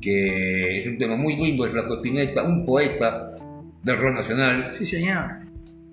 [0.00, 3.27] Que es un tema muy lindo, el Flaco Espineta, un poeta
[3.82, 5.24] del rock nacional, Sí, señor.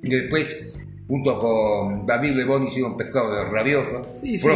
[0.02, 0.74] y después,
[1.08, 4.48] junto con David Lebón, hicieron Pescado de Rabioso, Sí, sí.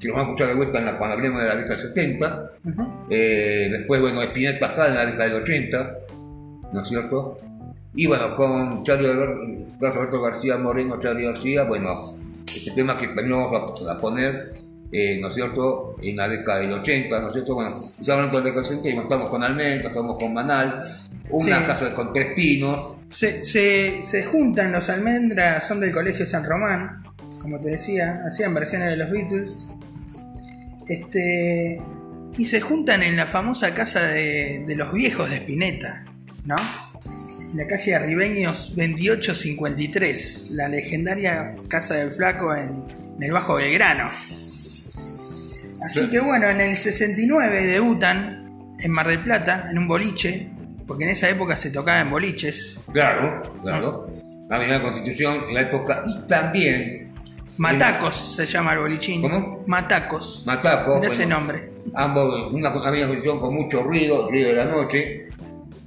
[0.00, 1.88] Que lo vamos a escuchar de vuelta en la, cuando hablemos de la década del
[1.88, 2.82] 70, Ujú.
[3.10, 5.98] eh, después, bueno, Espineta Pascal en la década del 80,
[6.72, 7.36] ¿no es cierto?
[7.94, 9.40] Y bueno, con Charlie Alberto,
[9.80, 12.00] Roberto García Moreno, Charlie García, bueno,
[12.46, 14.54] este tema que también vamos a, a poner,
[14.92, 17.54] eh, ¿no es cierto?, en la década del 80, ¿no es cierto?
[17.54, 20.96] Bueno, ya hablando de la década del 70, y estamos con Almendra, estamos con Manal,
[21.30, 21.64] una Sí.
[21.66, 27.02] casa con tres pinos, Se, se, se juntan los almendras, son del Colegio San Román,
[27.40, 29.68] como te decía, hacían versiones de los Beatles.
[30.86, 31.80] Este,
[32.36, 36.04] y se juntan en la famosa casa de, de los viejos de Spinetta,
[36.44, 36.56] ¿no?
[37.50, 42.84] en la calle Arribeños 2853, la legendaria Casa del Flaco en,
[43.16, 44.08] en el Bajo Belgrano.
[45.84, 50.50] Así que bueno, en el 69 debutan en Mar del Plata, en un boliche,
[50.86, 52.80] porque en esa época se tocaba en boliches.
[52.92, 54.10] Claro, claro.
[54.48, 57.08] La misma constitución en la época y también
[57.58, 59.20] Matacos se llama el bolichín.
[59.20, 59.64] ¿Cómo?
[59.66, 60.44] Matacos.
[60.46, 61.00] Mataco.
[61.00, 61.70] De ese bueno, nombre.
[61.94, 65.28] Ambos, una, una misma constitución con mucho ruido, ruido de la noche,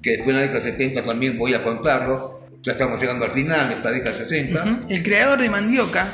[0.01, 2.41] que después en la década 70 también voy a contarlo.
[2.61, 4.63] Ya estamos llegando al final de esta década 60.
[4.63, 4.93] Ujú.
[4.93, 6.07] El creador de Mandioca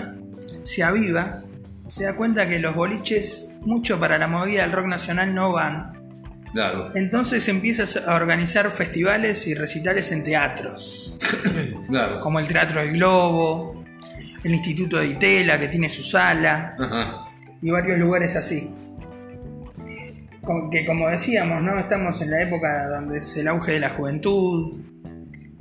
[0.63, 1.39] se aviva,
[1.87, 5.93] se da cuenta que los boliches, mucho para la movida del rock nacional, no van.
[6.53, 11.15] Claro, Entonces empieza a organizar festivales y recitales en teatros,
[11.89, 12.19] claro.
[12.21, 13.83] como el Teatro del Globo,
[14.43, 17.25] el Instituto de Itela, que tiene su sala, Ajá.
[17.61, 18.73] y varios lugares así.
[20.71, 21.77] Que como decíamos, ¿no?
[21.77, 24.79] Estamos en la época donde es el auge de la juventud,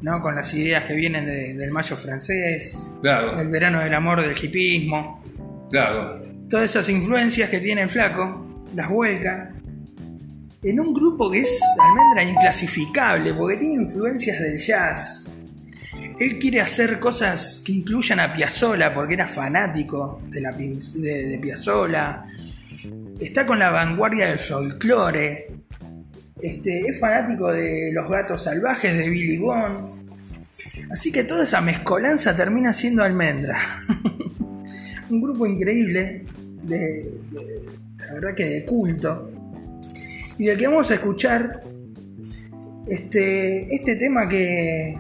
[0.01, 0.23] ¿no?
[0.23, 4.36] Con las ideas que vienen de- del mayo francés, Claro, el verano del amor, del
[4.40, 5.24] hipismo.
[5.70, 6.20] Claro.
[6.48, 9.52] Todas esas influencias que tiene flaco, las vuelca
[10.62, 15.43] en un grupo que es almendra inclasificable, porque tiene influencias del jazz.
[16.18, 22.24] Él quiere hacer cosas que incluyan a Piazzolla, porque era fanático de, la, de, Piazzolla.
[23.20, 25.47] Está con la vanguardia del folclore.
[26.40, 30.10] Este, es fanático de los gatos salvajes de Billy Bond.
[30.90, 33.60] Así que toda esa mezcolanza termina siendo almendra.
[35.10, 36.24] un grupo increíble,
[36.62, 37.66] de, de-
[37.98, 39.30] la verdad que de culto,
[40.38, 41.62] y del que vamos a escuchar
[42.86, 44.96] este, este tema que,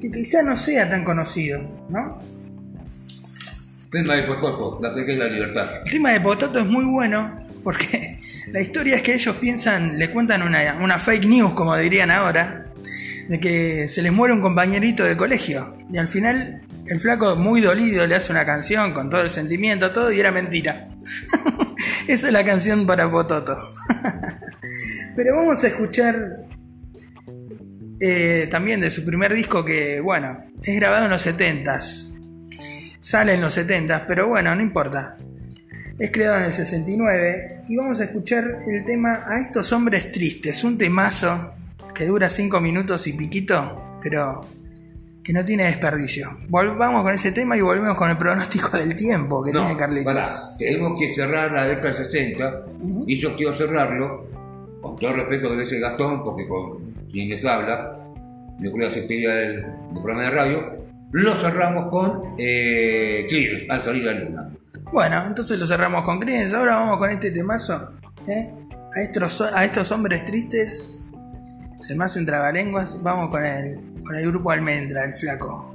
[0.00, 2.20] que quizá no sea tan conocido, ¿no?
[3.90, 5.68] Tema de Potoco, la fe que es la libertad.
[5.84, 8.18] El tema de Pototo es muy bueno porque
[8.52, 12.66] la historia es que ellos piensan, le cuentan una, una fake news, como dirían ahora,
[13.28, 15.78] de que se les muere un compañerito de colegio.
[15.90, 19.92] Y al final el flaco, muy dolido, le hace una canción con todo el sentimiento,
[19.92, 20.88] todo, y era mentira.
[22.08, 23.56] Esa es la canción para Pototo.
[25.16, 26.44] Pero vamos a escuchar
[28.00, 32.18] eh, también de su primer disco que, bueno, es grabado en los 70s.
[33.00, 35.18] Sale en los 70s, pero bueno, no importa.
[35.98, 40.64] Es creado en el 69 y vamos a escuchar el tema A estos hombres tristes,
[40.64, 41.54] un temazo
[41.94, 44.40] que dura 5 minutos y piquito, pero
[45.24, 46.38] que no tiene desperdicio.
[46.48, 50.12] Volvamos con ese tema y volvemos con el pronóstico del tiempo que tiene Carlitos.
[50.12, 50.28] pará,
[50.58, 52.60] tenemos que cerrar la década del 60
[53.06, 54.26] y yo quiero cerrarlo
[54.82, 57.96] con todo el respeto que dice Gastón, porque con quien les habla,
[58.58, 59.64] creo que la del, del
[59.94, 60.58] programa de radio,
[61.12, 64.50] lo cerramos con eh, Clear, al salir la luna.
[64.92, 66.54] Bueno, entonces lo cerramos con Creedence.
[66.54, 67.92] Ahora vamos con este temazo.
[68.28, 68.52] ¿eh?
[68.94, 71.10] A, estos, a estos hombres tristes,
[71.80, 73.02] se me hace un trabalenguas.
[73.02, 75.72] Vamos con el, con el grupo Almendra, el flaco.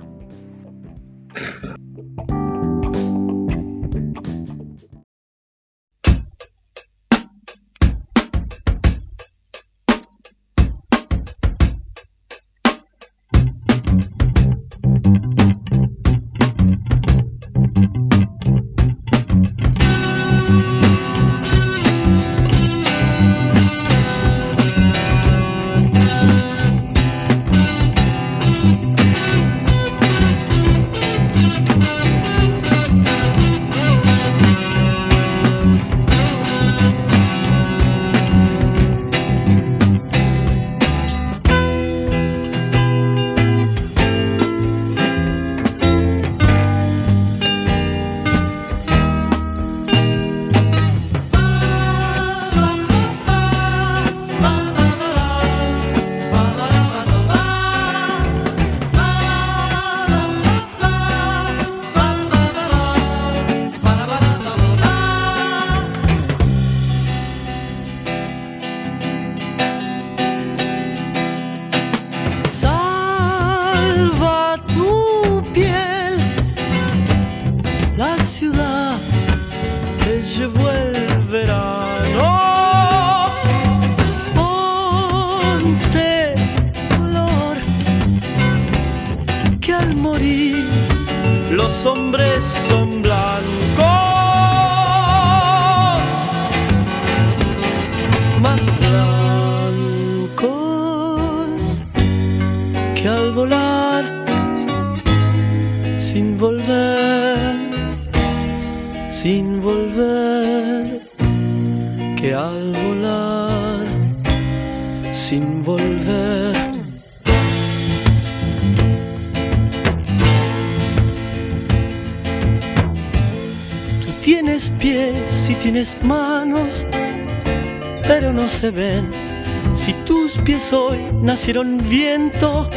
[130.74, 132.70] Hoy nacieron viento,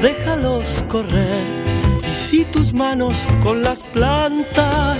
[0.00, 1.42] déjalos correr.
[2.08, 4.98] Y si tus manos con las plantas,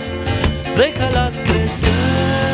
[0.77, 2.52] déjalas crecer.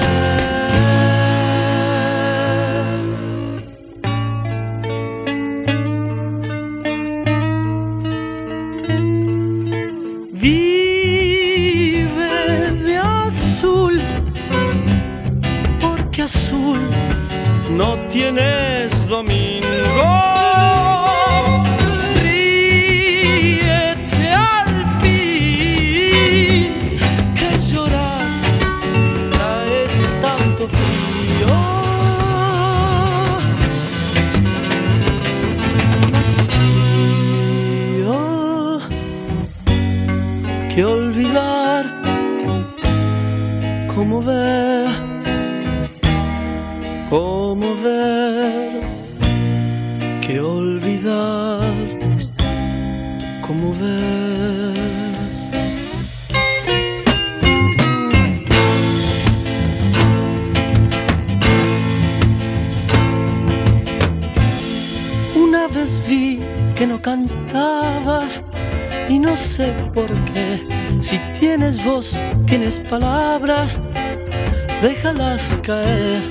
[75.49, 76.23] Déjalas caer.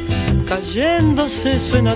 [0.48, 1.96] Cayéndose suena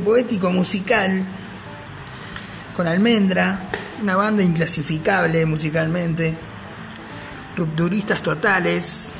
[0.00, 1.10] poético musical
[2.76, 3.68] con Almendra,
[4.02, 6.34] una banda inclasificable musicalmente,
[7.56, 9.12] rupturistas totales.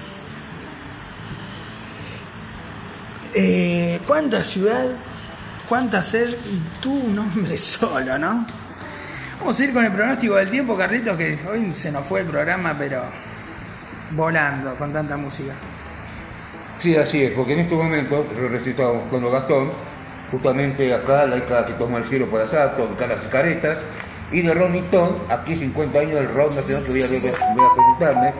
[3.35, 4.87] Eh, ¿Cuánta ciudad?
[5.69, 6.35] ¿Cuánta sed?
[6.53, 8.47] Y tu nombre solo, ¿no?
[9.39, 12.27] Vamos a ir con el pronóstico del tiempo, Carlito, que hoy se nos fue el
[12.27, 13.05] programa, pero
[14.13, 15.55] volando con tanta música.
[16.79, 19.73] Sí, así es, porque en este momento lo recitamos con Gastón,
[20.35, 23.79] justamente acá la hija que tomó el cielo por asalto, en caras y caretas,
[24.33, 27.19] y de Ronnie Stone, aquí 50 años del rock nacional que voy a, voy
[27.99, 28.35] preguntarme,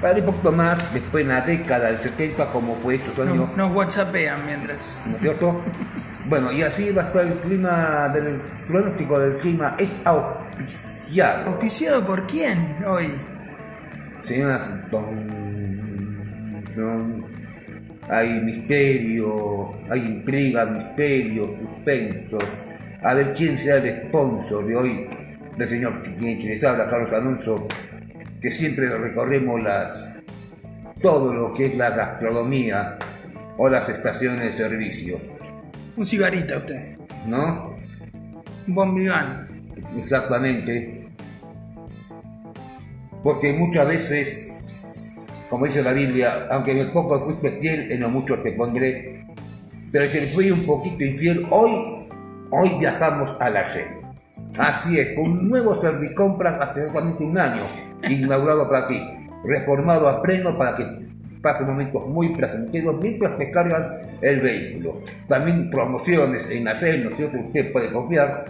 [0.00, 3.56] para un poquito más, después en la década del 70, como fue esos años, Nos,
[3.56, 5.00] nos whatsappean mientras.
[5.06, 5.62] ¿no es cierto?
[6.28, 11.50] Bueno, y así va a estar el clima, del pronóstico del clima es auspiciado.
[11.52, 13.08] ¿Auspiciado por quién hoy?
[14.22, 14.68] señoras
[16.74, 17.25] son-
[18.08, 22.38] hay misterio, hay intriga, misterio, suspenso.
[23.02, 25.06] A ver quién será el sponsor de hoy
[25.56, 27.66] del señor que les habla, Carlos Alonso,
[28.40, 30.16] que siempre recorremos las
[31.00, 32.98] todo lo que es la gastronomía
[33.58, 35.20] o las estaciones de servicio,
[35.96, 36.96] Un cigarita usted.
[37.26, 37.76] ¿no?
[38.66, 39.72] Un bombiván.
[39.96, 41.08] Exactamente.
[43.22, 44.45] Porque muchas veces,
[45.48, 49.26] como dice la Biblia, aunque me poco fuiste fiel, en lo mucho te pondré.
[49.92, 52.08] Pero si le fui un poquito infiel, hoy,
[52.50, 53.86] hoy viajamos a la sed.
[54.58, 57.62] Así es, con un nuevo Servicompras hace exactamente un año,
[58.08, 59.00] inaugurado para ti,
[59.44, 60.84] reformado a pleno para que
[61.42, 63.82] pasen momentos muy placenteros mientras te cargan
[64.20, 64.98] el vehículo.
[65.28, 67.38] También promociones en la sed, ¿no es cierto?
[67.38, 68.46] Usted puede confiar.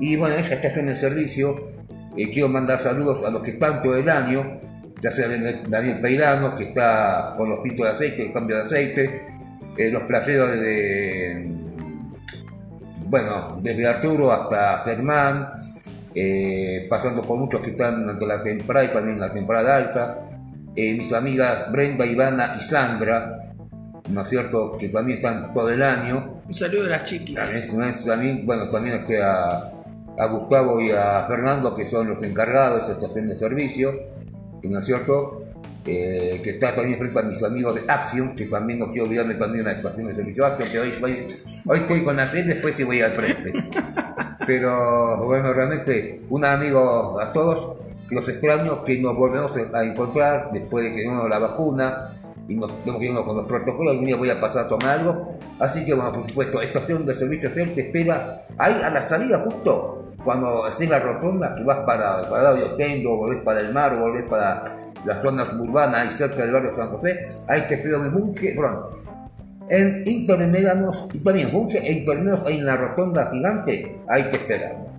[0.00, 1.68] Y bueno, esa estación de servicio,
[2.16, 4.60] eh, quiero mandar saludos a los que todo el año,
[5.00, 9.24] ya sea Daniel Peirano, que está con los pitos de aceite, el cambio de aceite,
[9.76, 11.50] eh, los placeros de,
[13.06, 15.46] bueno, desde Arturo hasta Germán,
[16.14, 20.18] eh, pasando por muchos que están durante la temporada y también la temporada alta,
[20.76, 23.52] eh, mis amigas Brenda, Ivana y Sandra,
[24.08, 27.36] ¿no es cierto?, que también están todo el año, Un saludo a las chiquis.
[27.36, 28.04] también, ¿no es?
[28.04, 29.62] También, bueno, también este, a,
[30.18, 33.92] a Gustavo y a Fernando, que son los encargados de esta estación de servicio,
[34.68, 35.44] ¿no es cierto?
[35.86, 39.34] Eh, que está también frente a mis amigos de Action, que también no quiero olvidarme
[39.34, 41.26] también de la estación de servicio Action, que hoy, hoy,
[41.64, 43.52] hoy estoy con la fe, después sí voy al frente.
[44.46, 47.78] Pero bueno, realmente un amigo a todos,
[48.10, 52.10] los extraños que nos volvemos a encontrar después de que uno la vacuna
[52.50, 54.98] y nos tenemos que irnos con los protocolos, algún día voy a pasar a tomar
[54.98, 55.24] algo.
[55.60, 59.38] Así que bueno, por supuesto, estación de servicio Shell te espera ahí a la salida
[59.38, 63.60] justo, cuando en la rotonda, que vas para, para el lado de Otendo, volvés para
[63.60, 64.64] el mar, volvés para
[65.04, 68.84] las zonas urbanas ahí cerca del barrio San José, ahí te espero en Bunge, perdón,
[69.68, 74.90] en Intermédanos, y también Bunge e Intermédanos en la rotonda gigante, ahí te esperamos.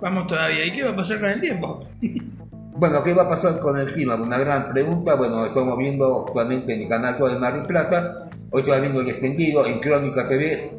[0.00, 0.64] Vamos todavía.
[0.64, 1.80] ¿Y qué va a pasar con el tiempo?
[2.78, 4.16] Bueno, ¿qué va a pasar con el clima?
[4.16, 5.14] Una gran pregunta.
[5.14, 8.28] Bueno, estamos viendo actualmente en el canal todo de Mar del Plata.
[8.50, 10.72] Hoy estaba viendo el extendido en Crónica TV.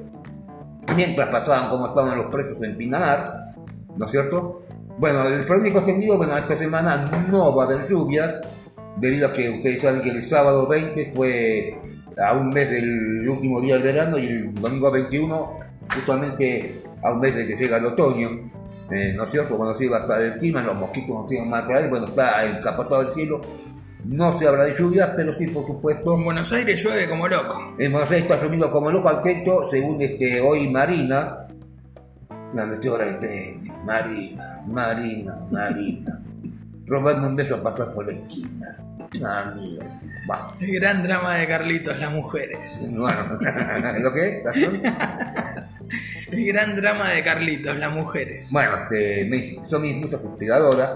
[0.96, 3.47] Mientras pasaban cómo estaban los precios en Pinamar.
[3.98, 4.64] ¿No es cierto?
[5.00, 8.40] Bueno, el pronóstico extendido, bueno, esta semana no va a haber lluvias.
[8.98, 11.78] Debido a que ustedes saben que el sábado 20 fue
[12.20, 15.60] a un mes del último día del verano y el domingo 21
[15.94, 18.30] justamente a un mes de que llega el otoño.
[18.90, 19.58] Eh, ¿no es cierto?
[19.58, 22.08] Cuando se iba a estar el clima, los mosquitos no tienen más que ver, bueno,
[22.08, 23.42] está encapotado el cielo,
[24.06, 27.76] no se habla de lluvias, pero sí, por supuesto, En Buenos Aires llueve como loco.
[27.78, 29.22] en Buenos Aires está sumido como loco al
[29.70, 31.47] según este, hoy Marina,
[32.54, 36.22] la meteora de tenis, Marina, Marina, Marina,
[36.86, 38.68] robarme un beso a pasar por la esquina.
[39.26, 40.02] Ah, mierda.
[40.30, 40.54] Va.
[40.60, 42.96] El gran drama de Carlitos, las mujeres.
[42.98, 43.40] Bueno,
[44.00, 44.44] ¿lo qué?
[46.32, 48.50] El gran drama de Carlitos, las mujeres.
[48.52, 50.92] Bueno, este, son mis musas inspiradoras.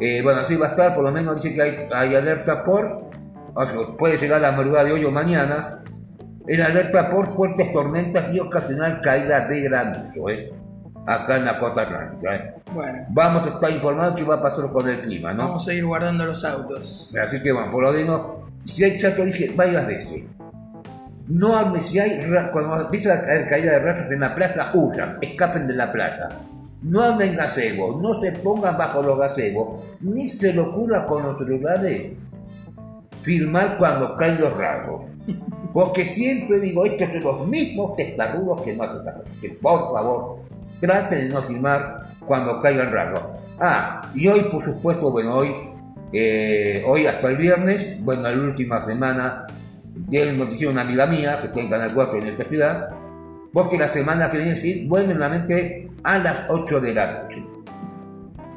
[0.00, 3.10] Eh, bueno, así va a estar, por lo menos dice que hay, hay alerta por,
[3.54, 5.82] o sea, puede llegar la madrugada de hoy o mañana,
[6.46, 10.52] el alerta por fuertes tormentas y ocasional caída de granizo, ¿eh?
[11.06, 12.34] Acá en la costa atlántica.
[12.34, 12.54] ¿eh?
[12.72, 15.44] Bueno, Vamos a estar informados qué va a pasar con el clima, ¿no?
[15.44, 17.14] vamos a ir guardando los autos.
[17.22, 18.20] Así que bueno, por lo menos,
[18.64, 20.22] si hay, ya te dije varias veces,
[21.28, 22.20] no hables si hay,
[22.52, 26.28] cuando empieza a caer caída de rayos en la playa, huyan, escapen de la playa.
[26.82, 31.38] No hablen gazebo, no se pongan bajo los gazebos, ni se le ocurra con los
[31.38, 32.14] celulares
[33.22, 35.02] filmar cuando caen los rayos.
[35.72, 39.22] Porque siempre digo, estos son los mismos testarudos que no hacen caso.
[39.40, 40.38] Que por favor,
[40.80, 43.22] traten de no filmar cuando caigan rayos.
[43.58, 45.48] Ah, y hoy, por supuesto, bueno, hoy,
[46.12, 49.46] eh, hoy hasta el viernes, bueno, la última semana,
[50.08, 52.90] dieron noticia a una amiga mía que está en Canal 4 en esta ciudad,
[53.52, 57.46] porque la semana que viene sí, vuelven nuevamente a las 8 de la noche.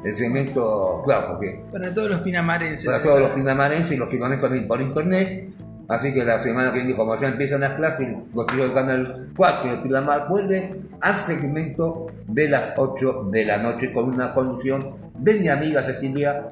[0.04, 2.84] El segmento, claro, porque Para todos los pinamarenses.
[2.84, 5.50] para todos los pinamarenses y los que conectan por internet.
[5.88, 9.28] Así que la semana que viene, como ya empiezan las clases, los chicos del canal
[9.36, 14.94] 4 de Pinamar vuelven al segmento de las 8 de la noche con una conducción
[15.18, 16.46] de mi amiga Cecilia,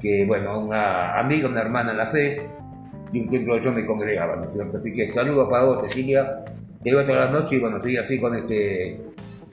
[0.00, 2.46] que bueno, una amiga, una hermana en la fe,
[3.12, 4.78] y un tiempo yo me congregaba, ¿no es cierto?
[4.78, 6.36] Así que saludos para vos, Cecilia,
[6.82, 9.00] que va toda la noche y bueno, sigue así con este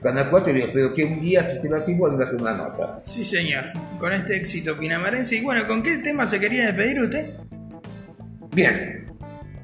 [0.02, 2.98] canal 4 y espero que un día, si te da tiempo, hagas una nota.
[3.06, 3.64] Sí, señor.
[3.98, 5.36] Con este éxito pinamarense.
[5.36, 7.34] Y bueno, ¿con qué tema se quería despedir usted?
[8.54, 9.06] Bien,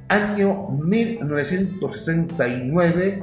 [0.08, 3.22] año 1969,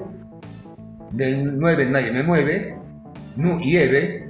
[1.11, 2.77] del 9 nadie me mueve,
[3.35, 4.29] Nu y Eve,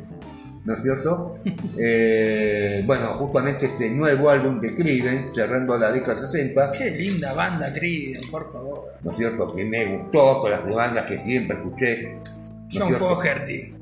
[0.63, 1.35] ¿no es cierto?
[1.77, 7.73] Eh, bueno, justamente este nuevo álbum de Creedence, cerrando la década 60, Qué linda banda,
[7.73, 8.79] Creedence, por favor.
[9.03, 9.53] ¿no es cierto?
[9.53, 12.13] Que me gustó, con las bandas que siempre escuché.
[12.13, 12.21] ¿no
[12.69, 12.93] es John?
[12.93, 13.73] Fogerty.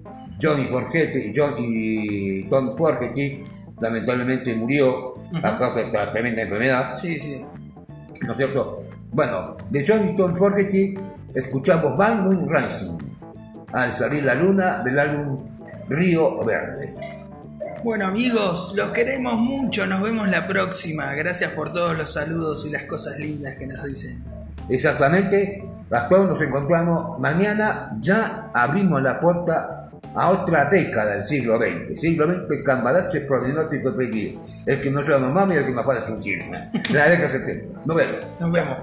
[0.41, 3.43] Johnny Forgetti, John y Tom Forgetti,
[3.83, 7.45] lamentablemente murió a causa de esta tremenda enfermedad, Sí, sí.
[8.25, 8.79] ¿no es cierto?
[9.11, 10.95] Bueno, de Johnny y Tom Forgetti
[11.35, 12.97] escuchamos Band Moon Rising,
[13.73, 15.45] al salir la luna del álbum
[15.89, 16.95] Río Verde.
[17.83, 21.13] Bueno amigos, los queremos mucho, nos vemos la próxima.
[21.15, 24.23] Gracias por todos los saludos y las cosas lindas que nos dicen.
[24.69, 25.61] Exactamente,
[26.09, 29.82] todos nos encontramos mañana, ya abrimos la puerta
[30.15, 31.99] a otra década del siglo XX.
[31.99, 34.39] Siglo XX, Cambalache, Prodinótico y Pequín.
[34.65, 36.69] El que no nos mami y el que nos para su chisme.
[36.91, 37.81] La década 70.
[37.85, 38.17] Nos vemos.
[38.39, 38.77] Nos vemos.